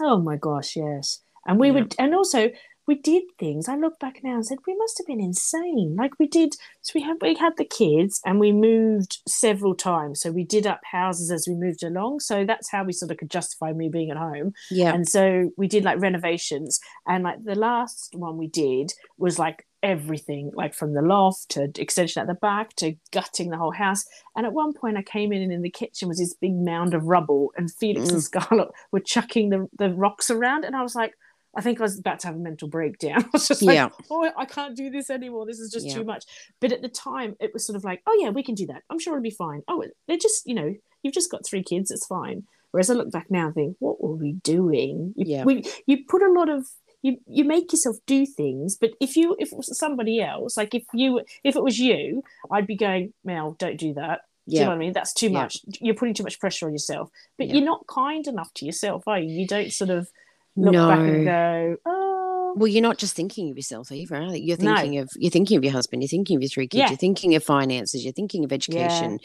Oh 0.00 0.18
my 0.18 0.36
gosh, 0.36 0.76
yes. 0.76 1.22
And 1.46 1.58
we 1.58 1.68
Yeah. 1.68 1.74
would, 1.74 1.94
and 1.98 2.14
also 2.14 2.50
we 2.86 2.94
did 2.96 3.22
things. 3.38 3.68
I 3.68 3.76
look 3.76 3.98
back 4.00 4.20
now 4.24 4.34
and 4.34 4.44
said 4.44 4.58
we 4.66 4.74
must 4.76 4.98
have 4.98 5.06
been 5.06 5.20
insane. 5.20 5.94
Like 5.96 6.18
we 6.18 6.26
did. 6.26 6.56
So 6.82 6.92
we 6.96 7.02
had 7.02 7.18
we 7.22 7.34
had 7.36 7.56
the 7.56 7.64
kids 7.64 8.20
and 8.26 8.40
we 8.40 8.50
moved 8.52 9.18
several 9.28 9.74
times. 9.76 10.20
So 10.20 10.30
we 10.32 10.44
did 10.44 10.66
up 10.66 10.80
houses 10.90 11.30
as 11.30 11.46
we 11.48 11.54
moved 11.54 11.82
along. 11.84 12.20
So 12.20 12.44
that's 12.44 12.68
how 12.70 12.82
we 12.84 12.92
sort 12.92 13.12
of 13.12 13.18
could 13.18 13.30
justify 13.30 13.72
me 13.72 13.88
being 13.88 14.10
at 14.10 14.16
home. 14.16 14.52
Yeah. 14.70 14.92
And 14.92 15.08
so 15.08 15.52
we 15.56 15.68
did 15.68 15.84
like 15.84 16.00
renovations. 16.00 16.80
And 17.06 17.24
like 17.24 17.44
the 17.44 17.54
last 17.54 18.14
one 18.14 18.36
we 18.36 18.48
did 18.48 18.92
was 19.18 19.38
like 19.38 19.66
everything, 19.82 20.50
like 20.54 20.74
from 20.74 20.94
the 20.94 21.02
loft 21.02 21.50
to 21.50 21.70
extension 21.76 22.20
at 22.20 22.26
the 22.28 22.34
back 22.34 22.74
to 22.76 22.94
gutting 23.12 23.50
the 23.50 23.56
whole 23.56 23.72
house. 23.72 24.04
And 24.36 24.46
at 24.46 24.52
one 24.52 24.72
point 24.72 24.96
I 24.96 25.02
came 25.02 25.32
in 25.32 25.42
and 25.42 25.52
in 25.52 25.62
the 25.62 25.70
kitchen 25.70 26.08
was 26.08 26.18
this 26.18 26.34
big 26.34 26.54
mound 26.54 26.94
of 26.94 27.04
rubble 27.04 27.52
and 27.56 27.70
Felix 27.72 28.08
and 28.10 28.18
Mm. 28.18 28.22
Scarlett 28.22 28.68
were 28.92 29.00
chucking 29.00 29.50
the, 29.50 29.66
the 29.78 29.90
rocks 29.90 30.30
around. 30.30 30.64
And 30.64 30.76
I 30.76 30.82
was 30.82 30.94
like, 30.94 31.14
I 31.56 31.62
think 31.62 31.80
I 31.80 31.82
was 31.82 31.98
about 31.98 32.20
to 32.20 32.28
have 32.28 32.36
a 32.36 32.40
mental 32.40 32.68
breakdown. 32.68 33.22
I 33.24 33.28
was 33.32 33.48
just 33.48 33.62
like, 33.62 33.74
Yeah. 33.74 33.88
oh, 34.10 34.30
I 34.36 34.44
can't 34.44 34.76
do 34.76 34.90
this 34.90 35.10
anymore. 35.10 35.46
This 35.46 35.58
is 35.58 35.72
just 35.72 35.86
Yeah. 35.86 35.94
too 35.94 36.04
much. 36.04 36.24
But 36.60 36.72
at 36.72 36.82
the 36.82 36.88
time, 36.88 37.34
it 37.40 37.50
was 37.52 37.66
sort 37.66 37.76
of 37.76 37.82
like, 37.84 38.02
oh, 38.06 38.16
yeah, 38.20 38.30
we 38.30 38.42
can 38.42 38.54
do 38.54 38.66
that. 38.66 38.82
I'm 38.90 38.98
sure 38.98 39.14
it'll 39.14 39.22
be 39.22 39.30
fine. 39.30 39.62
Oh, 39.66 39.84
they're 40.06 40.16
just, 40.16 40.46
you 40.46 40.54
know, 40.54 40.74
you've 41.02 41.14
just 41.14 41.30
got 41.30 41.44
three 41.46 41.62
kids. 41.64 41.90
It's 41.90 42.06
fine. 42.06 42.44
Whereas 42.72 42.88
I 42.88 42.94
look 42.94 43.10
back 43.10 43.26
now 43.30 43.46
and 43.46 43.54
think, 43.54 43.76
what 43.80 44.00
were 44.00 44.14
we 44.14 44.34
doing? 44.44 45.12
You, 45.16 45.24
Yeah. 45.26 45.44
we, 45.44 45.64
you 45.86 46.04
put 46.08 46.22
a 46.22 46.30
lot 46.30 46.48
of, 46.48 46.68
you, 47.02 47.16
you 47.26 47.44
make 47.44 47.72
yourself 47.72 47.96
do 48.06 48.26
things. 48.26 48.76
But 48.80 48.90
if 49.00 49.16
you, 49.16 49.36
if 49.38 49.52
it 49.52 49.56
was 49.56 49.76
somebody 49.78 50.20
else, 50.20 50.56
like 50.56 50.74
if 50.74 50.84
you, 50.92 51.20
if 51.44 51.56
it 51.56 51.62
was 51.62 51.78
you, 51.78 52.22
I'd 52.50 52.66
be 52.66 52.76
going, 52.76 53.12
Mel, 53.24 53.56
don't 53.58 53.78
do 53.78 53.94
that. 53.94 54.20
Do 54.48 54.56
you 54.56 54.60
know 54.60 54.64
Yeah. 54.64 54.68
what 54.68 54.74
I 54.74 54.78
mean? 54.78 54.92
That's 54.92 55.12
too 55.12 55.26
Yeah. 55.28 55.32
much. 55.42 55.58
You're 55.80 55.94
putting 55.94 56.14
too 56.14 56.24
much 56.24 56.38
pressure 56.40 56.66
on 56.66 56.72
yourself. 56.72 57.10
But 57.38 57.48
Yeah. 57.48 57.54
you're 57.54 57.64
not 57.64 57.86
kind 57.86 58.26
enough 58.26 58.52
to 58.54 58.66
yourself, 58.66 59.04
are 59.06 59.18
you? 59.18 59.28
You 59.40 59.46
don't 59.46 59.72
sort 59.72 59.90
of 59.90 60.08
look 60.56 60.74
back 60.74 60.98
and 60.98 61.24
go, 61.24 61.76
oh, 61.86 62.54
Well, 62.56 62.66
you're 62.66 62.82
not 62.82 62.98
just 62.98 63.14
thinking 63.14 63.48
of 63.50 63.56
yourself 63.56 63.92
either. 63.92 64.16
Are 64.16 64.34
you? 64.36 64.42
You're 64.42 64.56
No. 64.58 64.74
thinking 64.74 64.98
of 64.98 65.08
you're 65.16 65.30
thinking 65.30 65.56
of 65.56 65.62
your 65.62 65.72
husband. 65.72 66.02
You're 66.02 66.08
thinking 66.08 66.34
of 66.36 66.42
your 66.42 66.48
three 66.48 66.66
kids. 66.66 66.80
Yeah. 66.80 66.88
You're 66.88 66.96
thinking 66.98 67.36
of 67.36 67.44
finances. 67.44 68.02
You're 68.04 68.12
thinking 68.12 68.44
of 68.44 68.52
education. 68.52 69.20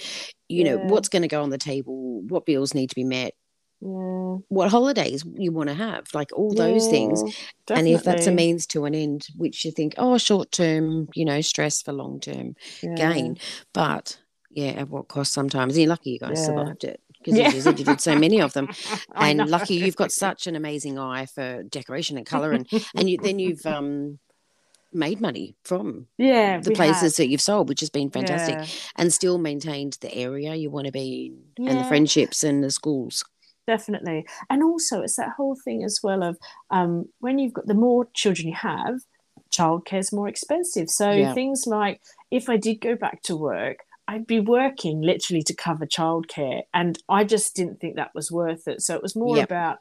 You 0.48 0.64
know 0.64 0.78
Yeah. 0.78 0.88
what's 0.88 1.10
going 1.10 1.24
to 1.24 1.28
go 1.28 1.42
on 1.42 1.50
the 1.50 1.58
table. 1.58 2.22
What 2.22 2.46
bills 2.46 2.76
need 2.76 2.90
to 2.92 2.96
be 2.96 3.04
met. 3.04 3.34
Yeah, 3.82 4.38
What 4.50 4.70
holidays 4.72 5.24
you 5.38 5.52
want 5.52 5.70
to 5.70 5.76
have. 5.76 6.06
Like 6.14 6.32
all 6.34 6.54
those 6.54 6.88
things. 6.88 7.24
yeah, 7.24 7.78
And 7.78 7.88
if 7.88 8.04
that's 8.04 8.28
a 8.28 8.32
means 8.32 8.66
to 8.68 8.86
an 8.86 8.96
end, 8.96 9.28
which 9.38 9.66
you 9.66 9.72
think, 9.72 9.96
oh, 9.98 10.18
short 10.18 10.52
term, 10.52 11.10
you 11.14 11.26
know, 11.26 11.42
stress 11.42 11.82
for 11.82 11.94
long 11.94 12.20
term 12.20 12.56
Yeah. 12.82 12.96
gain, 12.96 13.38
but 13.74 14.20
yeah, 14.52 14.72
at 14.72 14.90
what 14.90 15.08
cost 15.08 15.34
sometimes? 15.34 15.78
You're 15.78 15.90
lucky 15.90 16.12
you 16.12 16.20
guys 16.20 16.40
Yeah. 16.40 16.46
survived 16.46 16.84
it 16.84 17.02
because 17.20 17.38
Yeah. 17.38 17.52
you 17.52 17.74
did 17.74 18.02
so 18.02 18.16
many 18.16 18.40
of 18.42 18.54
them. 18.54 18.70
And 19.16 19.50
lucky 19.50 19.76
you've 19.76 19.96
got 19.96 20.12
such 20.12 20.48
an 20.48 20.56
amazing 20.56 20.98
eye 21.00 21.26
for 21.26 21.64
decoration 21.64 22.18
and 22.18 22.26
color 22.26 22.54
and 22.54 22.68
and 22.96 23.10
you, 23.10 23.18
then 23.18 23.40
you've 23.40 23.66
um 23.66 24.20
made 24.94 25.20
money 25.20 25.56
from 25.64 26.08
yeah 26.18 26.60
the 26.62 26.72
places 26.72 27.18
that 27.18 27.28
you've 27.28 27.42
sold 27.42 27.68
which 27.68 27.82
has 27.82 27.90
been 27.90 28.10
fantastic 28.10 28.58
Yeah, 28.60 28.66
and 28.96 29.14
still 29.14 29.38
maintained 29.38 29.98
the 30.00 30.14
area 30.16 30.56
you 30.56 30.70
want 30.70 30.86
to 30.86 30.92
be 30.92 31.34
in 31.58 31.68
and 31.68 31.80
the 31.80 31.84
friendships 31.84 32.44
and 32.44 32.64
the 32.64 32.72
schools 32.72 33.24
definitely 33.68 34.26
and 34.50 34.64
also 34.64 35.02
it's 35.02 35.16
that 35.16 35.34
whole 35.38 35.56
thing 35.64 35.84
as 35.84 36.00
well 36.04 36.24
of 36.24 36.38
um 36.72 37.08
when 37.20 37.40
you've 37.40 37.54
got 37.54 37.66
the 37.68 37.74
more 37.74 38.08
children 38.14 38.48
you 38.48 38.54
have 38.56 39.00
childcare 39.52 40.00
is 40.00 40.12
more 40.14 40.28
expensive 40.28 40.90
so 40.90 41.12
Yeah. 41.12 41.34
things 41.34 41.66
like 41.68 42.02
if 42.32 42.50
i 42.50 42.58
did 42.58 42.82
go 42.82 42.96
back 42.96 43.22
to 43.24 43.36
work 43.36 43.80
i'd 44.08 44.28
be 44.28 44.40
working 44.40 45.02
literally 45.02 45.44
to 45.44 45.54
cover 45.54 45.86
childcare 45.86 46.62
and 46.74 47.00
i 47.10 47.24
just 47.24 47.56
didn't 47.56 47.80
think 47.80 47.96
that 47.96 48.14
was 48.14 48.32
worth 48.32 48.68
it 48.68 48.82
so 48.82 48.96
it 48.96 49.02
was 49.04 49.16
more 49.16 49.38
Yep. 49.38 49.46
about 49.46 49.78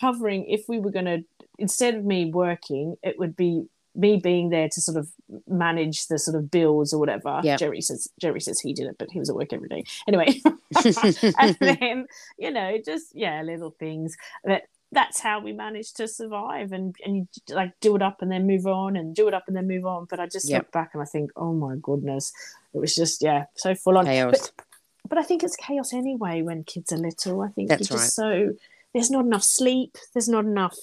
covering 0.00 0.46
if 0.46 0.62
we 0.68 0.78
were 0.78 0.90
going 0.90 1.04
to 1.04 1.24
instead 1.58 1.94
of 1.94 2.04
me 2.04 2.30
working 2.32 2.96
it 3.02 3.18
would 3.18 3.36
be 3.36 3.64
me 3.94 4.16
being 4.22 4.50
there 4.50 4.68
to 4.68 4.80
sort 4.80 4.96
of 4.96 5.10
manage 5.48 6.06
the 6.06 6.18
sort 6.18 6.36
of 6.36 6.50
bills 6.50 6.92
or 6.92 6.98
whatever 7.00 7.40
Yep. 7.42 7.58
jerry 7.58 7.80
says 7.80 8.08
jerry 8.20 8.40
says 8.40 8.60
he 8.60 8.72
did 8.72 8.86
it 8.86 8.96
but 8.98 9.10
he 9.10 9.18
was 9.18 9.28
at 9.30 9.36
work 9.36 9.52
every 9.52 9.68
day. 9.68 9.84
Anyway. 10.08 10.40
And 11.38 11.56
then 11.60 12.06
you 12.38 12.50
know 12.52 12.78
just 12.84 13.06
yeah 13.14 13.42
little 13.42 13.70
things 13.78 14.16
that 14.44 14.62
that's 14.92 15.20
how 15.20 15.40
we 15.40 15.52
managed 15.52 15.96
to 15.96 16.06
survive 16.08 16.72
and 16.72 16.94
and 17.04 17.16
you 17.16 17.28
like 17.54 17.72
do 17.80 17.94
it 17.96 18.02
up 18.02 18.22
and 18.22 18.30
then 18.30 18.46
move 18.46 18.66
on 18.66 18.96
and 18.96 19.14
do 19.14 19.26
it 19.28 19.34
up 19.34 19.44
and 19.48 19.56
then 19.56 19.66
move 19.66 19.84
on. 19.86 20.06
But 20.08 20.20
i 20.20 20.26
just 20.26 20.48
Yep. 20.48 20.62
look 20.62 20.72
back 20.72 20.90
and 20.94 21.02
i 21.02 21.06
think 21.06 21.30
oh 21.36 21.52
my 21.52 21.74
goodness. 21.82 22.32
It 22.74 22.78
was 22.78 22.94
just 22.94 23.20
yeah 23.22 23.44
so 23.56 23.74
full 23.74 23.98
on. 23.98 24.04
Chaos. 24.06 24.30
but 24.56 24.64
but 25.08 25.18
i 25.18 25.22
think 25.22 25.42
it's 25.42 25.56
chaos 25.56 25.92
anyway 25.92 26.42
when 26.42 26.62
kids 26.64 26.92
are 26.92 26.96
little. 26.98 27.42
I 27.42 27.48
think 27.48 27.68
That's 27.68 27.90
you're 27.90 27.98
just 27.98 28.14
so 28.14 28.52
there's 28.94 29.10
not 29.10 29.24
enough 29.24 29.44
sleep. 29.44 29.96
There's 30.14 30.28
not 30.28 30.44
enough 30.44 30.76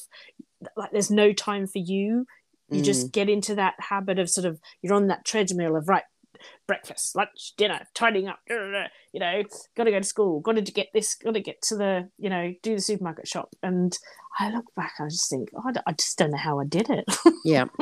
like 0.75 0.91
there's 0.91 1.11
no 1.11 1.31
time 1.33 1.67
for 1.67 1.77
you 1.79 2.25
you 2.69 2.81
Mm. 2.81 2.85
just 2.85 3.11
get 3.11 3.29
into 3.29 3.55
that 3.55 3.75
habit 3.79 4.19
of 4.19 4.29
sort 4.29 4.45
of 4.45 4.59
you're 4.81 4.93
on 4.93 5.07
that 5.07 5.25
treadmill 5.25 5.75
of 5.75 5.87
right 5.87 6.03
breakfast 6.67 7.15
lunch 7.15 7.53
dinner 7.57 7.87
tidying 7.95 8.27
up 8.27 8.39
you 8.47 9.19
know 9.19 9.41
got 9.75 9.85
to 9.85 9.91
go 9.91 9.99
to 9.99 10.05
school 10.05 10.39
got 10.39 10.55
to 10.55 10.61
get 10.61 10.87
this 10.93 11.15
got 11.15 11.33
to 11.33 11.39
get 11.41 11.59
to 11.63 11.75
the 11.75 12.07
you 12.19 12.29
know 12.29 12.53
do 12.61 12.75
the 12.75 12.81
supermarket 12.81 13.27
shop. 13.27 13.49
And 13.63 13.97
i 14.39 14.51
look 14.51 14.65
back 14.75 14.93
i 14.99 15.05
just 15.05 15.29
think 15.31 15.49
oh, 15.55 15.71
I 15.87 15.93
just 15.93 16.17
don't 16.19 16.29
know 16.31 16.37
how 16.37 16.59
i 16.59 16.65
did 16.65 16.89
it. 16.89 17.05
Yeah. 17.43 17.65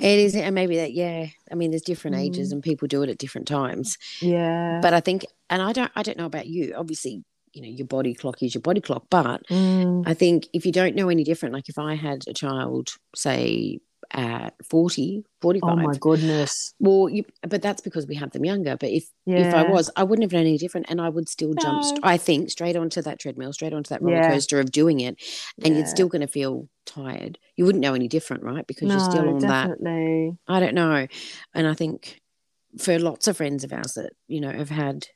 It 0.00 0.18
is 0.18 0.34
and 0.34 0.54
maybe 0.54 0.76
that 0.76 0.92
yeah 0.92 1.26
i 1.50 1.54
mean 1.54 1.70
there's 1.70 1.82
different 1.82 2.16
ages 2.16 2.48
Mm. 2.48 2.52
and 2.54 2.62
people 2.62 2.88
do 2.88 3.02
it 3.02 3.10
at 3.10 3.18
different 3.18 3.46
times. 3.46 3.98
Yeah. 4.20 4.80
But 4.82 4.94
i 4.94 5.00
think 5.00 5.26
and 5.50 5.60
i 5.60 5.72
don't 5.72 5.92
i 5.94 6.02
don't 6.02 6.16
know 6.18 6.26
about 6.26 6.46
you 6.46 6.74
obviously 6.76 7.22
you 7.54 7.62
know 7.62 7.68
your 7.68 7.86
body 7.86 8.14
clock 8.14 8.42
is 8.42 8.54
your 8.54 8.62
body 8.62 8.80
clock 8.80 9.04
but 9.10 9.42
Mm, 9.50 10.02
I 10.06 10.14
think 10.14 10.48
if 10.52 10.64
you 10.66 10.72
don't 10.72 10.96
know 10.96 11.08
any 11.08 11.22
different, 11.24 11.54
like 11.54 11.68
if 11.68 11.78
I 11.78 11.94
had 11.94 12.24
a 12.26 12.32
child, 12.34 12.88
say 13.14 13.78
at 14.10 14.54
40, 14.68 15.24
45, 15.40 15.70
oh 15.70 15.76
my 15.76 15.96
goodness 15.98 16.74
well, 16.80 17.08
you, 17.08 17.24
but 17.48 17.62
that's 17.62 17.80
because 17.80 18.06
we 18.06 18.16
have 18.16 18.32
them 18.32 18.44
younger. 18.44 18.76
But 18.76 18.90
if, 18.90 19.04
if 19.26 19.54
I 19.54 19.62
was, 19.62 19.90
I 19.94 20.02
wouldn't 20.02 20.24
have 20.24 20.32
known 20.32 20.48
any 20.48 20.58
different 20.58 20.86
and 20.90 21.00
I 21.00 21.08
would 21.08 21.28
still 21.28 21.54
jump, 21.54 21.82
st- 21.84 22.00
I 22.02 22.16
think, 22.16 22.50
straight 22.50 22.74
onto 22.74 23.00
that 23.02 23.20
treadmill, 23.20 23.52
straight 23.52 23.72
onto 23.72 23.88
that 23.90 24.02
roller 24.02 24.16
Yeah. 24.16 24.26
coaster 24.26 24.58
of 24.58 24.72
doing 24.72 24.98
it. 25.00 25.16
And 25.64 25.74
Yeah. 25.74 25.80
you're 25.80 25.86
still 25.86 26.08
going 26.08 26.22
to 26.22 26.26
feel 26.26 26.68
tired. 26.86 27.38
You 27.56 27.64
wouldn't 27.64 27.82
know 27.82 27.94
any 27.94 28.08
different, 28.08 28.42
right? 28.42 28.66
Because 28.66 28.90
you're 28.90 29.00
still 29.00 29.24
No, 29.26 29.36
on 29.36 29.38
that. 29.42 29.78
I 30.48 30.58
don't 30.60 30.74
know. 30.74 31.06
And 31.54 31.66
I 31.68 31.74
think 31.74 32.20
for 32.78 32.98
lots 32.98 33.28
of 33.28 33.36
friends 33.36 33.62
of 33.62 33.72
ours 33.72 33.92
that, 33.94 34.10
you 34.26 34.40
know, 34.40 34.50
have 34.50 34.70
had 34.70 35.06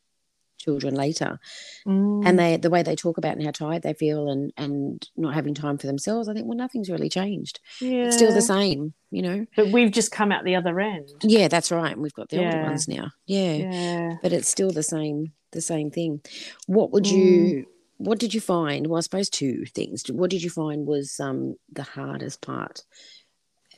children 0.59 0.95
later, 0.95 1.39
Mm, 1.87 2.27
and 2.27 2.39
they 2.39 2.57
the 2.57 2.71
way 2.71 2.83
they 2.83 2.97
talk 2.97 3.19
about 3.19 3.37
and 3.37 3.45
how 3.45 3.51
tired 3.53 3.83
they 3.83 3.93
feel 3.95 4.29
and 4.31 4.53
and 4.57 5.09
not 5.17 5.35
having 5.35 5.55
time 5.55 5.79
for 5.79 5.87
themselves 5.87 6.29
i 6.29 6.35
think 6.35 6.47
well 6.47 6.57
nothing's 6.59 6.91
really 6.91 7.09
changed. 7.09 7.61
Yeah. 7.81 8.07
it's 8.07 8.17
still 8.17 8.33
the 8.35 8.43
same 8.43 8.93
you 9.11 9.23
know? 9.23 9.47
But 9.57 9.69
we've 9.69 9.93
just 9.93 10.11
come 10.11 10.33
out 10.33 10.45
the 10.45 10.57
other 10.57 10.79
end. 10.81 11.09
Yeah 11.23 11.49
that's 11.49 11.71
right. 11.71 11.93
And 11.93 12.03
we've 12.03 12.13
got 12.13 12.29
the 12.29 12.45
older 12.45 12.63
ones 12.63 12.89
now. 12.89 13.13
Yeah. 13.27 13.55
yeah. 13.55 14.17
But 14.23 14.33
it's 14.33 14.49
still 14.49 14.71
the 14.73 14.83
same 14.83 15.33
the 15.53 15.61
same 15.61 15.91
thing. 15.91 16.21
What 16.67 16.91
would 16.93 17.05
Mm. 17.05 17.13
you 17.17 17.67
what 17.99 18.19
did 18.19 18.35
you 18.35 18.41
find? 18.41 18.89
Well 18.89 18.99
i 18.99 19.01
suppose 19.01 19.31
two 19.31 19.65
things. 19.67 20.03
What 20.11 20.31
did 20.31 20.43
you 20.43 20.51
find 20.51 20.87
was 20.87 21.19
um 21.21 21.55
the 21.73 21.85
hardest 21.85 22.43
part 22.43 22.83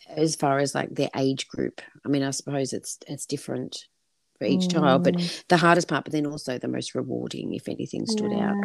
as 0.09 0.35
far 0.35 0.59
as 0.59 0.75
like 0.75 0.95
their 0.95 1.11
age 1.15 1.47
group? 1.49 1.81
I 2.05 2.09
mean 2.09 2.23
i 2.23 2.31
suppose 2.31 2.73
it's 2.73 2.99
it's 3.07 3.27
different 3.27 3.85
for 4.39 4.45
each 4.45 4.69
child 4.69 5.05
but 5.05 5.15
Mm. 5.15 5.45
the 5.49 5.57
hardest 5.57 5.89
part 5.89 6.05
but 6.05 6.13
then 6.13 6.27
also 6.27 6.59
the 6.59 6.69
most 6.69 6.95
rewarding 6.95 7.55
if 7.55 7.69
anything 7.69 8.07
stood 8.07 8.33
out. 8.33 8.57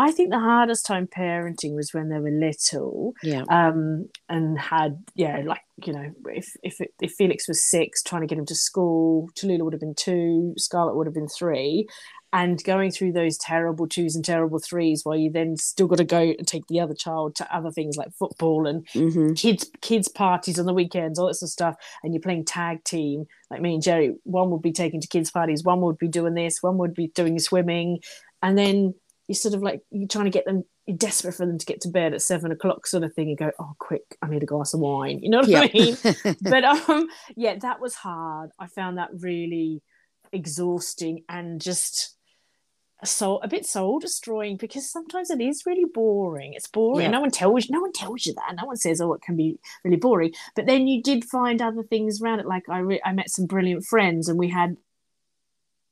I 0.00 0.12
think 0.12 0.30
the 0.30 0.38
hardest 0.38 0.86
time 0.86 1.08
parenting 1.08 1.74
was 1.74 1.92
when 1.92 2.08
they 2.08 2.20
were 2.20 2.30
little, 2.30 3.14
yeah. 3.20 3.42
um, 3.50 4.08
and 4.28 4.56
had 4.56 5.02
yeah, 5.16 5.42
like 5.44 5.62
you 5.84 5.92
know, 5.92 6.12
if 6.26 6.56
if 6.62 6.78
if 7.02 7.12
Felix 7.14 7.48
was 7.48 7.60
six, 7.64 8.04
trying 8.04 8.20
to 8.22 8.28
get 8.28 8.38
him 8.38 8.46
to 8.46 8.54
school, 8.54 9.28
Tallulah 9.34 9.64
would 9.64 9.72
have 9.72 9.80
been 9.80 9.96
two, 9.96 10.54
Scarlett 10.56 10.94
would 10.94 11.08
have 11.08 11.14
been 11.14 11.26
three, 11.26 11.88
and 12.32 12.62
going 12.64 12.90
through 12.90 13.12
those 13.12 13.38
terrible 13.38 13.88
twos 13.88 14.14
and 14.14 14.24
terrible 14.24 14.58
threes, 14.58 15.04
while 15.04 15.16
you 15.16 15.30
then 15.30 15.56
still 15.56 15.86
got 15.86 15.98
to 15.98 16.04
go 16.04 16.20
and 16.20 16.46
take 16.46 16.66
the 16.66 16.80
other 16.80 16.94
child 16.94 17.34
to 17.36 17.56
other 17.56 17.70
things 17.70 17.96
like 17.96 18.12
football 18.12 18.66
and 18.66 18.86
hmm 18.92 19.32
kids 19.34 19.70
kids 19.80 20.08
parties 20.08 20.58
on 20.58 20.66
the 20.66 20.74
weekends, 20.74 21.18
all 21.18 21.26
that 21.26 21.34
sort 21.34 21.48
of 21.48 21.52
stuff, 21.52 21.76
and 22.02 22.12
you're 22.12 22.20
playing 22.20 22.44
tag 22.44 22.84
team. 22.84 23.26
Like 23.50 23.60
me 23.60 23.74
and 23.74 23.82
Jerry, 23.82 24.14
one 24.24 24.50
would 24.50 24.62
be 24.62 24.72
taking 24.72 25.00
to 25.00 25.08
kids 25.08 25.30
parties, 25.30 25.64
one 25.64 25.80
would 25.80 25.98
be 25.98 26.08
doing 26.08 26.34
this, 26.34 26.62
one 26.62 26.78
would 26.78 26.94
be 26.94 27.08
doing 27.08 27.38
swimming, 27.38 28.00
and 28.42 28.58
then 28.58 28.94
you're 29.26 29.34
sort 29.34 29.54
of 29.54 29.62
like 29.62 29.82
you're 29.90 30.08
trying 30.08 30.24
to 30.24 30.30
get 30.30 30.44
them 30.44 30.64
you're 30.86 30.96
desperate 30.96 31.34
for 31.34 31.44
them 31.44 31.58
to 31.58 31.66
get 31.66 31.82
to 31.82 31.88
bed 31.90 32.14
at 32.14 32.22
seven 32.22 32.50
o'clock, 32.50 32.86
sort 32.86 33.04
of 33.04 33.12
thing, 33.12 33.28
and 33.28 33.36
go, 33.36 33.50
"Oh, 33.60 33.74
quick! 33.78 34.16
I 34.22 34.28
need 34.28 34.42
a 34.42 34.46
glass 34.46 34.72
of 34.72 34.80
wine." 34.80 35.20
You 35.22 35.28
know 35.28 35.40
what. 35.40 35.50
I 35.54 35.70
mean? 35.72 35.96
but 36.40 36.64
um, 36.64 37.08
yeah, 37.36 37.56
that 37.56 37.78
was 37.78 37.94
hard. 37.94 38.50
I 38.58 38.68
found 38.68 38.96
that 38.96 39.10
really 39.18 39.82
exhausting 40.32 41.24
and 41.28 41.60
just 41.60 42.16
soul 43.06 43.40
a 43.42 43.48
bit 43.48 43.64
soul 43.64 43.98
destroying 43.98 44.56
because 44.56 44.90
sometimes 44.90 45.30
it 45.30 45.40
is 45.40 45.64
really 45.66 45.84
boring. 45.84 46.54
It's 46.54 46.66
boring. 46.66 47.06
Yeah. 47.06 47.10
No 47.10 47.20
one 47.20 47.30
tells 47.30 47.66
you. 47.66 47.72
No 47.72 47.80
one 47.80 47.92
tells 47.92 48.26
you 48.26 48.34
that. 48.34 48.56
No 48.56 48.66
one 48.66 48.76
says, 48.76 49.00
"Oh, 49.00 49.12
it 49.12 49.22
can 49.22 49.36
be 49.36 49.58
really 49.84 49.96
boring." 49.96 50.32
But 50.56 50.66
then 50.66 50.88
you 50.88 51.02
did 51.02 51.24
find 51.24 51.62
other 51.62 51.82
things 51.82 52.20
around 52.20 52.40
it. 52.40 52.46
Like 52.46 52.68
I, 52.68 52.78
re- 52.78 53.02
I 53.04 53.12
met 53.12 53.30
some 53.30 53.46
brilliant 53.46 53.84
friends, 53.84 54.28
and 54.28 54.38
we 54.38 54.48
had 54.48 54.76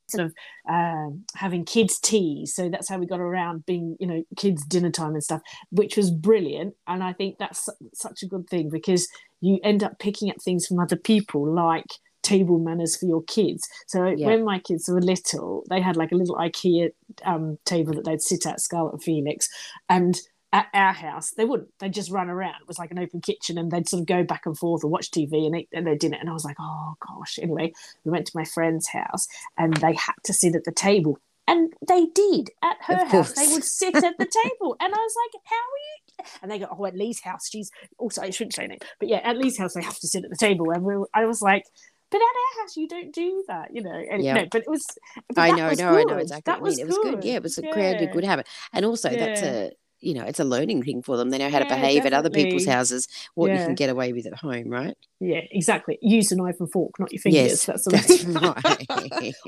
sort 0.09 0.27
of 0.27 0.35
um, 0.69 1.25
having 1.35 1.65
kids 1.65 1.99
tea 1.99 2.47
so 2.47 2.69
that's 2.69 2.89
how 2.89 2.99
we 2.99 3.07
got 3.07 3.21
around 3.21 3.67
being 3.67 3.97
you 3.99 4.07
know 4.07 4.23
kids 4.37 4.65
dinner 4.65 4.91
time 4.91 5.15
and 5.15 5.25
stuff 5.25 5.41
which 5.71 5.97
was 5.97 6.11
brilliant 6.11 6.75
and 6.87 7.03
i 7.03 7.13
think 7.13 7.37
that's 7.39 7.65
su- 7.65 7.91
such 7.93 8.23
a 8.23 8.27
good 8.27 8.49
thing 8.49 8.69
because 8.71 9.09
you 9.41 9.59
end 9.65 9.83
up 9.83 9.99
picking 9.99 10.31
up 10.31 10.37
things 10.41 10.67
from 10.67 10.79
other 10.79 10.97
people 10.97 11.53
like 11.53 11.87
table 12.33 12.59
manners 12.59 12.97
for 12.99 13.07
your 13.07 13.23
kids 13.37 13.63
so 13.87 13.99
Yeah. 14.07 14.27
when 14.29 14.45
my 14.45 14.59
kids 14.59 14.89
were 14.89 15.01
little 15.13 15.65
they 15.71 15.81
had 15.81 15.97
like 15.97 16.13
a 16.13 16.17
little 16.21 16.37
ikea 16.37 16.91
um, 17.25 17.59
table 17.65 17.93
that 17.95 18.05
they'd 18.05 18.23
sit 18.31 18.47
at 18.47 18.61
scarlett 18.61 18.95
and 18.95 19.03
felix 19.03 19.49
and 19.89 20.15
at 20.53 20.67
our 20.73 20.93
house 20.93 21.29
they 21.37 21.45
wouldn't 21.45 21.69
they'd 21.79 21.93
just 22.01 22.11
run 22.11 22.29
around 22.31 22.55
it 22.61 22.69
was 22.69 22.79
like 22.79 22.91
an 22.93 22.99
open 23.05 23.21
kitchen 23.21 23.59
and 23.59 23.71
they'd 23.71 23.89
sort 23.89 24.01
of 24.01 24.07
go 24.07 24.23
back 24.33 24.47
and 24.47 24.57
forth 24.57 24.83
or 24.85 24.89
watch 24.91 25.11
tv 25.11 25.47
and 25.47 25.57
eat 25.57 25.69
and 25.73 25.87
their 25.87 25.97
dinner 26.03 26.17
and 26.21 26.31
i 26.31 26.33
was 26.33 26.45
like 26.45 26.57
oh 26.61 26.95
gosh 27.07 27.39
anyway 27.43 27.73
we 28.05 28.11
went 28.11 28.27
to 28.27 28.37
my 28.41 28.45
friend's 28.45 28.89
house 28.89 29.27
and 29.59 29.75
they 29.79 29.95
had 29.95 30.15
to 30.25 30.33
sit 30.33 30.55
at 30.55 30.65
the 30.65 30.73
table 30.89 31.19
and 31.49 31.73
they 31.87 32.07
did 32.13 32.51
at 32.65 32.77
her 32.89 33.05
house. 33.05 33.33
They 33.35 33.47
would 33.53 33.63
sit 33.63 33.95
at 33.95 34.19
the 34.19 34.27
table, 34.43 34.71
and 34.81 34.93
I 34.93 34.99
was 34.99 35.15
like, 35.23 35.43
"How 35.45 35.65
are 35.75 35.85
you?" 35.87 36.25
And 36.43 36.51
they 36.51 36.59
go, 36.59 36.67
"Oh, 36.77 36.87
at 36.87 36.97
Lee's 36.97 37.21
house, 37.21 37.49
she's 37.49 37.71
also 37.99 38.21
I 38.23 38.31
shouldn't 38.31 38.55
say 38.55 38.67
but 38.99 39.09
yeah, 39.09 39.21
at 39.23 39.39
Lee's 39.39 39.57
house 39.57 39.75
they 39.75 39.83
have 39.83 40.01
to 40.01 40.09
sit 40.09 40.25
at 40.25 40.31
the 40.31 40.37
table." 40.37 40.73
And 40.73 40.83
we, 40.83 40.97
were- 40.97 41.09
I 41.15 41.25
was 41.25 41.43
like, 41.43 41.63
"But 42.11 42.19
at 42.19 42.23
our 42.23 42.63
house, 42.63 42.77
you 42.77 42.89
don't 42.89 43.13
do 43.13 43.45
that, 43.49 43.75
you 43.75 43.83
know." 43.83 44.03
And, 44.11 44.23
Yeah. 44.23 44.35
no, 44.35 44.47
but 44.51 44.63
it 44.63 44.69
was. 44.69 44.87
but 45.35 45.39
I 45.43 45.51
know, 45.51 45.69
was 45.69 45.79
no, 45.79 45.89
I 45.89 46.05
know 46.05 46.19
exactly 46.19 46.53
That 46.53 46.63
mean. 46.63 46.79
It 46.79 46.87
was 46.87 46.99
good. 46.99 47.25
Yeah, 47.25 47.35
it 47.35 47.43
was 47.43 47.59
a 47.59 47.67
created 47.67 48.03
a 48.03 48.13
good 48.13 48.25
habit. 48.25 48.49
And 48.73 48.85
also 48.85 49.11
that's 49.11 49.43
a 49.43 49.73
you 50.01 50.15
know, 50.15 50.25
it's 50.25 50.39
a 50.41 50.45
learning 50.45 50.83
thing 50.83 51.03
for 51.03 51.17
them. 51.17 51.31
They 51.31 51.39
know 51.39 51.49
how 51.51 51.59
to 51.59 51.65
Yeah, 51.65 51.75
behave 51.75 52.05
at 52.07 52.13
other 52.13 52.31
people's 52.31 52.67
houses, 52.67 53.09
what 53.35 53.51
you 53.51 53.59
can 53.59 53.75
get 53.75 53.89
away 53.91 54.13
with 54.13 54.27
at 54.27 54.35
home, 54.35 54.69
right? 54.69 54.95
Yeah, 55.21 55.41
exactly. 55.51 55.99
Use 56.03 56.31
a 56.33 56.37
knife 56.37 56.57
and 56.61 56.71
fork, 56.71 56.99
not 56.99 57.11
your 57.13 57.21
fingers. 57.21 57.43
Yes, 57.43 57.65
that's, 57.65 57.85
that's 57.87 58.25
right. 58.27 58.87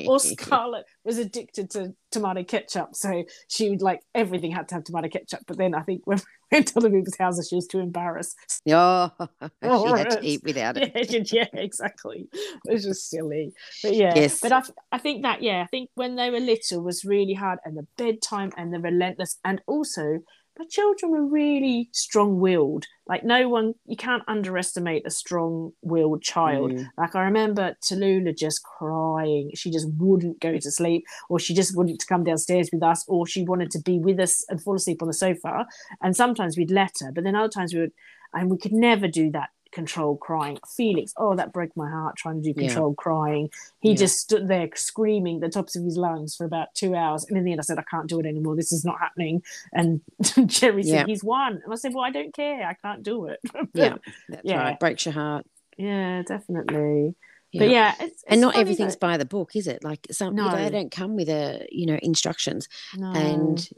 or 0.07 0.19
Scarlett 0.19 0.87
was 1.05 1.19
addicted 1.19 1.71
to 1.73 1.95
tomato 2.11 2.43
ketchup, 2.45 2.95
so 2.95 3.25
she 3.49 3.69
would 3.69 3.83
like 3.83 4.01
everything 4.15 4.51
had 4.51 4.69
to 4.69 4.77
have 4.77 4.85
tomato 4.85 5.09
ketchup. 5.09 5.41
But 5.47 5.59
then 5.59 5.75
I 5.75 5.83
think 5.83 6.07
when 6.07 6.19
went 6.53 6.69
to 6.69 6.79
other 6.79 6.91
people's 6.91 7.17
houses, 7.19 7.49
she 7.49 7.57
was 7.57 7.67
too 7.67 7.81
embarrassed. 7.81 8.37
Oh, 8.67 9.11
she 9.63 9.99
had 9.99 10.11
to 10.11 10.21
eat 10.23 10.43
without 10.45 10.77
it. 10.77 10.93
Yeah, 11.11 11.23
yeah, 11.33 11.61
exactly. 11.61 12.29
It 12.33 12.73
was 12.73 12.85
just 12.85 13.09
silly. 13.11 13.53
But 13.83 13.95
yeah, 13.95 14.13
Yes. 14.15 14.41
but 14.41 14.53
I, 14.53 14.63
I 14.93 14.99
think 14.99 15.23
that 15.23 15.43
yeah, 15.43 15.63
I 15.63 15.67
think 15.67 15.91
when 15.95 16.17
they 16.17 16.31
were 16.31 16.41
little 16.41 16.83
was 16.83 17.05
really 17.05 17.35
hard, 17.35 17.59
and 17.65 17.77
the 17.77 17.87
bedtime 17.97 18.53
and 18.57 18.73
the 18.73 18.81
relentless, 18.81 19.39
and 19.45 19.61
also 19.67 20.21
my 20.59 20.65
children 20.69 21.13
were 21.13 21.25
really 21.25 21.89
strong-willed. 21.93 22.85
Like 23.07 23.25
no 23.25 23.49
one, 23.49 23.75
you 23.87 23.97
can't 23.97 24.23
underestimate 24.27 25.07
a 25.07 25.11
strong-willed 25.11 26.23
child. 26.23 26.73
Mm. 26.73 26.87
Like 26.99 27.15
I 27.15 27.23
remember 27.23 27.77
Tallulah 27.83 28.37
just 28.37 28.63
crying. 28.65 29.51
She 29.55 29.71
just 29.71 29.89
wouldn't 29.97 30.41
go 30.41 30.59
to 30.59 30.71
sleep, 30.71 31.05
or 31.29 31.39
she 31.39 31.55
just 31.55 31.75
to 31.75 32.07
come 32.09 32.25
downstairs 32.25 32.71
with 32.73 32.83
us, 32.83 33.05
or 33.09 33.27
she 33.27 33.45
wanted 33.45 33.71
to 33.73 33.81
be 33.81 33.99
with 33.99 34.19
us 34.19 34.45
and 34.49 34.61
fall 34.61 34.75
asleep 34.75 35.01
on 35.01 35.09
the 35.09 35.15
sofa. 35.15 35.67
And 36.03 36.17
sometimes 36.17 36.57
we'd 36.57 36.71
let 36.71 36.97
her, 37.01 37.13
but 37.13 37.25
then 37.25 37.37
other 37.37 37.49
times 37.49 37.73
we 37.73 37.81
would, 37.81 37.93
and 38.35 38.51
we 38.51 38.59
could 38.59 38.73
never 38.73 39.09
do 39.09 39.31
that 39.31 39.51
controlled 39.79 40.19
crying. 40.21 40.59
Felix, 40.77 41.15
oh, 41.17 41.37
that 41.37 41.53
broke 41.53 41.77
my 41.77 41.89
heart 41.89 42.17
trying 42.17 42.43
to 42.43 42.53
do 42.53 42.61
Yeah. 42.61 42.67
controlled 42.69 42.97
crying. 42.97 43.49
He 43.81 43.91
Yeah. 43.91 43.97
just 43.97 44.19
stood 44.19 44.49
there 44.49 44.69
screaming 44.75 45.37
at 45.37 45.41
the 45.43 45.49
tops 45.49 45.77
of 45.77 45.85
his 45.85 45.97
lungs 45.97 46.35
for 46.35 46.45
about 46.45 46.69
two 46.75 46.95
hours. 46.97 47.25
And 47.29 47.39
in 47.39 47.45
the 47.45 47.53
end, 47.53 47.61
I 47.61 47.63
said, 47.63 47.79
I 47.79 47.85
can't 47.89 48.09
do 48.09 48.19
it 48.19 48.27
anymore. 48.27 48.57
This 48.57 48.73
is 48.73 48.85
not 48.85 48.99
happening. 48.99 49.43
And 49.73 50.01
Jerry 50.47 50.83
said, 50.83 50.93
Yeah. 50.93 51.07
he's 51.07 51.23
won. 51.23 51.61
And 51.65 51.73
I 51.73 51.77
said, 51.77 51.95
Well, 51.95 52.05
I 52.05 52.11
don't 52.11 52.35
care. 52.35 52.67
I 52.67 52.75
can't 52.75 53.03
do 53.05 53.27
it. 53.27 53.39
But, 53.53 53.69
Yeah, 53.75 53.97
that's 54.29 54.43
Yeah. 54.45 54.59
right. 54.63 54.81
Breaks 54.81 55.05
your 55.07 55.15
heart. 55.15 55.47
yeah, 55.77 56.23
definitely. 56.27 57.15
Yeah. 57.53 57.61
But 57.61 57.69
yeah, 57.71 57.95
it's, 58.01 58.25
and 58.29 58.41
not 58.41 58.57
everything's 58.57 58.95
that- 58.97 59.01
by 59.01 59.17
the 59.17 59.25
book, 59.25 59.55
is 59.55 59.67
it? 59.69 59.85
Like 59.85 60.07
some 60.11 60.35
they 60.37 60.71
don't 60.71 60.91
come 60.91 61.15
with 61.17 61.29
a 61.29 61.67
you 61.71 61.87
know 61.87 61.99
instructions. 62.03 62.69
no. 62.97 63.13
And 63.13 63.69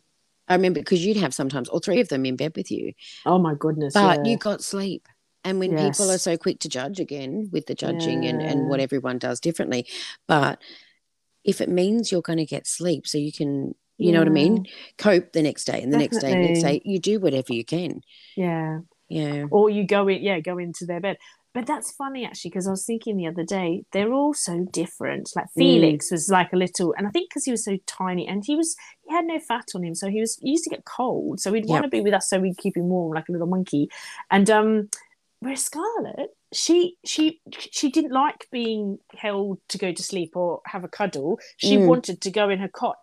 I 0.48 0.54
remember 0.54 0.80
because 0.80 1.04
you'd 1.06 1.18
have 1.18 1.32
sometimes 1.32 1.68
all 1.68 1.78
three 1.78 2.00
of 2.00 2.08
them 2.08 2.24
in 2.26 2.34
bed 2.36 2.52
with 2.56 2.70
you, 2.72 2.94
oh 3.26 3.38
my 3.38 3.54
goodness. 3.54 3.94
but 3.94 4.24
yeah. 4.24 4.30
you 4.32 4.36
got 4.38 4.62
sleep. 4.62 5.06
And 5.42 5.58
when 5.58 5.70
people 5.70 6.10
are 6.10 6.18
so 6.18 6.36
quick 6.36 6.60
to 6.60 6.68
judge 6.68 7.00
again 7.00 7.48
with 7.50 7.66
the 7.66 7.74
judging 7.74 8.26
and, 8.26 8.42
and 8.42 8.68
what 8.68 8.80
everyone 8.80 9.18
does 9.18 9.40
differently, 9.40 9.86
but 10.28 10.60
if 11.44 11.60
it 11.62 11.68
means 11.70 12.12
you're 12.12 12.20
going 12.20 12.38
to 12.38 12.44
get 12.44 12.66
sleep, 12.66 13.06
so 13.06 13.16
you 13.16 13.32
can, 13.32 13.74
you 13.96 14.12
know 14.12 14.18
what 14.18 14.28
I 14.28 14.32
mean, 14.32 14.66
cope 14.98 15.32
the 15.32 15.42
next 15.42 15.64
day 15.64 15.82
and 15.82 15.92
the 15.92 15.96
next 15.98 16.18
day 16.18 16.32
and 16.32 16.44
the 16.44 16.48
next 16.48 16.62
day, 16.62 16.82
you 16.84 16.98
do 16.98 17.18
whatever 17.20 17.54
you 17.54 17.64
can. 17.64 18.02
Yeah. 18.36 18.80
Yeah. 19.08 19.46
Or 19.50 19.70
you 19.70 19.86
go 19.86 20.08
in, 20.08 20.22
yeah, 20.22 20.40
go 20.40 20.58
into 20.58 20.84
their 20.84 21.00
bed. 21.00 21.16
But 21.52 21.66
that's 21.66 21.90
funny 21.92 22.24
actually, 22.24 22.50
because 22.50 22.68
I 22.68 22.70
was 22.70 22.84
thinking 22.84 23.16
the 23.16 23.26
other 23.26 23.42
day, 23.42 23.84
they're 23.92 24.12
all 24.12 24.34
so 24.34 24.66
different. 24.70 25.30
Like 25.34 25.46
Mm. 25.46 25.58
Felix 25.58 26.10
was 26.10 26.28
like 26.28 26.52
a 26.52 26.56
little, 26.56 26.94
and 26.96 27.06
I 27.06 27.10
think 27.10 27.30
because 27.30 27.44
he 27.44 27.50
was 27.50 27.64
so 27.64 27.76
tiny 27.86 28.28
and 28.28 28.44
he 28.44 28.54
was, 28.54 28.76
he 29.08 29.14
had 29.14 29.24
no 29.24 29.40
fat 29.40 29.64
on 29.74 29.82
him. 29.82 29.94
So 29.94 30.08
he 30.08 30.20
was, 30.20 30.38
he 30.42 30.50
used 30.50 30.64
to 30.64 30.70
get 30.70 30.84
cold. 30.84 31.40
So 31.40 31.52
he'd 31.52 31.66
want 31.66 31.82
to 31.84 31.88
be 31.88 32.02
with 32.02 32.14
us 32.14 32.28
so 32.28 32.38
we'd 32.38 32.58
keep 32.58 32.76
him 32.76 32.88
warm 32.88 33.14
like 33.14 33.28
a 33.28 33.32
little 33.32 33.48
monkey. 33.48 33.88
And, 34.30 34.48
um, 34.48 34.90
whereas 35.40 35.64
Scarlett, 35.64 36.30
she, 36.52 36.96
she, 37.04 37.40
she 37.52 37.90
didn't 37.90 38.12
like 38.12 38.46
being 38.52 38.98
held 39.14 39.58
to 39.68 39.78
go 39.78 39.92
to 39.92 40.02
sleep 40.02 40.36
or 40.36 40.60
have 40.66 40.84
a 40.84 40.88
cuddle. 40.88 41.38
She 41.56 41.76
Mm. 41.76 41.86
wanted 41.86 42.20
to 42.22 42.30
go 42.30 42.48
in 42.48 42.58
her 42.60 42.68
cot 42.68 42.96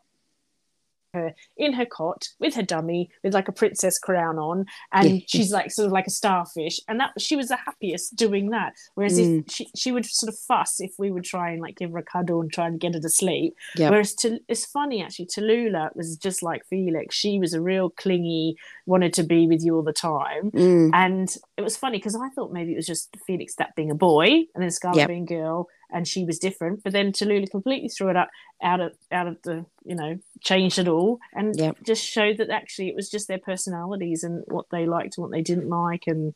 her 1.18 1.34
in 1.58 1.72
her 1.74 1.86
cot 1.86 2.22
with 2.40 2.54
her 2.56 2.64
dummy 2.74 3.10
with 3.24 3.34
like 3.34 3.48
a 3.48 3.52
princess 3.62 3.98
crown 4.00 4.38
on 4.38 4.66
and 4.94 5.24
she's 5.28 5.52
like 5.52 5.70
sort 5.72 5.86
of 5.88 5.92
like 5.92 6.08
a 6.08 6.16
starfish 6.22 6.80
and 6.88 7.00
that 7.02 7.12
she 7.20 7.36
was 7.36 7.48
the 7.50 7.56
happiest 7.68 8.16
doing 8.16 8.50
that 8.52 8.74
whereas 8.96 9.18
Mm. 9.20 9.40
if 9.48 9.52
she, 9.56 9.64
she 9.76 9.92
would 9.92 10.06
sort 10.06 10.32
of 10.32 10.38
fuss 10.50 10.80
if 10.88 10.92
we 10.98 11.10
would 11.12 11.24
try 11.24 11.48
and 11.52 11.62
like 11.62 11.76
give 11.78 11.92
her 11.92 11.98
a 12.00 12.04
cuddle 12.04 12.42
and 12.42 12.52
try 12.54 12.68
and 12.68 12.80
get 12.80 12.94
her 12.94 13.00
to 13.00 13.10
sleep 13.10 13.56
Yep. 13.76 13.92
whereas 13.92 14.14
to, 14.22 14.40
it's 14.48 14.66
funny 14.66 15.02
actually 15.04 15.26
Tallulah 15.28 15.96
was 15.96 16.18
just 16.18 16.40
like 16.44 16.62
Felix 16.70 17.16
she 17.16 17.40
was 17.40 17.54
a 17.54 17.62
real 17.62 17.90
clingy 17.90 18.56
wanted 18.86 19.14
to 19.14 19.24
be 19.24 19.48
with 19.48 19.62
you 19.66 19.76
all 19.76 19.84
the 19.84 19.94
time 19.94 20.52
Mm. 20.52 20.92
and 20.94 21.28
it 21.58 21.62
was 21.62 21.76
funny 21.78 21.98
because 21.98 22.16
I 22.16 22.30
thought 22.36 22.52
maybe 22.58 22.74
it 22.74 22.78
was 22.82 22.88
just 22.94 23.16
Felix 23.26 23.56
that 23.56 23.76
being 23.76 23.92
a 23.92 23.96
boy 23.96 24.28
and 24.54 24.62
then 24.64 24.72
Scarlett 24.72 24.98
Yep. 25.00 25.08
being 25.08 25.24
a 25.24 25.34
girl 25.38 25.68
and 25.92 26.08
she 26.08 26.26
was 26.26 26.40
different. 26.40 26.84
But 26.84 26.94
then 26.94 27.12
Tallulah 27.12 27.50
completely 27.50 27.90
threw 27.90 28.10
it 28.10 28.16
up 28.16 28.30
out 28.62 28.80
of 28.80 28.94
out 29.12 29.28
of 29.28 29.42
the 29.44 29.66
you 29.86 29.96
know 29.96 30.18
changed 30.42 30.80
it 30.80 30.88
all 30.88 31.20
and 31.34 31.56
Yep. 31.58 31.78
just 31.84 32.04
showed 32.04 32.38
that 32.38 32.50
actually 32.50 32.90
it 32.90 32.96
was 32.96 33.10
just 33.10 33.28
their 33.28 33.38
personalities 33.40 34.24
and 34.24 34.44
what 34.48 34.66
they 34.72 34.86
liked 34.86 35.18
and 35.18 35.24
what 35.24 35.32
they 35.32 35.42
didn't 35.42 35.70
like 35.70 36.08
and 36.08 36.34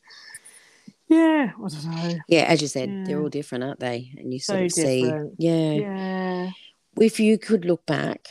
yeah 1.08 1.52
I 1.56 1.68
don't 1.68 1.84
know 1.84 2.18
Yeah, 2.28 2.44
as 2.44 2.62
you 2.62 2.68
said, 2.68 3.06
they're 3.06 3.20
all 3.20 3.28
different, 3.28 3.64
aren't 3.64 3.80
they? 3.80 4.12
And 4.16 4.32
you 4.32 4.38
So 4.38 4.54
sort 4.54 4.64
of 4.64 4.72
see, 4.72 5.12
yeah. 5.38 5.72
yeah 5.72 6.50
If 6.98 7.20
you 7.20 7.38
could 7.38 7.64
look 7.64 7.84
back 7.86 8.28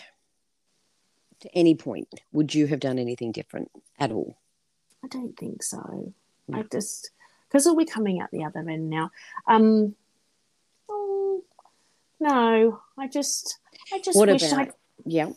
to 1.41 1.49
any 1.57 1.75
point, 1.75 2.07
would 2.31 2.53
you 2.55 2.67
have 2.67 2.79
done 2.79 2.99
anything 2.99 3.31
different 3.31 3.71
at 3.99 4.11
all? 4.11 4.37
I 5.03 5.07
don't 5.07 5.37
think 5.37 5.63
so. 5.63 6.13
No. 6.47 6.59
I 6.59 6.63
just 6.63 7.11
because 7.47 7.67
we're 7.67 7.85
coming 7.85 8.21
out 8.21 8.31
the 8.31 8.45
other 8.45 8.59
end 8.59 8.89
now. 8.89 9.11
Um, 9.47 9.95
no, 12.21 12.79
I 12.97 13.07
just, 13.07 13.59
I 13.93 13.99
just 13.99 14.17
What 14.17 14.29
wished? 14.29 14.53
I'd. 14.53 14.71
Yeah, 15.05 15.31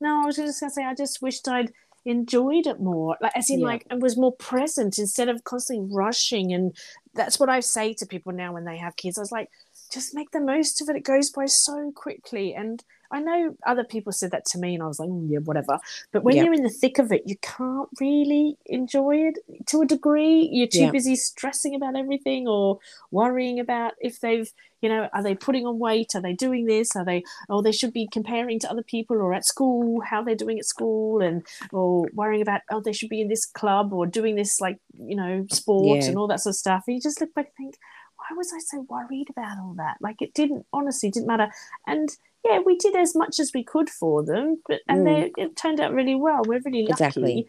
No, 0.00 0.22
I 0.22 0.26
was 0.26 0.36
just 0.36 0.60
gonna 0.60 0.70
say 0.70 0.84
I 0.84 0.94
just 0.94 1.22
wished 1.22 1.48
I'd 1.48 1.72
enjoyed 2.04 2.66
it 2.66 2.80
more, 2.80 3.16
like 3.22 3.32
as 3.34 3.48
in 3.48 3.60
Yeah. 3.60 3.66
like 3.66 3.86
and 3.88 4.02
was 4.02 4.16
more 4.18 4.32
present 4.32 4.98
instead 4.98 5.28
of 5.30 5.44
constantly 5.44 5.86
rushing. 5.90 6.52
And 6.52 6.76
that's 7.14 7.38
what 7.40 7.48
I 7.48 7.60
say 7.60 7.94
to 7.94 8.06
people 8.06 8.32
now 8.32 8.52
when 8.52 8.64
they 8.64 8.76
have 8.76 8.96
kids. 8.96 9.16
I 9.16 9.22
was 9.22 9.32
like, 9.32 9.48
just 9.90 10.14
make 10.14 10.30
the 10.32 10.40
most 10.40 10.82
of 10.82 10.88
it. 10.90 10.96
It 10.96 11.04
goes 11.04 11.30
by 11.30 11.46
so 11.46 11.92
quickly, 11.94 12.54
and 12.54 12.82
I 13.14 13.20
know 13.20 13.56
other 13.64 13.84
people 13.84 14.12
said 14.12 14.32
that 14.32 14.44
to 14.46 14.58
me, 14.58 14.74
and 14.74 14.82
I 14.82 14.86
was 14.86 14.98
like, 14.98 15.08
"Mm, 15.08 15.30
yeah, 15.30 15.38
whatever. 15.38 15.78
But 16.12 16.24
when 16.24 16.34
Yeah. 16.36 16.44
you're 16.44 16.52
in 16.60 16.64
the 16.64 16.68
thick 16.82 16.98
of 16.98 17.12
it, 17.12 17.22
you 17.26 17.36
can't 17.56 17.88
really 18.00 18.56
enjoy 18.66 19.14
it 19.28 19.38
to 19.70 19.82
a 19.82 19.86
degree. 19.86 20.48
You're 20.52 20.66
too 20.66 20.86
Yeah. 20.86 20.90
busy 20.90 21.14
stressing 21.16 21.74
about 21.74 21.94
everything 21.96 22.48
or 22.48 22.78
worrying 23.10 23.60
about 23.60 23.92
if 24.00 24.20
they've, 24.20 24.50
you 24.82 24.88
know, 24.88 25.08
are 25.14 25.22
they 25.22 25.34
putting 25.46 25.64
on 25.66 25.78
weight? 25.78 26.10
Are 26.16 26.20
they 26.20 26.32
doing 26.32 26.64
this? 26.66 26.96
Are 26.96 27.04
they, 27.04 27.22
oh, 27.48 27.62
they 27.62 27.72
should 27.72 27.92
be 27.92 28.08
comparing 28.18 28.58
to 28.60 28.70
other 28.70 28.82
people 28.82 29.16
or 29.16 29.32
at 29.32 29.44
school, 29.46 30.00
how 30.00 30.20
they're 30.22 30.34
doing 30.44 30.58
at 30.58 30.64
school, 30.74 31.20
and 31.22 31.46
or 31.72 32.08
worrying 32.14 32.42
about, 32.42 32.62
oh, 32.70 32.80
they 32.80 32.92
should 32.92 33.08
be 33.16 33.20
in 33.20 33.28
this 33.28 33.46
club 33.46 33.92
or 33.92 34.06
doing 34.06 34.34
this, 34.34 34.60
like, 34.60 34.78
you 34.98 35.16
know, 35.20 35.46
sport 35.50 36.00
Yeah. 36.00 36.08
and 36.08 36.18
all 36.18 36.26
that 36.28 36.40
sort 36.40 36.54
of 36.54 36.58
stuff. 36.58 36.84
And 36.86 36.96
you 36.96 37.00
just 37.00 37.20
look 37.20 37.32
back 37.34 37.46
and 37.46 37.56
think, 37.66 37.78
why 38.18 38.36
was 38.36 38.52
I 38.52 38.58
so 38.58 38.80
worried 38.88 39.28
about 39.30 39.58
all 39.58 39.74
that? 39.76 39.96
Like, 40.00 40.20
it 40.20 40.34
didn't, 40.34 40.66
honestly, 40.72 41.10
didn't 41.10 41.26
matter. 41.28 41.50
And 41.86 42.08
yeah, 42.44 42.58
we 42.58 42.76
did 42.76 42.94
as 42.94 43.14
much 43.14 43.40
as 43.40 43.52
we 43.54 43.64
could 43.64 43.88
for 43.90 44.22
them, 44.22 44.60
but 44.68 44.80
and 44.88 45.00
Mm. 45.00 45.34
they 45.36 45.42
it 45.42 45.56
turned 45.56 45.80
out 45.80 45.92
really 45.92 46.14
well. 46.14 46.42
We're 46.46 46.60
really 46.64 46.82
lucky. 46.82 46.92
Exactly. 46.92 47.46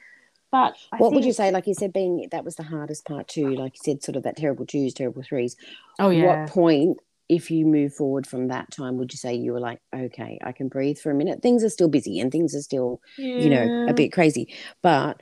But 0.51 0.77
I 0.91 0.97
what 0.97 1.11
would 1.11 1.25
you 1.25 1.33
say? 1.33 1.51
Like 1.51 1.67
you 1.67 1.73
said, 1.73 1.91
being 1.91 2.27
that 2.31 2.45
was 2.45 2.55
the 2.55 2.63
hardest 2.63 3.05
part 3.05 3.27
too. 3.27 3.49
Like 3.55 3.73
you 3.73 3.81
said, 3.83 4.03
sort 4.03 4.15
of 4.15 4.23
that 4.23 4.37
terrible 4.37 4.65
twos, 4.65 4.93
terrible 4.93 5.21
threes. 5.23 5.57
Oh 5.99 6.09
yeah. 6.09 6.43
What 6.43 6.49
point, 6.49 6.99
if 7.27 7.51
you 7.51 7.65
move 7.65 7.93
forward 7.93 8.25
from 8.25 8.47
that 8.47 8.71
time, 8.71 8.97
would 8.97 9.11
you 9.11 9.17
say 9.17 9.33
you 9.33 9.51
were 9.51 9.59
like, 9.59 9.81
okay, 9.93 10.39
I 10.43 10.51
can 10.53 10.69
breathe 10.69 10.97
for 10.97 11.11
a 11.11 11.15
minute? 11.15 11.41
Things 11.41 11.63
are 11.63 11.69
still 11.69 11.89
busy 11.89 12.19
and 12.19 12.31
things 12.31 12.55
are 12.55 12.61
still, 12.61 13.01
you 13.17 13.49
know, 13.49 13.87
a 13.89 13.93
bit 13.93 14.13
crazy, 14.13 14.53
but 14.81 15.19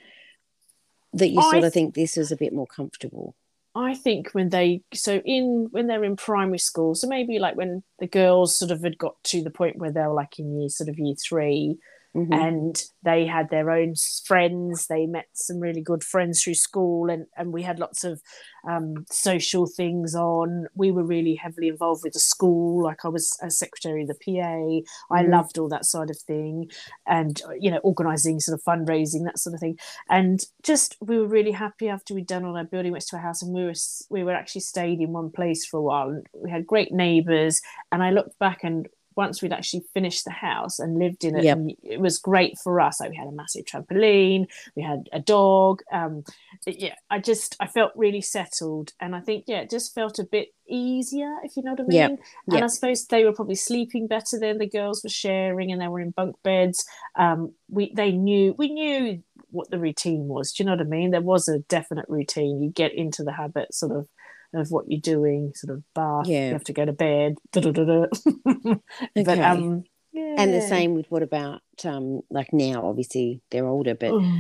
that 1.14 1.30
you 1.30 1.40
I 1.40 1.52
sort 1.52 1.64
of 1.64 1.74
think 1.74 1.96
this 1.96 2.18
is 2.18 2.32
a 2.32 2.38
bit 2.38 2.54
more 2.54 2.68
comfortable. 2.68 3.36
I 3.76 3.96
think 3.96 4.30
when 4.34 4.50
they 4.50 4.84
so 4.94 5.22
in 5.26 5.68
when 5.72 5.88
they're 5.88 6.04
in 6.04 6.16
primary 6.16 6.60
school, 6.60 6.94
so 6.94 7.08
maybe 7.08 7.40
like 7.40 7.56
when 7.56 7.84
the 8.00 8.08
girls 8.08 8.58
sort 8.58 8.70
of 8.72 8.84
had 8.84 8.98
got 9.00 9.16
to 9.26 9.42
the 9.44 9.50
point 9.50 9.78
where 9.78 9.92
they 9.92 10.02
were 10.02 10.14
like 10.14 10.38
in 10.38 10.60
year 10.60 10.70
sort 10.70 10.90
of 10.90 11.00
year 11.00 11.16
three, 11.16 11.78
Mhm. 12.16 12.28
and 12.32 12.84
they 13.04 13.26
had 13.26 13.50
their 13.50 13.72
own 13.72 13.96
friends. 14.26 14.88
They 14.88 15.06
met 15.08 15.28
some 15.34 15.60
really 15.60 15.82
good 15.82 16.04
friends 16.04 16.44
through 16.44 16.54
school, 16.56 17.10
and 17.10 17.26
and 17.38 17.52
we 17.54 17.64
had 17.64 17.80
lots 17.80 18.04
of 18.04 18.22
um, 18.68 19.06
social 19.12 19.66
things 19.68 20.16
on. 20.16 20.68
We 20.76 20.92
were 20.92 21.04
really 21.04 21.36
heavily 21.36 21.68
involved 21.68 22.04
with 22.04 22.14
the 22.14 22.20
school. 22.20 22.84
Like 22.84 23.04
I 23.04 23.10
was 23.10 23.38
a 23.42 23.50
secretary 23.50 24.04
of 24.04 24.08
the 24.10 24.16
PA. 24.16 24.84
I 25.12 25.24
Mhm. 25.24 25.30
loved 25.32 25.58
all 25.58 25.70
that 25.70 25.86
side 25.86 26.10
of 26.10 26.18
thing, 26.20 26.70
and 27.08 27.42
you 27.60 27.72
know, 27.72 27.80
organising 27.84 28.40
sort 28.40 28.58
of 28.60 28.64
fundraising 28.64 29.26
that 29.26 29.40
sort 29.40 29.54
of 29.56 29.60
thing. 29.60 29.78
And 30.10 30.40
just 30.64 30.98
we 31.02 31.18
were 31.20 31.28
really 31.28 31.52
happy 31.52 31.90
after 31.90 32.14
we'd 32.14 32.28
done 32.28 32.46
all 32.46 32.58
our 32.58 32.64
building 32.64 32.92
went 32.92 33.06
to 33.08 33.16
a 33.18 33.20
house, 33.20 33.42
and 33.42 33.54
we 33.54 33.64
were 33.66 33.74
we 34.10 34.24
were 34.24 34.34
actually 34.34 34.62
stayed 34.62 35.02
in 35.02 35.12
one 35.14 35.32
place 35.32 35.66
for 35.66 35.78
a 35.78 35.82
while. 35.84 36.10
And 36.10 36.28
we 36.34 36.50
had 36.52 36.68
great 36.68 36.92
neighbours, 36.94 37.62
and 37.92 38.04
I 38.04 38.12
looked 38.12 38.38
back 38.40 38.64
and 38.64 38.88
once 39.16 39.42
we'd 39.42 39.54
actually 39.54 39.84
finished 39.94 40.26
the 40.26 40.32
house 40.32 40.80
and 40.80 40.98
lived 41.00 41.24
in 41.24 41.36
it, 41.36 41.44
Yep. 41.44 41.58
it 41.84 42.00
was 42.00 42.20
great 42.20 42.58
for 42.64 42.80
us. 42.80 43.00
Like 43.00 43.12
we 43.12 43.16
had 43.18 43.28
a 43.28 43.32
massive 43.32 43.66
trampoline, 43.66 44.48
we 44.76 44.82
had 44.84 45.10
a 45.14 45.20
dog. 45.20 45.82
Um, 45.92 46.24
yeah, 46.66 46.96
I 47.10 47.20
just 47.20 47.56
I 47.60 47.68
felt 47.68 47.92
really 47.96 48.22
settled, 48.22 48.94
and 49.00 49.16
I 49.16 49.22
think 49.22 49.46
yeah, 49.48 49.60
it 49.62 49.70
just 49.70 49.94
felt 49.94 50.20
a 50.20 50.24
bit 50.24 50.50
easier, 50.68 51.32
if 51.44 51.58
you 51.58 51.64
know 51.64 51.72
what 51.72 51.82
I 51.82 51.84
mean. 51.84 51.98
Yep. 51.98 52.10
And 52.12 52.54
Yep. 52.54 52.64
I 52.64 52.68
suppose 52.68 53.06
they 53.06 53.26
were 53.26 53.34
probably 53.34 53.56
sleeping 53.56 54.08
better 54.08 54.40
then. 54.40 54.58
The 54.58 54.68
girls 54.70 55.04
were 55.04 55.10
sharing, 55.10 55.72
and 55.72 55.82
they 55.82 55.88
were 55.88 56.00
in 56.00 56.12
bunk 56.12 56.36
beds. 56.44 56.86
Um, 57.16 57.54
we 57.70 57.94
they 57.96 58.12
knew 58.12 58.56
we 58.58 58.70
knew 58.70 59.22
what 59.52 59.70
the 59.70 59.80
routine 59.80 60.28
was. 60.28 60.52
Do 60.52 60.64
you 60.64 60.66
know 60.66 60.74
what 60.74 60.82
I 60.82 60.90
mean? 60.90 61.12
There 61.12 61.22
was 61.22 61.48
a 61.48 61.60
definite 61.60 62.06
routine. 62.10 62.62
You 62.64 62.72
get 62.72 62.94
into 62.94 63.24
the 63.24 63.32
habit, 63.34 63.74
sort 63.74 63.92
of. 63.92 64.08
Of 64.54 64.72
what 64.72 64.86
you're 64.88 65.02
doing, 65.02 65.52
sort 65.56 65.76
of 65.76 65.84
bath. 65.96 66.28
Yeah. 66.28 66.48
You 66.48 66.54
have 66.54 66.64
to 66.66 66.74
go 66.74 66.86
to 66.86 66.94
bed. 66.94 67.38
da-da-da-da. 67.52 68.06
But 69.16 69.28
Okay. 69.28 69.42
um, 69.42 69.84
And 70.16 70.54
the 70.54 70.62
same 70.62 70.94
with 70.94 71.10
what 71.10 71.24
about 71.24 71.62
um 71.86 72.22
like 72.30 72.54
now? 72.54 72.86
Obviously 72.88 73.42
they're 73.50 73.66
older, 73.66 73.96
but 73.96 74.12
Oh. 74.12 74.38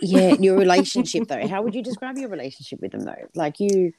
yeah, 0.00 0.34
your 0.40 0.56
relationship 0.56 1.28
though. 1.28 1.46
How 1.46 1.62
would 1.62 1.74
you 1.74 1.82
describe 1.82 2.16
your 2.16 2.30
relationship 2.30 2.80
with 2.80 2.92
them 2.92 3.02
though? 3.02 3.28
Like 3.34 3.60
you, 3.60 3.92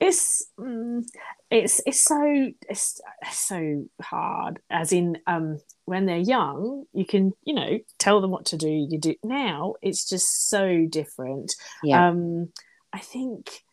it's 0.00 0.46
mm, 0.58 1.04
it's 1.50 1.80
it's 1.86 2.00
so 2.00 2.50
it's, 2.68 3.00
so 3.32 3.84
hard 4.00 4.60
as 4.70 4.92
in 4.92 5.18
um 5.26 5.60
when 5.86 6.06
they're 6.06 6.18
young 6.18 6.84
you 6.92 7.04
can 7.04 7.32
you 7.44 7.54
know 7.54 7.78
tell 7.98 8.20
them 8.20 8.30
what 8.30 8.44
to 8.46 8.56
do 8.56 8.68
you 8.68 8.98
do 8.98 9.14
now 9.24 9.74
it's 9.82 10.08
just 10.08 10.48
so 10.50 10.86
different 10.88 11.54
yeah, 11.82 12.08
um 12.08 12.48
i 12.92 12.98
think 12.98 13.64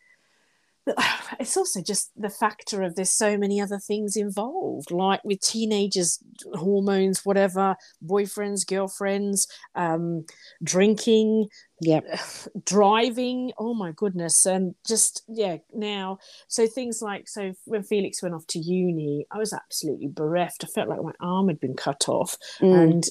it's 1.40 1.56
also 1.56 1.82
just 1.82 2.10
the 2.16 2.30
factor 2.30 2.82
of 2.82 2.94
there's 2.94 3.10
so 3.10 3.36
many 3.36 3.60
other 3.60 3.78
things 3.78 4.16
involved 4.16 4.90
like 4.90 5.20
with 5.24 5.40
teenagers 5.40 6.18
hormones 6.54 7.24
whatever 7.24 7.74
boyfriends 8.04 8.66
girlfriends 8.66 9.46
um 9.74 10.24
drinking 10.62 11.46
yeah, 11.80 12.00
driving 12.64 13.52
oh 13.58 13.74
my 13.74 13.92
goodness 13.96 14.46
and 14.46 14.74
just 14.86 15.22
yeah 15.28 15.56
now 15.74 16.18
so 16.48 16.66
things 16.66 17.02
like 17.02 17.28
so 17.28 17.52
when 17.64 17.82
felix 17.82 18.22
went 18.22 18.34
off 18.34 18.46
to 18.46 18.58
uni 18.58 19.26
i 19.32 19.38
was 19.38 19.52
absolutely 19.52 20.08
bereft. 20.08 20.64
I 20.64 20.68
felt 20.68 20.88
like 20.88 21.02
my 21.02 21.12
arm 21.20 21.48
had 21.48 21.60
been 21.60 21.74
cut 21.76 22.08
off 22.08 22.36
Mm. 22.60 22.82
and 22.82 23.04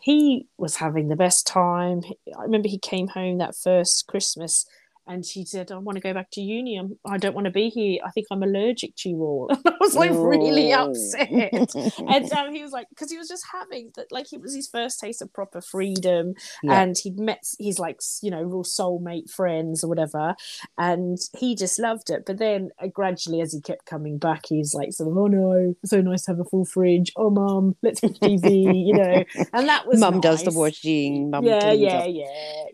he 0.00 0.48
was 0.58 0.76
having 0.76 1.06
the 1.08 1.14
best 1.16 1.46
time. 1.46 2.02
I 2.36 2.42
remember 2.42 2.68
he 2.68 2.78
came 2.78 3.06
home 3.06 3.38
that 3.38 3.54
first 3.54 4.06
christmas 4.08 4.66
and 5.06 5.24
she 5.24 5.44
said, 5.44 5.72
I 5.72 5.78
want 5.78 5.96
to 5.96 6.00
go 6.02 6.14
back 6.14 6.30
to 6.32 6.40
uni. 6.40 6.76
I'm, 6.76 6.98
I 7.04 7.18
don't 7.18 7.34
want 7.34 7.46
to 7.46 7.50
be 7.50 7.68
here. 7.68 8.00
I 8.04 8.10
think 8.10 8.26
I'm 8.30 8.42
allergic 8.42 8.94
to 8.98 9.08
you 9.08 9.22
all. 9.22 9.50
And 9.64 9.74
I 9.74 9.76
was 9.80 9.94
like 9.96 10.10
really 10.12 10.72
Oh. 10.74 10.90
upset. 10.90 11.52
and 11.98 12.32
um, 12.32 12.54
he 12.54 12.62
was 12.62 12.72
like, 12.72 12.88
because 12.90 13.10
he 13.10 13.18
was 13.18 13.28
just 13.28 13.44
having 13.52 13.90
that, 13.96 14.12
like, 14.12 14.32
it 14.32 14.40
was 14.40 14.54
his 14.54 14.68
first 14.68 15.00
taste 15.00 15.20
of 15.22 15.32
proper 15.32 15.60
freedom 15.60 16.34
Yeah. 16.62 16.80
and 16.82 16.96
he'd 16.96 17.18
met 17.18 17.42
his 17.58 17.78
like 17.78 18.00
you 18.22 18.30
know 18.30 18.42
real 18.42 18.62
soulmate 18.64 19.30
friends 19.30 19.82
or 19.82 19.88
whatever 19.88 20.34
and 20.78 21.18
he 21.38 21.54
just 21.56 21.78
loved 21.78 22.10
it 22.10 22.24
but 22.26 22.38
then 22.38 22.70
uh, 22.82 22.86
gradually 22.88 23.40
as 23.40 23.52
he 23.52 23.60
kept 23.60 23.86
coming 23.86 24.18
back 24.18 24.46
he's 24.48 24.74
like 24.74 24.92
sort 24.92 25.10
of 25.10 25.16
oh 25.16 25.26
no 25.26 25.74
so 25.84 26.00
nice 26.00 26.22
to 26.24 26.30
have 26.32 26.40
a 26.40 26.44
full 26.44 26.64
fridge 26.64 27.12
oh 27.16 27.30
mum 27.30 27.76
let's 27.82 28.02
watch 28.02 28.18
tv 28.20 28.86
you 28.86 28.94
know 28.94 29.24
and 29.52 29.68
that 29.68 29.86
was 29.86 29.98
Mum 30.00 30.20
does 30.20 30.40
the 30.40 30.46
nice. 30.50 30.56
watching. 30.56 31.30
Mum 31.30 31.44
yeah 31.44 31.72
yeah 31.72 32.04
yeah 32.04 32.24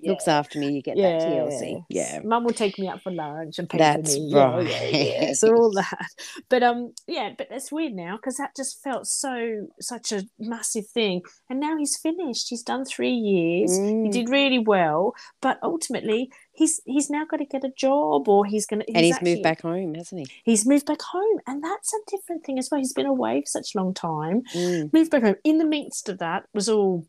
yeah 0.02 0.10
looks 0.10 0.28
after 0.28 0.58
me. 0.58 0.72
You 0.72 0.82
get 0.82 0.96
that 0.96 1.20
TLC. 1.22 1.84
Yeah, 1.88 2.17
Mum 2.24 2.44
will 2.44 2.52
take 2.52 2.78
me 2.78 2.88
out 2.88 3.02
for 3.02 3.10
lunch 3.10 3.58
and 3.58 3.68
pay 3.68 3.78
That's 3.78 4.14
for 4.14 4.20
me. 4.20 4.28
Yeah, 4.30 4.60
yeah, 4.60 4.84
yeah. 4.84 5.20
right. 5.26 5.36
So 5.36 5.54
all 5.54 5.70
that. 5.72 6.08
But 6.48 6.62
um, 6.62 6.92
yeah, 7.06 7.32
but 7.36 7.48
it's 7.50 7.70
weird 7.72 7.94
now 7.94 8.16
because 8.16 8.36
that 8.36 8.54
just 8.56 8.82
felt 8.82 9.06
so 9.06 9.68
such 9.80 10.12
a 10.12 10.24
massive 10.38 10.86
thing. 10.86 11.22
And 11.50 11.60
now 11.60 11.76
he's 11.76 11.96
finished. 11.96 12.48
He's 12.50 12.62
done 12.62 12.84
three 12.84 13.12
years. 13.14 13.76
He 13.76 13.82
Mm. 13.82 14.12
did 14.12 14.28
really 14.28 14.58
well, 14.58 15.14
but 15.40 15.58
ultimately 15.62 16.30
he's 16.52 16.80
he's 16.84 17.08
now 17.10 17.24
got 17.24 17.38
to 17.38 17.44
get 17.44 17.64
a 17.64 17.70
job 17.76 18.28
or 18.28 18.44
he's 18.44 18.66
gonna. 18.66 18.84
and 18.94 19.04
he's 19.04 19.14
actually- 19.14 19.32
moved 19.32 19.42
back 19.42 19.62
home, 19.62 19.94
hasn't 19.94 20.26
he? 20.26 20.34
He's 20.44 20.66
moved 20.66 20.86
back 20.86 21.02
home, 21.02 21.38
and 21.46 21.62
that's 21.62 21.92
a 21.94 21.98
different 22.10 22.44
thing 22.44 22.58
as 22.58 22.68
well. 22.70 22.78
He's 22.80 22.92
been 22.92 23.06
away 23.06 23.40
for 23.42 23.46
such 23.46 23.74
a 23.74 23.78
long 23.78 23.94
time. 23.94 24.42
Mm. 24.54 24.92
Moved 24.92 25.10
back 25.10 25.22
home. 25.22 25.36
In 25.44 25.58
the 25.58 25.64
midst 25.64 26.08
of 26.08 26.18
that 26.18 26.44
was 26.54 26.68
all 26.68 27.06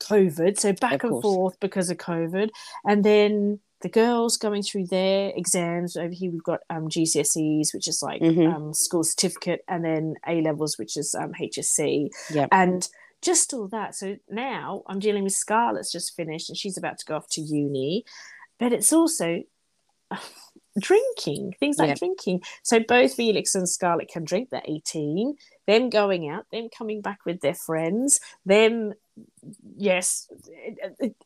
COVID, 0.00 0.58
so 0.58 0.72
back 0.74 1.04
and 1.04 1.22
forth 1.22 1.58
because 1.60 1.88
of 1.90 1.96
COVID, 1.96 2.50
and 2.84 3.02
then 3.04 3.60
the 3.82 3.88
girls 3.88 4.36
going 4.38 4.62
through 4.62 4.86
their 4.86 5.32
exams. 5.36 5.96
Over 5.96 6.12
here, 6.12 6.30
we've 6.30 6.42
got 6.42 6.60
um, 6.70 6.88
GCSEs, 6.88 7.74
which 7.74 7.88
is 7.88 8.02
like 8.02 8.22
Mhm. 8.22 8.54
um, 8.54 8.74
school 8.74 9.04
certificate, 9.04 9.62
and 9.68 9.84
then 9.84 10.14
A 10.26 10.40
levels, 10.40 10.78
which 10.78 10.96
is 10.96 11.14
um, 11.14 11.32
HSC, 11.38 12.08
Yep. 12.32 12.48
and 12.52 12.88
just 13.22 13.52
all 13.54 13.68
that. 13.68 13.94
So 13.94 14.16
now 14.30 14.82
I'm 14.86 14.98
dealing 14.98 15.24
with 15.24 15.32
Scarlett's 15.34 15.92
just 15.92 16.14
finished, 16.16 16.48
and 16.48 16.56
she's 16.56 16.78
about 16.78 16.98
to 16.98 17.04
go 17.06 17.16
off 17.16 17.28
to 17.30 17.40
uni, 17.40 18.04
but 18.58 18.72
it's 18.72 18.92
also 18.92 19.42
drinking 20.78 21.54
things 21.58 21.78
like 21.78 21.88
Yeah. 21.88 21.94
drinking 21.94 22.42
so 22.62 22.78
both 22.80 23.14
felix 23.14 23.54
and 23.54 23.66
scarlett 23.68 24.08
can 24.08 24.24
drink 24.24 24.50
they're 24.50 24.60
18 24.66 25.34
them 25.66 25.88
going 25.88 26.28
out 26.28 26.44
them 26.52 26.68
coming 26.68 27.00
back 27.00 27.24
with 27.24 27.40
their 27.40 27.54
friends 27.54 28.20
them 28.44 28.92
yes 29.76 30.28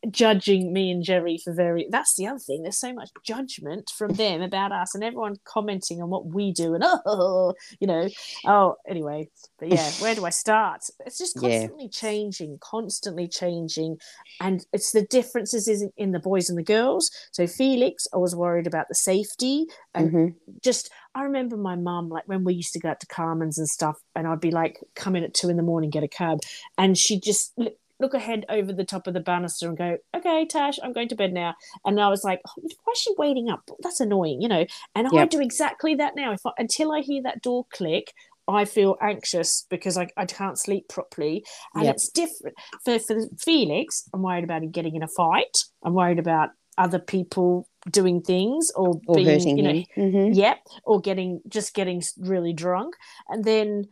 judging 0.09 0.71
me 0.71 0.91
and 0.91 1.03
jerry 1.03 1.37
for 1.43 1.53
very 1.53 1.87
that's 1.89 2.15
the 2.15 2.27
other 2.27 2.39
thing 2.39 2.61
there's 2.63 2.77
so 2.79 2.93
much 2.93 3.09
judgment 3.23 3.91
from 3.97 4.13
them 4.13 4.41
about 4.41 4.71
us 4.71 4.93
and 4.93 5.03
everyone 5.03 5.35
commenting 5.45 6.01
on 6.01 6.09
what 6.09 6.27
we 6.27 6.51
do 6.51 6.73
and 6.73 6.83
oh 7.05 7.53
you 7.79 7.87
know 7.87 8.07
oh 8.45 8.75
anyway 8.87 9.27
but 9.59 9.69
yeah 9.69 9.89
where 9.99 10.15
do 10.15 10.25
i 10.25 10.29
start 10.29 10.81
it's 11.05 11.17
just 11.17 11.37
Yeah. 11.41 11.49
constantly 11.61 11.89
changing 11.89 12.57
constantly 12.61 13.27
changing 13.27 13.97
and 14.39 14.65
it's 14.73 14.91
the 14.91 15.05
differences 15.07 15.67
in, 15.67 15.91
in 15.97 16.11
the 16.11 16.19
boys 16.19 16.49
and 16.49 16.57
the 16.57 16.63
girls 16.63 17.09
so 17.31 17.47
felix 17.47 18.07
i 18.13 18.17
was 18.17 18.35
worried 18.35 18.67
about 18.67 18.87
the 18.89 18.95
safety 18.95 19.65
and 19.93 20.11
Mhm. 20.11 20.35
just 20.61 20.89
I 21.13 21.23
remember 21.23 21.57
my 21.57 21.75
mum 21.75 22.07
like 22.07 22.23
when 22.27 22.45
we 22.45 22.53
used 22.53 22.71
to 22.71 22.79
go 22.79 22.87
out 22.87 23.01
to 23.01 23.05
Carmen's 23.07 23.57
and 23.57 23.67
stuff, 23.67 23.97
and 24.15 24.25
I'd 24.25 24.39
be 24.39 24.49
like, 24.49 24.79
come 24.95 25.17
in 25.17 25.25
at 25.25 25.33
two 25.33 25.49
in 25.49 25.57
the 25.57 25.61
morning, 25.61 25.89
get 25.89 26.03
a 26.03 26.07
cab, 26.07 26.39
and 26.77 26.97
she'd 26.97 27.21
just 27.21 27.51
look, 28.01 28.13
ahead 28.13 28.45
over 28.49 28.73
the 28.73 28.83
top 28.83 29.07
of 29.07 29.13
the 29.13 29.19
banister 29.19 29.69
and 29.69 29.77
go, 29.77 29.97
okay, 30.15 30.45
Tash, 30.45 30.77
I'm 30.83 30.91
going 30.93 31.07
to 31.09 31.15
bed 31.15 31.31
now, 31.33 31.55
and 31.85 31.99
I 32.01 32.09
was 32.09 32.23
like, 32.23 32.41
oh, 32.47 32.53
why 32.61 32.91
is 32.93 32.99
she 32.99 33.13
waiting 33.17 33.49
up? 33.49 33.69
That's 33.81 33.99
annoying, 33.99 34.41
you 34.41 34.49
know. 34.49 34.65
And 34.95 35.07
I 35.15 35.25
do 35.25 35.39
exactly 35.39 35.95
that 35.95 36.15
now. 36.15 36.33
If 36.33 36.45
I, 36.45 36.51
until 36.57 36.91
I 36.91 37.01
hear 37.01 37.21
that 37.23 37.41
door 37.41 37.65
click. 37.71 38.13
I 38.47 38.65
feel 38.65 38.97
anxious 39.01 39.65
because 39.69 39.97
I, 39.97 40.07
I 40.17 40.25
can't 40.25 40.59
sleep 40.59 40.89
properly. 40.89 41.45
And 41.75 41.85
Yep. 41.85 41.95
it's 41.95 42.09
different. 42.09 42.55
For, 42.83 42.99
for 42.99 43.15
Felix, 43.39 44.09
I'm 44.13 44.23
worried 44.23 44.43
about 44.43 44.63
him 44.63 44.71
getting 44.71 44.95
in 44.95 45.03
a 45.03 45.07
fight. 45.07 45.63
I'm 45.83 45.93
worried 45.93 46.19
about 46.19 46.49
other 46.77 46.99
people 46.99 47.69
doing 47.89 48.21
things 48.21 48.71
or, 48.75 48.99
Or 49.07 49.15
being, 49.15 49.27
hurting 49.27 49.57
you 49.57 49.63
know, 49.63 49.71
him. 49.71 49.85
Mhm. 50.13 50.35
Yep, 50.35 50.57
or 50.83 50.99
getting 50.99 51.41
just 51.47 51.73
getting 51.75 52.01
really 52.17 52.51
drunk, 52.51 52.95
and 53.29 53.45
then 53.45 53.85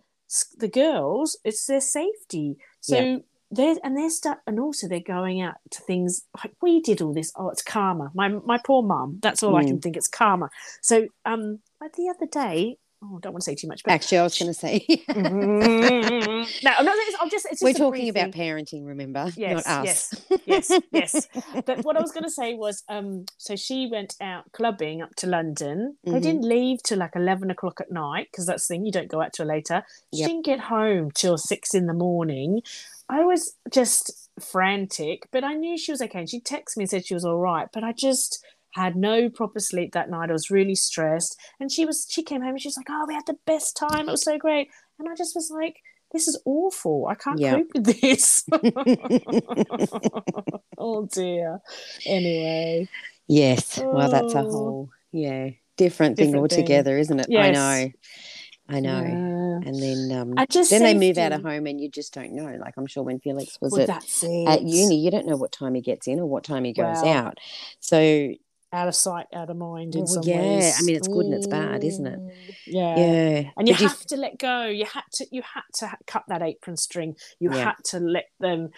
the 0.58 0.68
girls, 0.68 1.38
it's 1.46 1.66
their 1.68 1.80
safety. 1.80 2.58
So. 2.82 3.24
They're 3.52 3.76
and 3.84 3.98
they're 3.98 4.10
start 4.10 4.40
and 4.46 4.60
also 4.60 4.88
they're 4.88 5.00
going 5.00 5.42
out 5.42 5.56
to 5.72 5.82
things 5.82 6.24
like 6.44 6.54
we 6.62 6.82
did 6.82 7.02
all 7.02 7.14
this. 7.14 7.32
Oh, 7.36 7.50
it's 7.50 7.62
karma. 7.64 8.12
My 8.14 8.30
my 8.30 8.60
poor 8.64 8.84
mum. 8.84 9.20
That's 9.22 9.44
all 9.44 9.56
I 9.56 9.64
Mm. 9.64 9.68
can 9.68 9.82
think. 9.82 9.98
It's 9.98 10.08
karma. 10.08 10.50
So 10.82 11.08
um, 11.26 11.60
the 11.96 12.10
other 12.16 12.28
day. 12.28 12.78
Oh, 13.02 13.18
I 13.18 13.20
don't 13.22 13.34
want 13.34 13.42
to 13.44 13.46
say 13.46 13.56
too 13.56 13.68
much, 13.68 13.84
but 13.84 13.92
Actually, 13.94 14.18
I 14.20 14.24
was 14.24 14.38
going 14.38 14.52
to 14.52 14.54
say 14.60 14.80
Mm, 15.10 16.64
no, 16.64 16.72
I'm 16.78 16.86
not. 16.86 16.96
It's, 16.98 17.18
I'm 17.22 17.30
just. 17.30 17.46
It's 17.46 17.62
just 17.62 17.64
we're 17.64 17.74
talking 17.74 18.10
about 18.10 18.34
thing. 18.34 18.42
parenting. 18.56 18.86
Remember, 18.86 19.32
Yes, 19.36 19.66
not 19.66 19.88
us. 19.88 20.14
yes, 20.46 20.70
yes, 20.70 20.82
yes. 20.92 21.28
But 21.66 21.84
what 21.84 21.98
I 21.98 22.02
was 22.02 22.12
going 22.12 22.24
to 22.24 22.30
say 22.30 22.54
was, 22.54 22.84
um, 22.90 23.26
so 23.38 23.56
she 23.56 23.88
went 23.92 24.16
out 24.22 24.52
clubbing 24.52 25.02
up 25.02 25.16
to 25.18 25.28
London. 25.28 25.98
They 26.04 26.12
Mhm. 26.12 26.22
didn't 26.22 26.44
leave 26.44 26.84
till 26.84 26.98
like 27.00 27.16
eleven 27.16 27.50
o'clock 27.52 27.80
at 27.82 27.92
night 27.92 28.28
because 28.32 28.46
that's 28.46 28.68
the 28.68 28.74
thing 28.76 28.86
you 28.86 28.92
don't 28.92 29.08
go 29.10 29.22
out 29.22 29.34
till 29.34 29.46
later. 29.46 29.84
She 30.14 30.22
Yep. 30.22 30.28
didn't 30.30 30.46
get 30.46 30.60
home 30.62 31.12
till 31.12 31.38
six 31.38 31.74
in 31.74 31.88
the 31.88 31.94
morning. 31.94 32.62
I 33.08 33.24
was 33.24 33.56
just 33.72 34.30
frantic, 34.40 35.28
but 35.32 35.44
I 35.44 35.54
knew 35.54 35.78
she 35.78 35.92
was 35.92 36.02
okay. 36.02 36.20
And 36.20 36.30
she 36.30 36.40
texted 36.42 36.78
me 36.78 36.84
and 36.84 36.90
said 36.90 37.06
she 37.06 37.14
was 37.16 37.26
all 37.26 37.38
right, 37.40 37.68
but 37.74 37.84
I 37.84 37.92
just 37.92 38.44
had 38.74 38.96
no 38.96 39.30
proper 39.30 39.60
sleep 39.60 39.94
that 39.94 40.10
night. 40.10 40.30
I 40.30 40.34
was 40.34 40.50
really 40.52 40.76
stressed. 40.76 41.38
And 41.60 41.72
she 41.72 41.86
was 41.86 42.06
she 42.10 42.24
came 42.24 42.42
home 42.42 42.52
and 42.52 42.62
she 42.62 42.68
was 42.68 42.78
like, 42.78 42.88
Oh, 42.90 43.06
we 43.08 43.14
had 43.14 43.26
the 43.26 43.38
best 43.46 43.76
time. 43.78 44.08
It 44.08 44.12
was 44.12 44.24
so 44.24 44.38
great. 44.38 44.70
And 45.00 45.08
I 45.10 45.16
just 45.16 45.36
was 45.36 45.50
like, 45.52 45.78
This 46.12 46.28
is 46.28 46.40
awful. 46.46 47.08
I 47.08 47.16
can't 47.16 47.40
Yeah. 47.40 47.56
cope 47.56 47.68
with 47.74 47.86
this. 48.02 48.44
oh 50.78 51.06
dear. 51.12 51.60
Anyway. 52.06 52.88
yes. 53.28 53.78
Well, 53.84 54.10
that's 54.10 54.34
a 54.34 54.40
Oh. 54.40 54.52
whole 54.52 54.90
yeah 55.12 55.50
different 55.78 56.18
thing 56.18 56.28
Different 56.32 56.52
thing. 56.52 56.60
altogether, 56.60 56.98
isn't 56.98 57.20
it? 57.20 57.28
I 57.36 57.52
know. 57.52 57.92
I 58.72 58.80
know. 58.82 59.02
Yeah. 59.02 59.68
And 59.70 59.76
then 59.82 60.12
um, 60.18 60.34
I 60.38 60.46
just 60.46 60.70
then 60.70 60.84
they 60.84 60.94
move 60.94 61.18
out 61.18 61.32
of 61.32 61.42
home, 61.42 61.66
and 61.66 61.82
you 61.82 61.90
just 61.90 62.14
don't 62.14 62.34
know. 62.34 62.56
Like 62.60 62.76
I'm 62.78 62.86
sure 62.86 63.02
when 63.04 63.20
Felix 63.20 63.58
was 63.60 63.74
Well, 63.74 63.90
at 63.90 64.04
at 64.48 64.62
uni, 64.62 64.98
you 65.00 65.10
don't 65.10 65.26
know 65.26 65.38
what 65.38 65.52
time 65.52 65.74
he 65.74 65.82
gets 65.82 66.08
in 66.08 66.20
or 66.20 66.26
what 66.28 66.44
time 66.44 66.64
he 66.66 66.74
goes 66.74 66.98
Well, 67.02 67.08
out. 67.08 67.40
So 67.80 68.32
Out 68.72 68.88
of 68.88 68.96
sight, 68.96 69.26
out 69.34 69.50
of 69.50 69.58
mind 69.58 69.96
in 69.96 70.02
Well, 70.02 70.08
some 70.08 70.24
yeah, 70.24 70.42
ways. 70.42 70.78
I 70.80 70.84
mean, 70.84 70.96
it's 70.96 71.08
good 71.08 71.26
and 71.26 71.34
it's 71.34 71.48
bad, 71.48 71.84
isn't 71.84 72.06
it? 72.06 72.20
Yeah. 72.68 72.96
yeah, 72.98 73.50
and 73.58 73.68
you 73.68 73.74
But 73.74 73.82
you- 73.82 73.88
have 73.88 74.06
to 74.06 74.16
let 74.18 74.38
go 74.38 74.66
you 74.66 74.86
had 74.86 75.04
to 75.14 75.26
you 75.32 75.42
had 75.42 75.64
to 75.80 75.92
cut 76.06 76.24
that 76.28 76.42
apron 76.44 76.78
string 76.78 77.16
you 77.40 77.52
Yeah. 77.52 77.64
had 77.64 77.84
to 77.86 78.00
let 78.00 78.30
them 78.40 78.70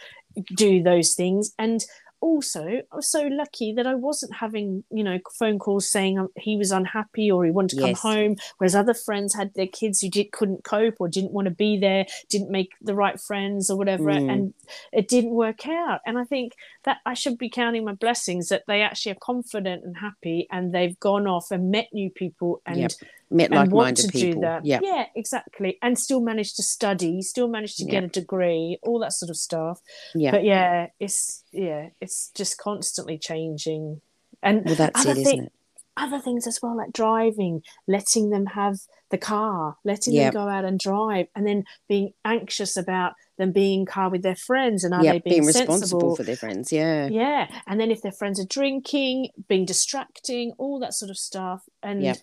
do 0.56 0.82
those 0.82 1.14
things 1.14 1.54
and 1.60 1.84
also 2.22 2.64
i 2.92 2.96
was 2.96 3.08
so 3.08 3.24
lucky 3.24 3.74
that 3.74 3.88
i 3.88 3.96
wasn't 3.96 4.32
having 4.36 4.84
you 4.92 5.04
know 5.04 5.18
phone 5.40 5.58
calls 5.58 5.90
saying 5.90 6.20
um, 6.20 6.30
he 6.38 6.56
was 6.56 6.72
unhappy 6.72 7.32
or 7.32 7.44
he 7.44 7.50
wanted 7.50 7.78
to 7.80 7.88
Yes. 7.88 8.00
come 8.00 8.12
home 8.14 8.36
whereas 8.60 8.76
other 8.76 8.94
friends 8.94 9.34
had 9.34 9.54
their 9.56 9.66
kids 9.68 10.00
who 10.02 10.10
did, 10.10 10.32
couldn't 10.32 10.64
cope 10.64 10.98
or 11.00 11.08
didn't 11.10 11.32
want 11.32 11.46
to 11.46 11.52
be 11.54 11.78
there 11.80 12.06
didn't 12.30 12.52
make 12.52 12.74
the 12.80 12.94
right 12.94 13.20
friends 13.20 13.70
or 13.72 13.78
whatever 13.78 14.04
Mm. 14.06 14.32
and 14.32 14.54
it 14.94 15.08
didn't 15.08 15.32
work 15.32 15.68
out 15.68 16.00
and 16.06 16.18
i 16.20 16.24
think 16.24 16.54
that 16.84 16.98
i 17.06 17.14
should 17.14 17.38
be 17.38 17.50
counting 17.50 17.86
my 17.86 17.94
blessings 17.94 18.50
that 18.50 18.64
they 18.68 18.82
actually 18.82 19.12
are 19.12 19.18
confident 19.22 19.84
and 19.84 19.98
happy 19.98 20.48
and 20.52 20.74
they've 20.74 21.00
gone 21.00 21.28
off 21.28 21.52
and 21.52 21.72
met 21.72 21.88
new 21.94 22.10
people 22.10 22.62
and 22.66 22.78
Yep. 22.80 22.92
met 23.30 23.52
want 23.52 23.70
like-minded 23.72 24.06
to 24.08 24.12
people. 24.12 24.34
do 24.34 24.48
that. 24.48 24.66
Yeah, 24.66 24.80
Yeah, 24.84 25.06
exactly. 25.16 25.78
And 25.82 25.98
still 25.98 26.20
manage 26.22 26.54
to 26.56 26.64
study, 26.64 27.22
still 27.22 27.48
manage 27.48 27.76
to 27.78 27.86
get 27.86 28.04
a 28.04 28.08
degree, 28.08 28.78
all 28.84 29.00
that 29.00 29.14
sort 29.14 29.30
of 29.30 29.38
stuff. 29.38 29.80
yeah. 30.14 30.32
But 30.32 30.44
yeah, 30.44 30.88
it's 31.00 31.44
yeah, 31.54 31.90
it's 32.02 32.30
just 32.36 32.58
constantly 32.58 33.18
changing. 33.18 34.02
And 34.44 34.66
well, 34.66 34.76
that's 34.76 35.06
it, 35.06 35.14
thing- 35.16 35.22
isn't 35.26 35.46
it? 35.46 35.52
Other 35.98 36.20
things 36.20 36.48
as 36.48 36.60
well, 36.62 36.76
like 36.78 36.94
driving, 36.94 37.62
letting 37.88 38.30
them 38.30 38.46
have 38.48 38.78
the 39.10 39.18
car, 39.18 39.78
letting 39.84 40.14
Yep. 40.14 40.34
them 40.34 40.44
go 40.44 40.50
out 40.50 40.66
and 40.66 40.80
drive, 40.80 41.28
and 41.36 41.46
then 41.46 41.64
being 41.88 42.14
anxious 42.26 42.78
about 42.78 43.14
them 43.38 43.52
being 43.52 43.82
in 43.82 43.86
car 43.86 44.10
with 44.10 44.22
their 44.24 44.36
friends 44.36 44.84
and 44.84 44.94
are 44.94 45.04
Yeah, 45.04 45.14
they 45.14 45.20
being 45.20 45.42
being, 45.42 45.48
responsible 45.48 46.16
for 46.16 46.24
their 46.24 46.36
friends. 46.36 46.72
Yeah, 46.72 47.10
yeah 47.10 47.48
and 47.68 47.80
then 47.80 47.92
if 47.92 48.02
their 48.02 48.12
friends 48.12 48.40
are 48.40 48.46
drinking 48.46 49.30
being 49.48 49.66
distracting 49.66 50.54
all 50.58 50.80
that 50.80 50.94
sort 50.94 51.10
of 51.10 51.18
stuff 51.18 51.64
and 51.84 52.02
Yep. 52.02 52.18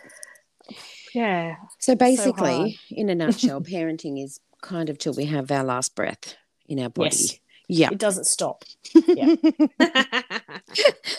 yeah 1.14 1.56
So 1.78 1.94
basically, 1.94 2.78
in 2.90 3.08
a 3.08 3.14
nutshell, 3.14 3.60
parenting 3.72 4.22
is 4.22 4.40
kind 4.62 4.88
of 4.90 4.98
till 4.98 5.14
we 5.14 5.24
have 5.26 5.50
our 5.50 5.64
last 5.64 5.94
breath 5.94 6.36
in 6.68 6.78
our 6.80 6.90
body. 6.90 7.16
Yes. 7.16 7.38
Yeah. 7.68 7.90
it 7.92 7.98
doesn't 7.98 8.24
stop 8.24 8.64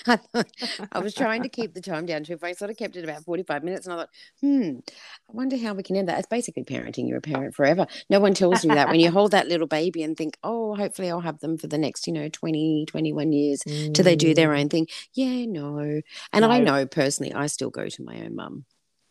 I, 0.05 0.15
thought, 0.15 0.47
I 0.91 0.99
was 0.99 1.13
trying 1.13 1.43
to 1.43 1.49
keep 1.49 1.73
the 1.73 1.81
time 1.81 2.05
down 2.05 2.23
to 2.25 2.33
if 2.33 2.43
I 2.43 2.53
sort 2.53 2.71
of 2.71 2.77
kept 2.77 2.95
it 2.95 3.03
about 3.03 3.23
45 3.23 3.63
minutes 3.63 3.85
and 3.85 3.93
I 3.93 3.97
thought, 3.97 4.09
hmm, 4.41 4.71
I 5.29 5.33
wonder 5.33 5.57
how 5.57 5.73
we 5.73 5.83
can 5.83 5.95
end 5.95 6.07
that. 6.07 6.19
It's 6.19 6.27
basically 6.27 6.63
parenting. 6.63 7.07
You're 7.07 7.17
a 7.19 7.21
parent 7.21 7.55
forever. 7.55 7.87
No 8.09 8.19
one 8.19 8.33
tells 8.33 8.63
you 8.63 8.73
that 8.73 8.89
when 8.89 8.99
you 8.99 9.11
hold 9.11 9.31
that 9.31 9.47
little 9.47 9.67
baby 9.67 10.03
and 10.03 10.17
think, 10.17 10.37
oh, 10.43 10.75
hopefully 10.75 11.09
I'll 11.09 11.19
have 11.19 11.39
them 11.39 11.57
for 11.57 11.67
the 11.67 11.77
next, 11.77 12.07
you 12.07 12.13
know, 12.13 12.29
20, 12.29 12.85
21 12.87 13.31
years 13.31 13.61
till 13.93 14.03
they 14.03 14.15
do 14.15 14.33
their 14.33 14.53
own 14.53 14.69
thing. 14.69 14.87
Yeah, 15.13 15.45
no. 15.45 16.01
And 16.33 16.45
I 16.45 16.59
Mm. 16.59 16.63
Know 16.63 16.85
personally, 16.85 17.33
I 17.33 17.47
still 17.47 17.69
go 17.69 17.87
to 17.87 18.03
my 18.03 18.21
own 18.23 18.35
mum 18.35 18.65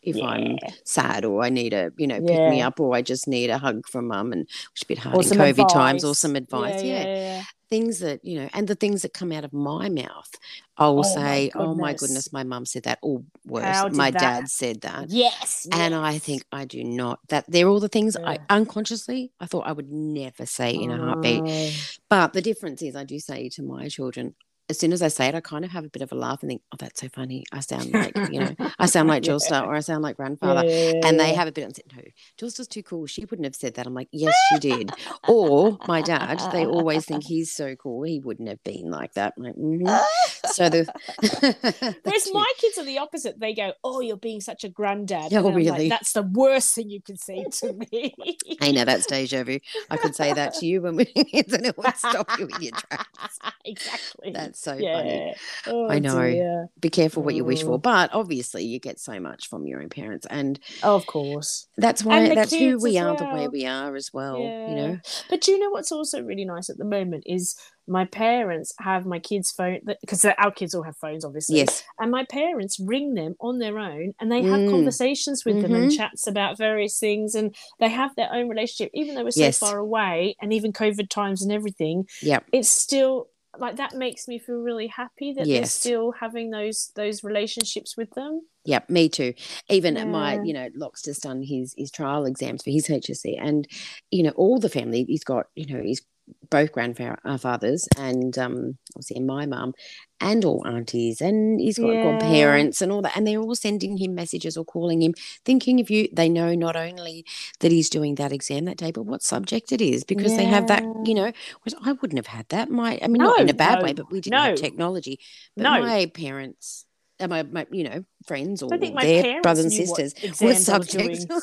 if 0.08 0.22
I'm 0.22 0.56
sad 0.84 1.24
or 1.24 1.42
I 1.42 1.48
need 1.50 1.72
a, 1.72 1.90
you 1.96 2.06
know, 2.06 2.20
pick 2.20 2.50
me 2.50 2.60
up 2.62 2.80
or 2.80 2.94
I 2.94 3.02
just 3.02 3.28
need 3.28 3.50
a 3.50 3.58
hug 3.58 3.86
from 3.86 4.08
mum 4.08 4.32
and 4.32 4.42
which 4.42 4.76
is 4.76 4.82
a 4.82 4.86
bit 4.86 4.98
hard 4.98 5.16
or 5.16 5.22
in 5.22 5.38
COVID 5.38 5.68
times 5.72 6.04
or 6.04 6.14
some 6.14 6.36
advice. 6.36 6.82
yeah, 6.82 6.92
yeah 7.02 7.04
yeah, 7.06 7.14
yeah. 7.38 7.42
things 7.70 7.98
that 8.00 8.24
you 8.24 8.40
know 8.40 8.48
and 8.54 8.66
the 8.66 8.74
things 8.74 9.02
that 9.02 9.12
come 9.12 9.30
out 9.32 9.44
of 9.44 9.52
my 9.52 9.88
mouth 9.90 10.30
i 10.78 10.86
will 10.88 11.00
Oh, 11.00 11.02
my 11.02 11.02
say 11.14 11.50
oh 11.54 11.74
my 11.74 11.92
goodness. 11.92 12.32
my 12.32 12.42
mum 12.42 12.64
said 12.64 12.84
that 12.84 12.98
or 13.02 13.22
worse 13.44 13.92
my 13.94 14.10
that- 14.10 14.20
dad 14.20 14.48
said 14.48 14.80
that. 14.82 15.10
Yes 15.10 15.66
and 15.72 15.94
i 15.94 16.16
think 16.18 16.44
i 16.50 16.64
do 16.64 16.82
not 16.82 17.18
that 17.28 17.44
they're 17.48 17.68
all 17.68 17.80
the 17.80 17.88
things 17.96 18.16
i 18.16 18.38
unconsciously 18.48 19.32
i 19.40 19.46
thought 19.46 19.66
i 19.66 19.72
would 19.72 19.90
never 19.92 20.46
say 20.46 20.70
in 20.72 20.90
a 20.90 20.96
heartbeat. 20.96 21.42
Oh, 21.44 21.70
but 22.08 22.32
the 22.32 22.40
difference 22.40 22.80
is 22.82 22.96
i 22.96 23.04
do 23.04 23.18
say 23.18 23.48
to 23.50 23.62
my 23.62 23.88
children 23.88 24.34
as 24.68 24.78
soon 24.78 24.92
as 24.92 25.02
I 25.02 25.08
say 25.08 25.28
it, 25.28 25.34
I 25.34 25.40
kind 25.40 25.64
of 25.64 25.70
have 25.70 25.84
a 25.84 25.88
bit 25.88 26.02
of 26.02 26.12
a 26.12 26.14
laugh 26.14 26.42
and 26.42 26.50
think, 26.50 26.62
"Oh, 26.72 26.76
that's 26.78 27.00
so 27.00 27.08
funny." 27.08 27.44
I 27.52 27.60
sound 27.60 27.92
like, 27.92 28.14
you 28.30 28.40
know, 28.40 28.54
I 28.78 28.86
sound 28.86 29.08
like 29.08 29.24
Yeah. 29.24 29.32
Josta 29.32 29.66
or 29.66 29.74
I 29.74 29.80
sound 29.80 30.02
like 30.02 30.16
grandfather 30.16 30.64
yeah, 30.66 30.92
yeah, 30.94 31.06
and 31.06 31.18
they 31.20 31.32
have 31.34 31.48
a 31.48 31.52
bit 31.52 31.64
of 31.64 31.96
no 31.96 32.02
Josta's 32.38 32.68
too 32.68 32.82
cool 32.82 33.06
she 33.06 33.24
wouldn't 33.24 33.44
have 33.44 33.54
said 33.54 33.74
that 33.74 33.86
i'm 33.86 33.94
like 33.94 34.08
yes 34.12 34.34
she 34.48 34.58
did 34.58 34.92
or 35.28 35.78
my 35.86 36.02
dad 36.02 36.40
they 36.52 36.66
always 36.66 37.04
think 37.04 37.24
he's 37.24 37.52
so 37.52 37.74
cool 37.76 38.02
he 38.02 38.20
wouldn't 38.20 38.48
have 38.48 38.62
been 38.64 38.90
like 38.90 39.14
that 39.14 39.34
I'm 39.36 39.44
like, 39.44 39.56
"Mhm." 39.56 40.04
so 40.46 40.68
the 40.68 40.86
Whereas 42.04 42.28
my 42.32 42.52
kids 42.58 42.78
are 42.78 42.84
the 42.84 42.98
opposite. 42.98 43.38
They 43.38 43.54
go, 43.54 43.72
"Oh, 43.84 44.00
you're 44.00 44.16
being 44.16 44.40
such 44.40 44.64
a 44.64 44.68
granddad." 44.68 45.32
Oh, 45.32 45.36
And 45.36 45.38
I'm 45.38 45.44
like, 45.46 45.56
really? 45.56 45.88
That's 45.88 46.12
the 46.12 46.22
worst 46.22 46.74
thing 46.74 46.90
you 46.90 47.00
can 47.00 47.16
say 47.16 47.44
to 47.60 47.72
me. 47.72 48.14
I 48.60 48.70
know 48.72 48.84
that's 48.84 49.06
deja 49.06 49.44
vu. 49.44 49.58
I 49.90 49.96
could 49.96 50.14
say 50.14 50.32
that 50.32 50.54
to 50.54 50.66
you 50.66 50.82
when 50.82 50.96
we 50.96 51.04
kids 51.06 51.52
and 51.52 51.66
it 51.66 51.76
would 51.78 51.96
stop 51.96 52.30
you 52.38 52.46
in 52.46 52.62
your 52.62 52.72
tracks. 52.72 53.38
exactly. 53.64 54.32
That's 54.32 54.57
so 54.62 54.74
yeah. 54.74 54.92
funny. 54.98 55.34
Oh, 55.66 55.88
I 55.88 55.98
know. 55.98 56.20
dear. 56.30 56.68
Be 56.80 56.90
careful 56.90 57.22
what 57.22 57.34
you 57.34 57.44
wish 57.44 57.62
for, 57.62 57.72
Oh. 57.72 57.78
but 57.78 58.10
obviously 58.12 58.64
you 58.64 58.78
get 58.80 58.98
so 59.00 59.18
much 59.20 59.48
from 59.48 59.66
your 59.66 59.80
own 59.82 59.88
parents, 59.88 60.26
and 60.30 60.58
Oh, 60.82 60.94
of 60.96 61.06
course. 61.06 61.66
that's 61.76 62.04
why 62.04 62.34
that's 62.34 62.52
who 62.54 62.78
we 62.78 62.98
are 62.98 63.16
the 63.16 63.24
way 63.26 63.48
we 63.48 63.66
are 63.66 63.94
as 63.96 64.10
well. 64.12 64.38
You 64.38 64.74
know, 64.74 64.98
But 65.30 65.40
do 65.42 65.52
you 65.52 65.58
know 65.58 65.70
what's 65.70 65.92
also 65.92 66.22
really 66.22 66.44
nice 66.44 66.68
at 66.70 66.78
the 66.78 66.84
moment 66.84 67.24
is 67.26 67.56
my 67.90 68.04
parents 68.04 68.74
have 68.80 69.06
my 69.06 69.18
kids' 69.18 69.50
phone 69.50 69.80
because 70.02 70.22
our 70.24 70.50
kids 70.50 70.74
all 70.74 70.82
have 70.82 70.96
phones, 70.98 71.24
obviously. 71.24 71.56
yes, 71.56 71.82
And 71.98 72.10
my 72.10 72.24
parents 72.24 72.78
ring 72.78 73.14
them 73.14 73.34
on 73.40 73.60
their 73.60 73.78
own 73.78 74.12
and 74.20 74.30
they 74.30 74.42
have 74.42 74.60
Mm. 74.60 74.70
conversations 74.70 75.44
with 75.46 75.62
them 75.62 75.74
and 75.74 75.90
Mhm. 75.90 75.96
chats 75.96 76.26
about 76.26 76.58
various 76.58 76.98
things 76.98 77.34
and 77.34 77.54
they 77.80 77.88
have 77.88 78.14
their 78.14 78.30
own 78.30 78.46
relationship, 78.48 78.90
even 78.92 79.14
though 79.14 79.24
we're 79.24 79.30
so 79.30 79.40
Yes. 79.40 79.58
far 79.58 79.78
away 79.78 80.36
and 80.42 80.52
even 80.52 80.70
COVID 80.72 81.08
times 81.08 81.40
and 81.42 81.50
everything. 81.50 82.06
Yeah. 82.20 82.40
It's 82.52 82.68
still 82.68 83.28
like 83.58 83.76
that 83.76 83.94
makes 83.94 84.28
me 84.28 84.38
feel 84.38 84.56
really 84.56 84.86
happy 84.86 85.32
that 85.32 85.46
they're 85.46 85.66
still 85.66 86.12
having 86.12 86.50
those 86.50 86.92
those 86.94 87.24
relationships 87.24 87.96
with 87.96 88.10
them. 88.12 88.42
Yeah, 88.64 88.80
me 88.88 89.08
too. 89.08 89.34
Even 89.70 89.96
at 89.96 90.08
my, 90.08 90.40
you 90.42 90.52
know, 90.52 90.68
Locke's 90.74 91.02
just 91.02 91.22
done 91.22 91.42
his 91.42 91.74
his 91.76 91.90
trial 91.90 92.26
exams 92.26 92.62
for 92.62 92.70
his 92.70 92.86
HSC, 92.86 93.36
and 93.40 93.66
you 94.10 94.22
know, 94.22 94.30
all 94.30 94.58
the 94.58 94.68
family. 94.68 95.04
He's 95.04 95.24
got, 95.24 95.46
you 95.54 95.66
know, 95.66 95.82
he's 95.82 96.02
both 96.50 96.72
grandfathers 96.72 97.88
and 97.98 98.38
um 98.38 98.78
obviously 98.96 99.20
my 99.20 99.46
mum 99.46 99.72
and 100.20 100.44
all 100.44 100.66
aunties 100.66 101.20
and 101.20 101.60
he's 101.60 101.78
got 101.78 101.92
Yeah. 101.94 102.02
godparents 102.02 102.82
and 102.82 102.90
all 102.90 103.02
that 103.02 103.16
and 103.16 103.26
they're 103.26 103.40
all 103.40 103.54
sending 103.54 103.96
him 103.98 104.14
messages 104.14 104.56
or 104.56 104.64
calling 104.64 105.00
him 105.02 105.14
thinking 105.44 105.80
of 105.80 105.90
you 105.90 106.08
they 106.12 106.28
know 106.28 106.54
not 106.54 106.74
only 106.76 107.24
that 107.60 107.70
he's 107.70 107.88
doing 107.88 108.16
that 108.16 108.32
exam 108.32 108.64
that 108.64 108.76
day 108.78 108.90
but 108.90 109.04
what 109.04 109.22
subject 109.22 109.72
it 109.72 109.80
is 109.80 110.04
because 110.04 110.34
they 110.36 110.46
have 110.46 110.66
that 110.66 110.84
you 111.04 111.14
know 111.14 111.32
whereas 111.62 111.74
i 111.84 111.92
wouldn't 111.92 112.18
have 112.18 112.26
had 112.26 112.48
that 112.48 112.70
my 112.70 112.98
i 113.02 113.08
mean 113.08 113.22
not 113.22 113.38
in 113.38 113.48
a 113.48 113.54
bad 113.54 113.78
no, 113.78 113.84
way 113.84 113.92
but 113.92 114.10
we 114.10 114.20
didn't 114.20 114.40
have 114.40 114.54
technology 114.54 115.20
but 115.56 115.64
No. 115.64 115.80
my 115.80 116.06
parents 116.06 116.84
uh, 117.20 117.28
my, 117.28 117.42
my 117.44 117.66
you 117.70 117.84
know 117.84 118.04
friends 118.26 118.62
or 118.62 118.70
their 118.70 119.40
brothers 119.42 119.64
and 119.64 119.72
sisters 119.72 120.14
were 120.40 120.54
subject. 120.54 121.26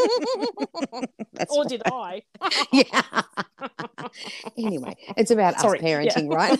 Or 1.50 1.64
did 1.64 1.82
I? 1.86 2.22
yeah 2.72 3.22
anyway 4.56 4.94
it's 5.16 5.30
about 5.30 5.60
Sorry, 5.60 5.78
us 5.78 5.84
yeah. 5.84 5.88
parenting 5.88 6.32
right 6.32 6.58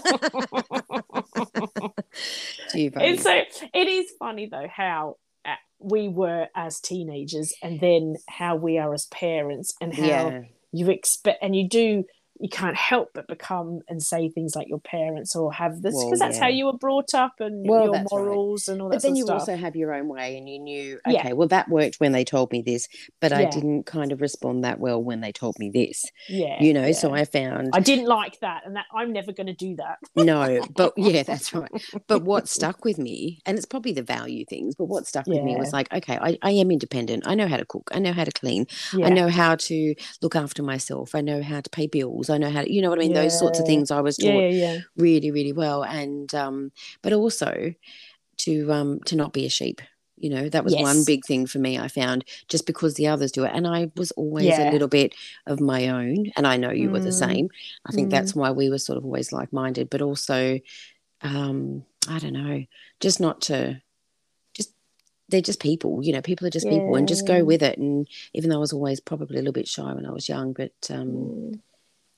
Too 2.71 2.91
funny. 2.91 3.09
It's 3.09 3.23
so 3.23 3.43
it 3.75 3.89
is 3.89 4.13
funny 4.19 4.49
though 4.51 4.67
how 4.75 5.17
uh, 5.45 5.55
we 5.79 6.09
were 6.09 6.49
as 6.55 6.81
teenagers 6.81 7.53
and 7.63 7.81
then 7.81 8.17
how 8.29 8.57
we 8.57 8.79
are 8.79 8.93
as 8.93 9.07
parents 9.07 9.75
and 9.81 9.95
how 9.95 10.05
yeah 10.05 10.43
you 10.73 10.91
expect 10.91 11.43
and 11.43 11.55
you 11.55 11.69
do 11.69 12.05
you 12.41 12.49
can't 12.49 12.77
help 12.77 13.11
but 13.15 13.29
become 13.29 13.81
and 13.89 14.03
say 14.03 14.29
things 14.31 14.57
like 14.57 14.67
your 14.69 14.81
parents 14.81 15.37
or 15.37 15.53
have 15.53 15.83
this 15.83 15.93
because 15.95 16.19
Well, 16.21 16.29
that's 16.31 16.39
how 16.39 16.49
you 16.49 16.65
were 16.67 16.73
brought 16.79 17.15
up 17.15 17.35
and 17.39 17.69
Well, 17.69 17.85
your 17.85 17.93
that's 17.93 18.13
right. 18.13 18.19
morals 18.25 18.67
and 18.69 18.81
all 18.81 18.89
that 18.89 18.97
But 18.97 19.03
then 19.03 19.15
you 19.17 19.25
stuff. 19.25 19.41
also 19.41 19.57
have 19.57 19.77
your 19.77 19.93
own 19.93 20.09
way, 20.09 20.37
and 20.39 20.49
you 20.49 20.59
knew, 20.59 20.99
Yeah. 21.07 21.21
okay, 21.21 21.33
well, 21.35 21.49
that 21.49 21.69
worked 21.69 21.97
when 22.01 22.13
they 22.13 22.25
told 22.25 22.51
me 22.51 22.63
this, 22.63 22.89
but 23.21 23.33
I 23.33 23.45
didn't 23.45 23.85
kind 23.85 24.11
of 24.11 24.21
respond 24.23 24.65
that 24.65 24.81
well 24.81 25.03
when 25.03 25.21
they 25.21 25.33
told 25.33 25.59
me 25.59 25.69
this, 25.71 26.07
yeah, 26.29 26.63
you 26.63 26.73
know. 26.73 26.91
So. 26.93 27.13
I 27.13 27.25
found 27.25 27.71
I 27.75 27.81
didn't 27.81 28.07
like 28.07 28.41
that, 28.41 28.63
and 28.65 28.77
that 28.77 28.87
I'm 28.95 29.13
never 29.13 29.33
going 29.33 29.49
to 29.49 29.53
do 29.53 29.77
that. 29.77 29.99
no, 30.17 30.65
but 30.75 30.95
yeah, 30.97 31.23
that's 31.25 31.53
right. 31.53 31.71
But 32.07 32.23
what 32.23 32.49
stuck 32.49 32.85
with 32.85 32.99
me, 32.99 33.41
and 33.45 33.57
it's 33.59 33.67
probably 33.67 33.93
the 33.93 34.03
value 34.03 34.45
things, 34.47 34.75
but 34.77 34.87
what 34.87 35.07
stuck 35.07 35.27
with 35.27 35.43
me 35.43 35.57
was 35.57 35.73
like, 35.73 35.93
okay, 35.93 36.17
I, 36.21 36.39
I 36.43 36.53
am 36.53 36.71
independent. 36.71 37.25
I 37.27 37.35
know 37.35 37.49
how 37.49 37.57
to 37.59 37.67
cook. 37.67 37.91
I 37.93 37.99
know 37.99 38.13
how 38.13 38.25
to 38.25 38.33
clean. 38.33 38.67
Yeah. 38.95 39.07
I 39.07 39.11
know 39.11 39.29
how 39.29 39.57
to 39.57 39.95
look 40.23 40.37
after 40.37 40.63
myself. 40.63 41.15
I 41.15 41.21
know 41.21 41.43
how 41.43 41.61
to 41.61 41.69
pay 41.71 41.87
bills. 41.87 42.30
I 42.31 42.39
know 42.39 42.51
how 42.51 42.63
to, 42.63 42.73
you 42.73 42.81
know 42.83 42.91
what 42.91 42.99
I 42.99 43.03
mean? 43.03 43.13
Those 43.13 43.37
sorts 43.39 43.59
of 43.59 43.67
things 43.67 43.91
I 43.91 44.01
was 44.01 44.17
taught 44.17 44.45
Yeah, 44.45 44.51
yeah, 44.51 44.73
yeah. 44.73 44.79
really, 44.97 45.31
really 45.31 45.53
well. 45.53 45.85
And, 45.85 46.35
um, 46.35 46.73
but 47.03 47.13
also 47.13 47.75
to, 48.39 48.73
um, 48.73 49.01
to 49.07 49.17
not 49.17 49.33
be 49.33 49.47
a 49.47 49.51
sheep. 49.51 49.81
You 50.17 50.29
know, 50.31 50.49
that 50.51 50.65
was 50.65 50.77
one 50.77 51.05
big 51.05 51.25
thing 51.25 51.47
for 51.47 51.59
me. 51.59 51.79
I 51.79 51.89
found 51.89 52.27
just 52.49 52.67
because 52.67 52.95
the 52.95 53.07
others 53.07 53.33
do 53.33 53.45
it. 53.45 53.53
And 53.55 53.67
I 53.67 53.91
was 53.97 54.11
always 54.13 54.59
Yeah. 54.59 54.69
a 54.69 54.71
little 54.71 54.89
bit 54.89 55.15
of 55.47 55.61
my 55.61 55.89
own. 55.89 56.31
And 56.37 56.47
I 56.47 56.59
know 56.59 56.71
you 56.71 56.91
were 56.91 57.01
the 57.01 57.09
Mm. 57.11 57.15
same. 57.15 57.49
I 57.87 57.93
think 57.93 58.09
Mm. 58.09 58.11
that's 58.11 58.35
why 58.35 58.51
we 58.51 58.69
were 58.69 58.79
sort 58.79 58.99
of 58.99 59.05
always 59.05 59.33
like 59.33 59.51
minded, 59.53 59.89
but 59.89 60.03
also, 60.03 60.61
um, 61.23 61.85
I 62.09 62.19
don't 62.19 62.35
know, 62.35 62.65
just 63.01 63.19
not 63.21 63.41
to, 63.43 63.81
just, 64.55 64.75
they're 65.29 65.41
just 65.41 65.61
people, 65.61 66.03
you 66.05 66.13
know, 66.13 66.23
people 66.23 66.47
are 66.47 66.51
just 66.51 66.69
people 66.69 66.97
and 66.97 67.09
just 67.09 67.27
go 67.27 67.45
with 67.45 67.63
it. 67.63 67.79
And 67.79 68.07
even 68.35 68.51
though 68.51 68.57
I 68.57 68.61
was 68.61 68.73
always 68.75 69.01
probably 69.01 69.37
a 69.37 69.41
little 69.41 69.53
bit 69.53 69.69
shy 69.69 69.93
when 69.93 70.07
I 70.07 70.13
was 70.13 70.29
young, 70.29 70.53
but, 70.53 70.73
um, 70.91 71.07
Mm. 71.07 71.61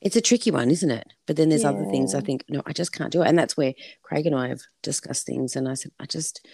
It's 0.02 0.16
a 0.16 0.20
tricky 0.20 0.50
one, 0.50 0.70
isn't 0.70 0.90
it? 0.90 1.12
But 1.26 1.36
then 1.36 1.48
there's 1.48 1.64
other 1.64 1.84
things 1.84 2.14
I 2.14 2.20
think, 2.20 2.44
no, 2.48 2.60
I 2.66 2.72
just 2.72 2.92
can't 2.92 3.12
do 3.12 3.22
it. 3.22 3.28
And 3.28 3.38
that's 3.38 3.56
where 3.56 3.72
Craig 4.02 4.26
and 4.26 4.34
I 4.34 4.48
have 4.48 4.62
discussed 4.82 5.26
things. 5.26 5.54
And 5.54 5.68
I 5.68 5.74
said, 5.74 5.92
I 6.00 6.06
just, 6.06 6.44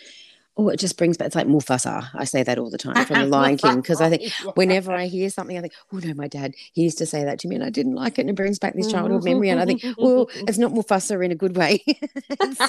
oh, 0.58 0.68
it 0.68 0.78
just 0.78 0.98
brings 0.98 1.16
back, 1.16 1.26
it's 1.26 1.36
like 1.36 1.46
Mufasa. 1.46 2.08
I 2.14 2.24
say 2.24 2.42
that 2.42 2.58
all 2.58 2.68
the 2.68 2.78
time 2.78 3.06
from 3.06 3.18
The 3.20 3.26
Lion 3.26 3.56
King 3.56 3.76
because 3.76 4.00
I 4.00 4.10
think 4.10 4.32
whenever 4.56 4.92
I 4.92 5.06
hear 5.06 5.30
something, 5.30 5.56
I 5.56 5.60
think, 5.60 5.72
oh 5.92 5.98
no, 5.98 6.12
my 6.14 6.26
dad, 6.26 6.54
he 6.72 6.82
used 6.82 6.98
to 6.98 7.06
say 7.06 7.24
that 7.24 7.38
to 7.40 7.48
me 7.48 7.54
and 7.54 7.64
I 7.64 7.70
didn't 7.70 7.94
like 7.94 8.18
it. 8.18 8.22
And 8.22 8.30
it 8.30 8.36
brings 8.36 8.58
back 8.58 8.74
this 8.74 8.90
childhood 8.90 9.22
memory. 9.24 9.50
And 9.50 9.60
I 9.60 9.66
think, 9.66 9.84
well, 9.96 10.28
it's 10.34 10.58
not 10.58 10.72
Mufasa 10.72 11.24
in 11.24 11.30
a 11.30 11.36
good 11.36 11.56
way. 11.56 11.82
it's, 11.86 12.60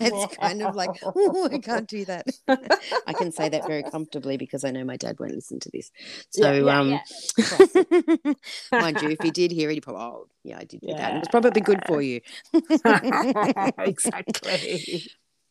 it's 0.00 0.36
kind 0.36 0.62
of 0.62 0.74
like, 0.74 0.90
oh, 1.04 1.48
I 1.52 1.58
can't 1.58 1.86
do 1.88 2.04
that. 2.06 2.26
I 3.06 3.12
can 3.12 3.30
say 3.30 3.48
that 3.48 3.66
very 3.66 3.84
comfortably 3.84 4.36
because 4.36 4.64
I 4.64 4.72
know 4.72 4.84
my 4.84 4.96
dad 4.96 5.16
won't 5.20 5.34
listen 5.34 5.60
to 5.60 5.70
this. 5.72 5.92
So, 6.30 6.52
Yeah, 6.52 6.64
yeah, 6.64 6.80
um, 6.80 6.88
yeah. 6.90 8.32
mind 8.80 9.00
you, 9.02 9.10
if 9.10 9.20
he 9.22 9.30
did 9.30 9.52
hear 9.52 9.70
it, 9.70 9.74
he'd 9.74 9.82
probably, 9.82 10.02
oh, 10.02 10.26
yeah, 10.42 10.58
I 10.58 10.64
did 10.64 10.80
do 10.80 10.88
that. 10.88 11.00
And 11.00 11.16
it 11.16 11.20
was 11.20 11.28
Yeah. 11.28 11.30
probably 11.30 11.60
good 11.60 11.82
for 11.86 12.02
you. 12.02 12.20
exactly. 13.78 15.04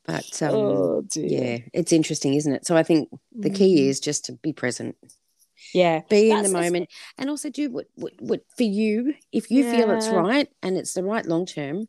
But 0.05 0.41
um, 0.41 0.53
oh 0.55 1.05
yeah, 1.15 1.59
it's 1.73 1.93
interesting, 1.93 2.33
isn't 2.33 2.53
it? 2.53 2.65
So 2.65 2.75
I 2.75 2.83
think 2.83 3.09
the 3.31 3.49
key 3.49 3.77
Mm. 3.77 3.87
is 3.89 3.99
just 3.99 4.25
to 4.25 4.33
be 4.33 4.51
present, 4.51 4.95
yeah, 5.73 6.01
be 6.09 6.29
in 6.31 6.41
the 6.43 6.49
moment, 6.49 6.89
and 7.17 7.29
also 7.29 7.49
do 7.49 7.69
what, 7.71 7.85
what, 7.95 8.13
what 8.19 8.41
for 8.57 8.63
you. 8.63 9.13
If 9.31 9.49
you 9.49 9.63
feel 9.63 9.91
it's 9.91 10.11
right 10.11 10.47
and 10.61 10.77
it's 10.77 10.93
the 10.93 11.03
right 11.03 11.25
long 11.25 11.45
term, 11.45 11.87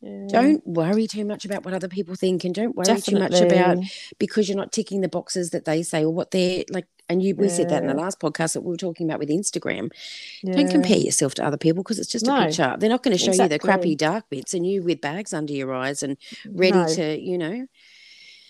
yeah. 0.00 0.26
don't 0.28 0.66
worry 0.66 1.06
too 1.06 1.24
much 1.24 1.44
about 1.44 1.64
what 1.64 1.74
other 1.74 1.88
people 1.88 2.14
think, 2.14 2.44
and 2.44 2.54
don't 2.54 2.76
worry 2.76 3.00
too 3.00 3.18
much 3.18 3.40
about 3.40 3.78
because 4.18 4.48
you're 4.48 4.56
not 4.56 4.72
ticking 4.72 5.00
the 5.00 5.08
boxes 5.08 5.50
that 5.50 5.64
they 5.64 5.82
say 5.82 6.04
or 6.04 6.10
what 6.10 6.30
they're 6.30 6.64
like. 6.70 6.86
And 7.10 7.22
you, 7.22 7.34
we 7.34 7.48
said 7.48 7.70
that 7.70 7.82
in 7.82 7.88
the 7.88 7.94
last 7.94 8.20
podcast 8.20 8.52
that 8.52 8.60
we 8.60 8.68
were 8.68 8.76
talking 8.76 9.08
about 9.08 9.18
with 9.18 9.30
Instagram. 9.30 9.90
Yeah. 10.42 10.56
Don't 10.56 10.70
compare 10.70 10.98
yourself 10.98 11.34
to 11.36 11.44
other 11.44 11.56
people 11.56 11.82
because 11.82 11.98
it's 11.98 12.12
just 12.12 12.28
a 12.28 12.44
picture. 12.44 12.76
They're 12.78 12.90
not 12.90 13.02
going 13.02 13.16
to 13.16 13.22
show 13.22 13.32
you 13.32 13.48
the 13.48 13.58
crappy 13.58 13.94
dark 13.96 14.28
bits 14.28 14.52
and 14.52 14.66
you 14.66 14.82
with 14.82 15.00
bags 15.00 15.32
under 15.32 15.54
your 15.54 15.72
eyes 15.72 16.02
and 16.02 16.18
ready 16.46 16.76
No, 16.76 16.86
to, 16.86 17.18
you 17.18 17.38
know, 17.38 17.66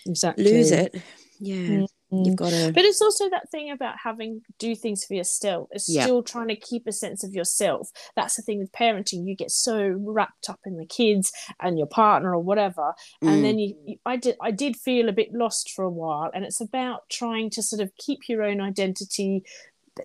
exactly. 0.05 0.43
lose 0.43 0.71
it. 0.71 1.01
Yeah. 1.39 1.55
Mm. 1.55 1.87
Mm. 2.11 2.25
You've 2.25 2.35
got 2.35 2.49
to. 2.49 2.71
But 2.73 2.85
it's 2.85 3.01
also 3.01 3.29
that 3.29 3.49
thing 3.51 3.69
about 3.69 3.95
having 4.03 4.41
do 4.57 4.75
things 4.75 5.05
for 5.05 5.13
yourself. 5.13 5.67
It's 5.71 5.87
Yeah. 5.87 6.03
still 6.03 6.23
trying 6.23 6.47
to 6.47 6.55
keep 6.55 6.87
a 6.87 6.91
sense 6.91 7.23
of 7.23 7.33
yourself. 7.35 7.89
That's 8.15 8.35
the 8.35 8.41
thing 8.41 8.59
with 8.59 8.71
parenting. 8.71 9.27
You 9.27 9.35
get 9.35 9.51
so 9.51 9.89
wrapped 9.99 10.49
up 10.49 10.59
in 10.65 10.77
the 10.77 10.85
kids 10.85 11.31
and 11.59 11.77
your 11.77 11.87
partner 11.87 12.33
or 12.33 12.39
whatever, 12.41 12.95
Mm. 13.23 13.27
and 13.29 13.45
then 13.45 13.59
you, 13.59 13.75
you. 13.85 13.97
I 14.05 14.15
did. 14.15 14.37
I 14.41 14.51
did 14.51 14.75
feel 14.75 15.07
a 15.07 15.13
bit 15.13 15.33
lost 15.33 15.71
for 15.71 15.83
a 15.85 15.89
while, 15.89 16.31
and 16.33 16.43
it's 16.45 16.61
about 16.61 17.09
trying 17.09 17.49
to 17.51 17.61
sort 17.61 17.81
of 17.81 17.95
keep 17.97 18.27
your 18.27 18.41
own 18.43 18.59
identity, 18.59 19.43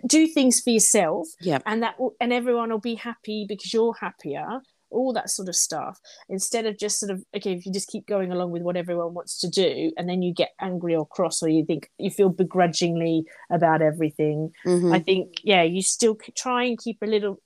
do 0.07 0.27
things 0.27 0.61
for 0.61 0.71
yourself, 0.71 1.29
Yeah. 1.41 1.61
and 1.67 1.83
that 1.83 1.99
will, 1.99 2.15
and 2.21 2.33
everyone 2.33 2.71
will 2.71 2.79
be 2.79 2.97
happy 2.97 3.47
because 3.49 3.73
you're 3.73 3.95
happier. 3.95 4.61
All 4.91 5.13
that 5.13 5.31
sort 5.31 5.49
of 5.49 5.57
stuff. 5.57 5.99
Instead 6.29 6.67
of 6.67 6.79
just 6.79 7.01
sort 7.01 7.11
of 7.11 7.25
okay, 7.37 7.53
if 7.53 7.67
you 7.67 7.73
just 7.73 7.89
keep 7.89 8.07
going 8.07 8.31
along 8.31 8.51
with 8.51 8.63
what 8.63 8.77
everyone 8.77 9.15
wants 9.15 9.39
to 9.41 9.49
do, 9.49 9.93
and 9.97 10.09
then 10.09 10.23
you 10.23 10.33
get 10.33 10.51
angry 10.61 10.95
or 10.95 11.07
cross, 11.07 11.43
or 11.43 11.49
you 11.49 11.65
think 11.65 11.91
you 11.99 12.11
feel 12.11 12.29
begrudgingly 12.29 13.25
about 13.51 13.83
everything. 13.83 14.53
Mhm. 14.67 14.95
I 14.95 15.01
think 15.01 15.41
yeah, 15.43 15.63
you 15.63 15.83
still 15.83 16.17
try 16.37 16.65
and 16.65 16.79
keep 16.79 16.99
a 17.03 17.07
little, 17.07 17.41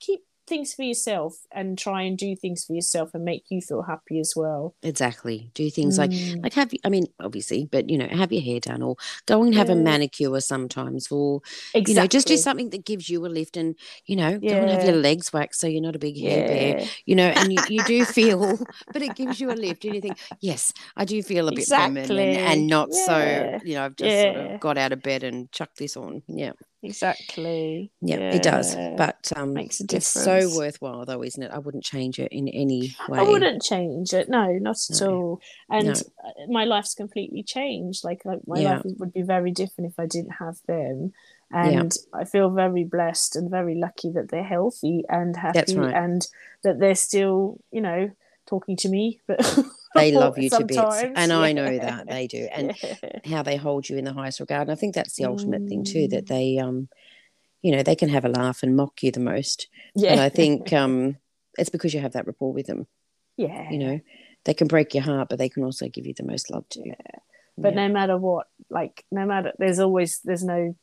keep 0.00 0.20
things 0.50 0.74
for 0.74 0.82
yourself, 0.82 1.36
and 1.52 1.78
try 1.78 2.02
and 2.02 2.18
do 2.18 2.36
things 2.36 2.64
for 2.66 2.74
yourself, 2.74 3.10
and 3.14 3.24
make 3.24 3.44
you 3.48 3.62
feel 3.62 3.82
happy 3.82 4.20
as 4.20 4.34
well. 4.36 4.74
Exactly. 4.82 5.50
Do 5.54 5.70
things 5.70 5.96
like 5.98 6.10
Mm. 6.10 6.42
like 6.42 6.54
have 6.54 6.72
you, 6.74 6.80
I 6.84 6.90
mean, 6.90 7.06
obviously, 7.20 7.64
but 7.70 7.88
you 7.88 7.96
know, 7.96 8.08
have 8.10 8.32
your 8.32 8.42
hair 8.42 8.60
done 8.60 8.82
or 8.82 8.96
go 9.26 9.42
and 9.42 9.54
have 9.54 9.70
a 9.70 9.76
manicure 9.76 10.40
sometimes 10.40 11.10
or 11.10 11.40
exactly. 11.74 11.92
you 11.94 11.94
know, 12.00 12.06
just 12.06 12.26
do 12.26 12.36
something 12.36 12.70
that 12.70 12.84
gives 12.84 13.08
you 13.08 13.24
a 13.24 13.28
lift 13.28 13.56
and 13.56 13.76
you 14.06 14.16
know, 14.16 14.38
go 14.38 14.60
and 14.60 14.70
have 14.70 14.82
your 14.84 14.96
legs 14.96 15.32
waxed 15.32 15.60
so 15.60 15.66
you're 15.66 15.82
not 15.82 15.96
a 15.96 15.98
big 15.98 16.18
hair 16.18 16.42
bear. 16.42 16.74
You 17.06 17.14
know, 17.16 17.28
and 17.28 17.52
you, 17.52 17.62
you 17.68 17.82
do 17.84 18.04
feel 18.04 18.58
but 18.92 19.02
it 19.02 19.14
gives 19.14 19.40
you 19.40 19.50
a 19.50 19.54
lift 19.54 19.84
and 19.84 19.94
you 19.94 20.00
think, 20.00 20.18
Yes, 20.40 20.72
I 20.96 21.04
do 21.04 21.22
feel 21.22 21.48
a 21.48 21.52
bit 21.52 21.70
feminine 21.74 22.34
Exactly. 22.34 22.36
and 22.38 22.66
not 22.66 22.92
so, 22.94 23.50
you 23.62 23.74
know, 23.74 23.84
I've 23.84 23.96
just 23.96 24.20
sort 24.20 24.36
of 24.36 24.60
got 24.60 24.78
out 24.78 24.92
of 24.92 25.02
bed 25.02 25.22
and 25.24 25.50
chucked 25.52 25.78
this 25.78 25.96
on. 25.96 26.22
Yeah. 26.28 26.52
Exactly. 26.82 27.90
Yeah, 28.00 28.18
it 28.34 28.42
does. 28.42 28.74
But 28.96 29.32
um 29.36 29.54
Makes 29.54 29.80
a 29.80 29.84
it's 29.92 30.06
so 30.06 30.50
worthwhile 30.56 31.04
though, 31.04 31.22
isn't 31.22 31.42
it? 31.42 31.50
I 31.52 31.58
wouldn't 31.58 31.84
change 31.84 32.18
it 32.18 32.32
in 32.32 32.48
any 32.48 32.94
way. 33.08 33.18
I 33.18 33.22
wouldn't 33.22 33.62
change 33.62 34.12
it. 34.12 34.28
No, 34.28 34.46
not 34.52 34.76
at 34.90 35.00
No. 35.00 35.10
all. 35.10 35.40
And 35.70 35.86
No. 35.86 35.92
uh, 35.92 36.46
my 36.48 36.64
life's 36.64 36.94
completely 36.94 37.42
changed. 37.42 38.04
Like, 38.04 38.24
like 38.24 38.40
my 38.46 38.60
Yeah. 38.60 38.76
life 38.76 38.82
would 38.98 39.12
be 39.12 39.22
very 39.22 39.50
different 39.50 39.90
if 39.92 39.98
I 39.98 40.06
didn't 40.06 40.32
have 40.32 40.58
them. 40.66 41.12
Yeah. 41.52 41.80
And 41.80 41.96
I 42.12 42.24
feel 42.24 42.50
very 42.50 42.84
blessed 42.84 43.34
and 43.36 43.50
very 43.50 43.74
lucky 43.74 44.10
that 44.12 44.28
they're 44.30 44.44
healthy 44.44 45.04
and 45.08 45.36
happy, 45.36 45.76
right. 45.76 45.94
and 45.94 46.26
that 46.62 46.78
they're 46.78 46.94
still, 46.94 47.58
you 47.72 47.80
know, 47.80 48.10
talking 48.46 48.76
to 48.76 48.88
me. 48.88 49.20
But 49.26 49.40
They 49.94 50.12
love 50.16 50.38
you 50.38 50.50
to 50.50 50.64
bits. 50.64 51.04
And 51.16 51.32
I 51.32 51.52
know 51.52 51.78
that 51.78 52.06
they 52.08 52.26
do. 52.26 52.48
And 52.54 52.74
Yeah. 52.80 53.08
how 53.26 53.42
they 53.42 53.56
hold 53.56 53.88
you 53.88 53.98
in 53.98 54.04
the 54.04 54.12
highest 54.12 54.40
regard. 54.40 54.62
And 54.62 54.72
I 54.72 54.74
think 54.74 54.94
that's 54.94 55.16
the 55.16 55.24
ultimate 55.26 55.68
thing 55.68 55.84
too, 55.84 56.08
that 56.08 56.24
Mm. 56.24 56.28
they 56.28 56.58
um 56.58 56.88
you 57.62 57.72
know, 57.72 57.82
they 57.82 57.94
can 57.96 58.08
have 58.08 58.24
a 58.24 58.28
laugh 58.30 58.62
and 58.62 58.74
mock 58.74 59.02
you 59.02 59.12
the 59.12 59.20
most. 59.20 59.68
yeah, 59.94 60.12
And 60.12 60.20
I 60.20 60.28
think 60.30 60.72
um 60.72 61.16
it's 61.58 61.70
because 61.70 61.92
you 61.92 62.00
have 62.00 62.12
that 62.12 62.26
rapport 62.26 62.52
with 62.52 62.66
them. 62.66 62.86
yeah, 63.36 63.70
You 63.70 63.78
know, 63.78 64.00
they 64.44 64.54
can 64.54 64.66
break 64.68 64.94
your 64.94 65.02
heart, 65.02 65.28
but 65.28 65.38
they 65.38 65.48
can 65.50 65.64
also 65.64 65.88
give 65.88 66.06
you 66.06 66.14
the 66.14 66.24
most 66.24 66.50
love 66.50 66.66
too. 66.68 66.82
Yeah. 66.86 66.94
But 67.58 67.74
Yeah. 67.74 67.86
no 67.86 67.92
matter 67.92 68.16
what 68.16 68.46
like 68.70 69.04
no 69.10 69.26
matter 69.26 69.52
there's 69.58 69.78
always 69.80 70.20
there's 70.24 70.44
no 70.44 70.74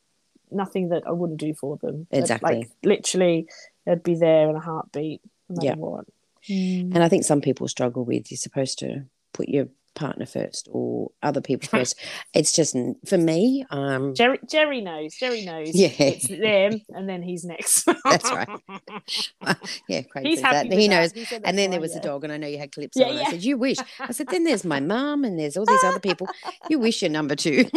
nothing 0.49 0.89
that 0.89 1.03
i 1.05 1.11
wouldn't 1.11 1.39
do 1.41 1.53
for 1.53 1.77
them 1.77 2.07
Exactly. 2.09 2.49
like 2.59 2.69
literally 2.83 3.47
they'd 3.85 4.01
be 4.01 4.15
there 4.15 4.49
in 4.49 4.55
a 4.55 4.59
heartbeat 4.61 5.21
no 5.49 5.55
matter 5.55 5.65
Yeah. 5.67 5.75
what 5.75 6.05
Mm. 6.49 6.93
And 6.93 7.03
I 7.03 7.09
think 7.09 7.23
some 7.23 7.41
people 7.41 7.67
struggle 7.67 8.05
with 8.05 8.31
you're 8.31 8.37
supposed 8.37 8.79
to 8.79 9.05
put 9.33 9.49
your 9.49 9.67
partner 9.97 10.25
first 10.25 10.69
or 10.71 11.11
other 11.21 11.41
people 11.41 11.67
first. 11.77 11.95
It's 12.33 12.51
just 12.53 12.75
for 13.05 13.17
me, 13.17 13.65
um 13.71 14.13
jerry 14.15 14.39
jerry 14.49 14.81
knows 14.81 15.15
jerry 15.15 15.43
knows 15.43 15.71
Yeah. 15.73 15.89
it's 15.97 16.27
them 16.27 16.81
and 16.95 17.09
then 17.09 17.21
he's 17.21 17.43
next 17.43 17.85
That's 18.05 18.31
right. 18.31 18.47
yeah, 19.89 20.01
Craig 20.03 20.25
he's 20.25 20.39
happy 20.41 20.75
He 20.75 20.87
knows. 20.87 21.11
He 21.11 21.25
And 21.43 21.57
then 21.57 21.71
there 21.71 21.79
was 21.81 21.93
yeah. 21.93 21.99
a 21.99 22.03
dog, 22.03 22.23
and 22.23 22.31
I 22.31 22.37
know 22.37 22.47
you 22.47 22.57
had 22.57 22.71
clips 22.71 22.95
Yeah, 22.95 23.07
on. 23.07 23.17
I 23.17 23.31
said, 23.31 23.43
"You 23.43 23.57
wish." 23.57 23.77
I 23.99 24.11
said, 24.11 24.27
"Then 24.27 24.43
there's 24.43 24.63
my 24.65 24.79
mum, 24.79 25.23
and 25.23 25.37
there's 25.39 25.57
all 25.57 25.65
these 25.65 25.83
other 25.83 25.99
people. 25.99 26.27
You 26.69 26.79
wish 26.79 27.01
you're 27.01 27.11
number 27.11 27.35
two. 27.35 27.65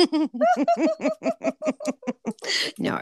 no, 2.78 2.98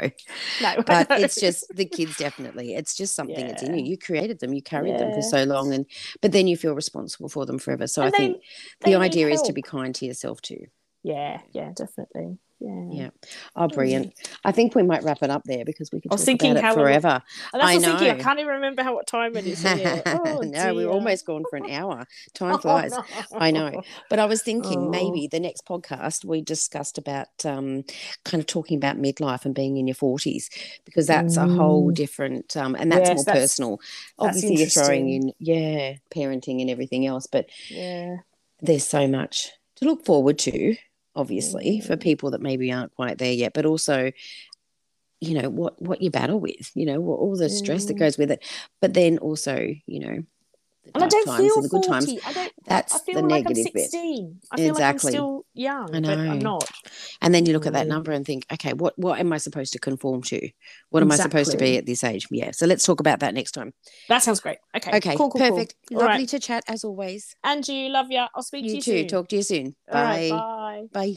no 0.62 0.82
but 0.86 1.06
it's 1.10 1.40
just 1.40 1.64
the 1.74 1.84
kids. 1.84 2.16
Definitely, 2.16 2.74
it's 2.74 2.94
just 2.96 3.14
something 3.14 3.46
that's 3.46 3.62
in 3.62 3.76
you. 3.78 3.84
You 3.84 3.98
created 3.98 4.40
them. 4.40 4.52
You 4.52 4.62
carried 4.62 4.98
them 4.98 5.12
for 5.12 5.22
so 5.22 5.44
long, 5.44 5.72
and 5.72 5.86
but 6.20 6.32
then 6.32 6.46
you 6.46 6.56
feel 6.56 6.74
responsible 6.74 7.28
for 7.28 7.46
them 7.46 7.58
forever. 7.58 7.86
So 7.86 8.02
And 8.02 8.08
I 8.08 8.10
they- 8.10 8.16
think 8.26 8.42
they 8.84 8.90
the 8.92 8.96
idea 9.10 9.28
is 9.28 9.42
to 9.42 9.52
be 9.52 9.62
kind 9.62 9.94
to 9.96 10.06
yourself 10.06 10.40
too. 10.42 10.66
yeah 11.02 11.40
yeah 11.52 11.70
definitely 11.74 12.38
Yeah. 12.60 12.86
Yeah. 13.00 13.10
Oh, 13.54 13.68
brilliant. 13.68 14.08
I 14.44 14.50
think 14.50 14.74
we 14.74 14.82
might 14.82 15.04
wrap 15.04 15.22
it 15.22 15.30
up 15.30 15.44
there 15.44 15.64
because 15.64 15.92
we 15.92 16.00
could 16.00 16.10
talk 16.10 16.18
thinking 16.18 16.50
about 16.58 16.72
it 16.72 16.74
forever. 16.74 17.22
And 17.52 17.62
I 17.62 17.74
I 17.74 17.78
thinking. 17.78 18.10
I 18.10 18.18
can't 18.24 18.40
even 18.40 18.54
remember 18.54 18.82
how 18.82 18.94
what 18.98 19.06
time 19.06 19.36
it 19.36 19.46
is. 19.46 19.62
Oh, 20.06 20.40
no, 20.42 20.74
we're 20.74 20.88
almost 20.90 21.24
gone 21.24 21.44
for 21.48 21.54
an 21.62 21.70
hour. 21.78 22.04
Time 22.34 22.54
Oh, 22.56 22.58
flies. 22.58 22.90
no. 22.90 23.04
I 23.46 23.52
know. 23.52 23.70
But 24.10 24.18
I 24.18 24.26
was 24.32 24.42
thinking 24.42 24.80
Oh. 24.86 24.90
maybe 24.90 25.28
the 25.28 25.38
next 25.38 25.62
podcast 25.72 26.24
we 26.24 26.42
discussed 26.42 26.98
about 26.98 27.28
um, 27.44 27.84
kind 28.24 28.40
of 28.42 28.46
talking 28.48 28.76
about 28.76 28.96
midlife 28.98 29.44
and 29.44 29.54
being 29.54 29.76
in 29.76 29.86
your 29.86 29.94
40s 30.06 30.44
because 30.84 31.06
that's 31.06 31.36
a 31.36 31.46
whole 31.46 31.92
Mm. 31.92 31.94
different, 31.94 32.56
um, 32.56 32.74
and 32.74 32.90
that's 32.90 33.08
Yes, 33.08 33.16
more 33.18 33.24
that's- 33.24 33.42
personal. 33.44 33.72
that's 34.18 34.34
Obviously, 34.36 34.56
you're 34.56 34.66
throwing 34.78 35.06
in, 35.16 35.32
yeah, 35.38 35.94
parenting 36.12 36.60
and 36.60 36.70
everything 36.70 37.06
else, 37.06 37.28
but 37.28 37.46
Yeah. 37.70 38.16
There's 38.60 38.86
so 38.86 39.06
much 39.06 39.50
to 39.76 39.84
look 39.84 40.04
forward 40.04 40.38
to, 40.40 40.76
obviously, 41.14 41.80
for 41.80 41.96
Mm. 41.96 42.00
people 42.00 42.30
that 42.32 42.40
maybe 42.42 42.72
aren't 42.72 42.94
quite 42.94 43.18
there 43.18 43.32
yet, 43.32 43.52
but 43.54 43.66
also. 43.66 44.12
You 45.20 45.34
know 45.42 45.50
what 45.50 45.82
what 45.82 46.00
you 46.00 46.12
battle 46.12 46.38
with, 46.38 46.70
you 46.76 46.86
know 46.86 47.02
all 47.04 47.36
the 47.36 47.48
stress 47.50 47.86
that 47.86 47.96
Mm. 47.96 47.98
goes 47.98 48.16
with 48.18 48.30
it, 48.30 48.40
but 48.80 48.94
then 48.94 49.18
also, 49.18 49.74
you 49.86 49.98
know, 49.98 50.22
And 50.94 51.04
I 51.04 51.08
don't 51.08 51.26
times 51.26 51.42
feel 51.42 51.54
and 51.56 51.64
the 51.64 51.68
good 51.68 51.84
40. 51.84 52.16
times. 52.16 52.22
I 52.26 52.32
don't. 52.32 52.52
That's 52.66 52.94
I 52.94 52.98
feel 52.98 53.14
the 53.16 53.22
like 53.22 53.46
I'm 53.46 53.52
negative 53.52 53.72
bit. 53.74 53.82
16. 53.90 54.40
I 54.50 54.56
feel 54.56 54.70
Exactly. 54.70 54.82
like 54.84 54.92
I'm 54.92 54.98
still 54.98 55.46
young, 55.54 55.94
I 55.94 56.00
but 56.00 56.18
I'm 56.18 56.38
not. 56.38 56.70
And 57.22 57.34
then 57.34 57.46
you 57.46 57.52
look 57.52 57.66
at 57.66 57.72
that 57.72 57.86
Mm. 57.86 57.90
number 57.90 58.12
and 58.12 58.24
think, 58.26 58.46
okay, 58.52 58.72
what 58.72 58.98
what 58.98 59.18
am 59.20 59.32
I 59.32 59.38
supposed 59.38 59.72
to 59.74 59.78
conform 59.78 60.22
to? 60.22 60.48
What 60.90 61.02
am 61.02 61.12
I 61.12 61.16
supposed 61.16 61.50
to 61.52 61.56
be 61.58 61.76
at 61.76 61.86
this 61.86 62.04
age? 62.04 62.26
Yeah. 62.30 62.50
So 62.52 62.66
let's 62.66 62.84
talk 62.84 63.00
about 63.00 63.20
that 63.20 63.34
next 63.34 63.52
time. 63.52 63.72
That 64.08 64.22
sounds 64.22 64.40
great. 64.40 64.58
Okay. 64.76 64.96
Okay. 64.96 65.16
Cool. 65.16 65.30
Cool. 65.30 65.40
cool. 65.40 65.50
perfect. 65.50 65.74
All 65.92 65.98
Lovely 66.00 66.18
right. 66.20 66.28
to 66.28 66.38
chat 66.38 66.64
as 66.68 66.84
always. 66.84 67.34
And 67.44 67.66
you, 67.68 67.88
love 67.90 68.10
ya. 68.10 68.28
I'll 68.34 68.42
speak 68.42 68.64
to 68.64 68.68
You 68.70 68.76
you 68.76 68.82
too. 68.82 68.98
soon. 68.98 69.08
Talk 69.08 69.28
to 69.28 69.36
you 69.36 69.42
soon. 69.42 69.76
All 69.92 70.02
right, 70.02 70.30
Bye. 70.30 70.36
bye. 70.36 70.86
Bye. 70.92 71.16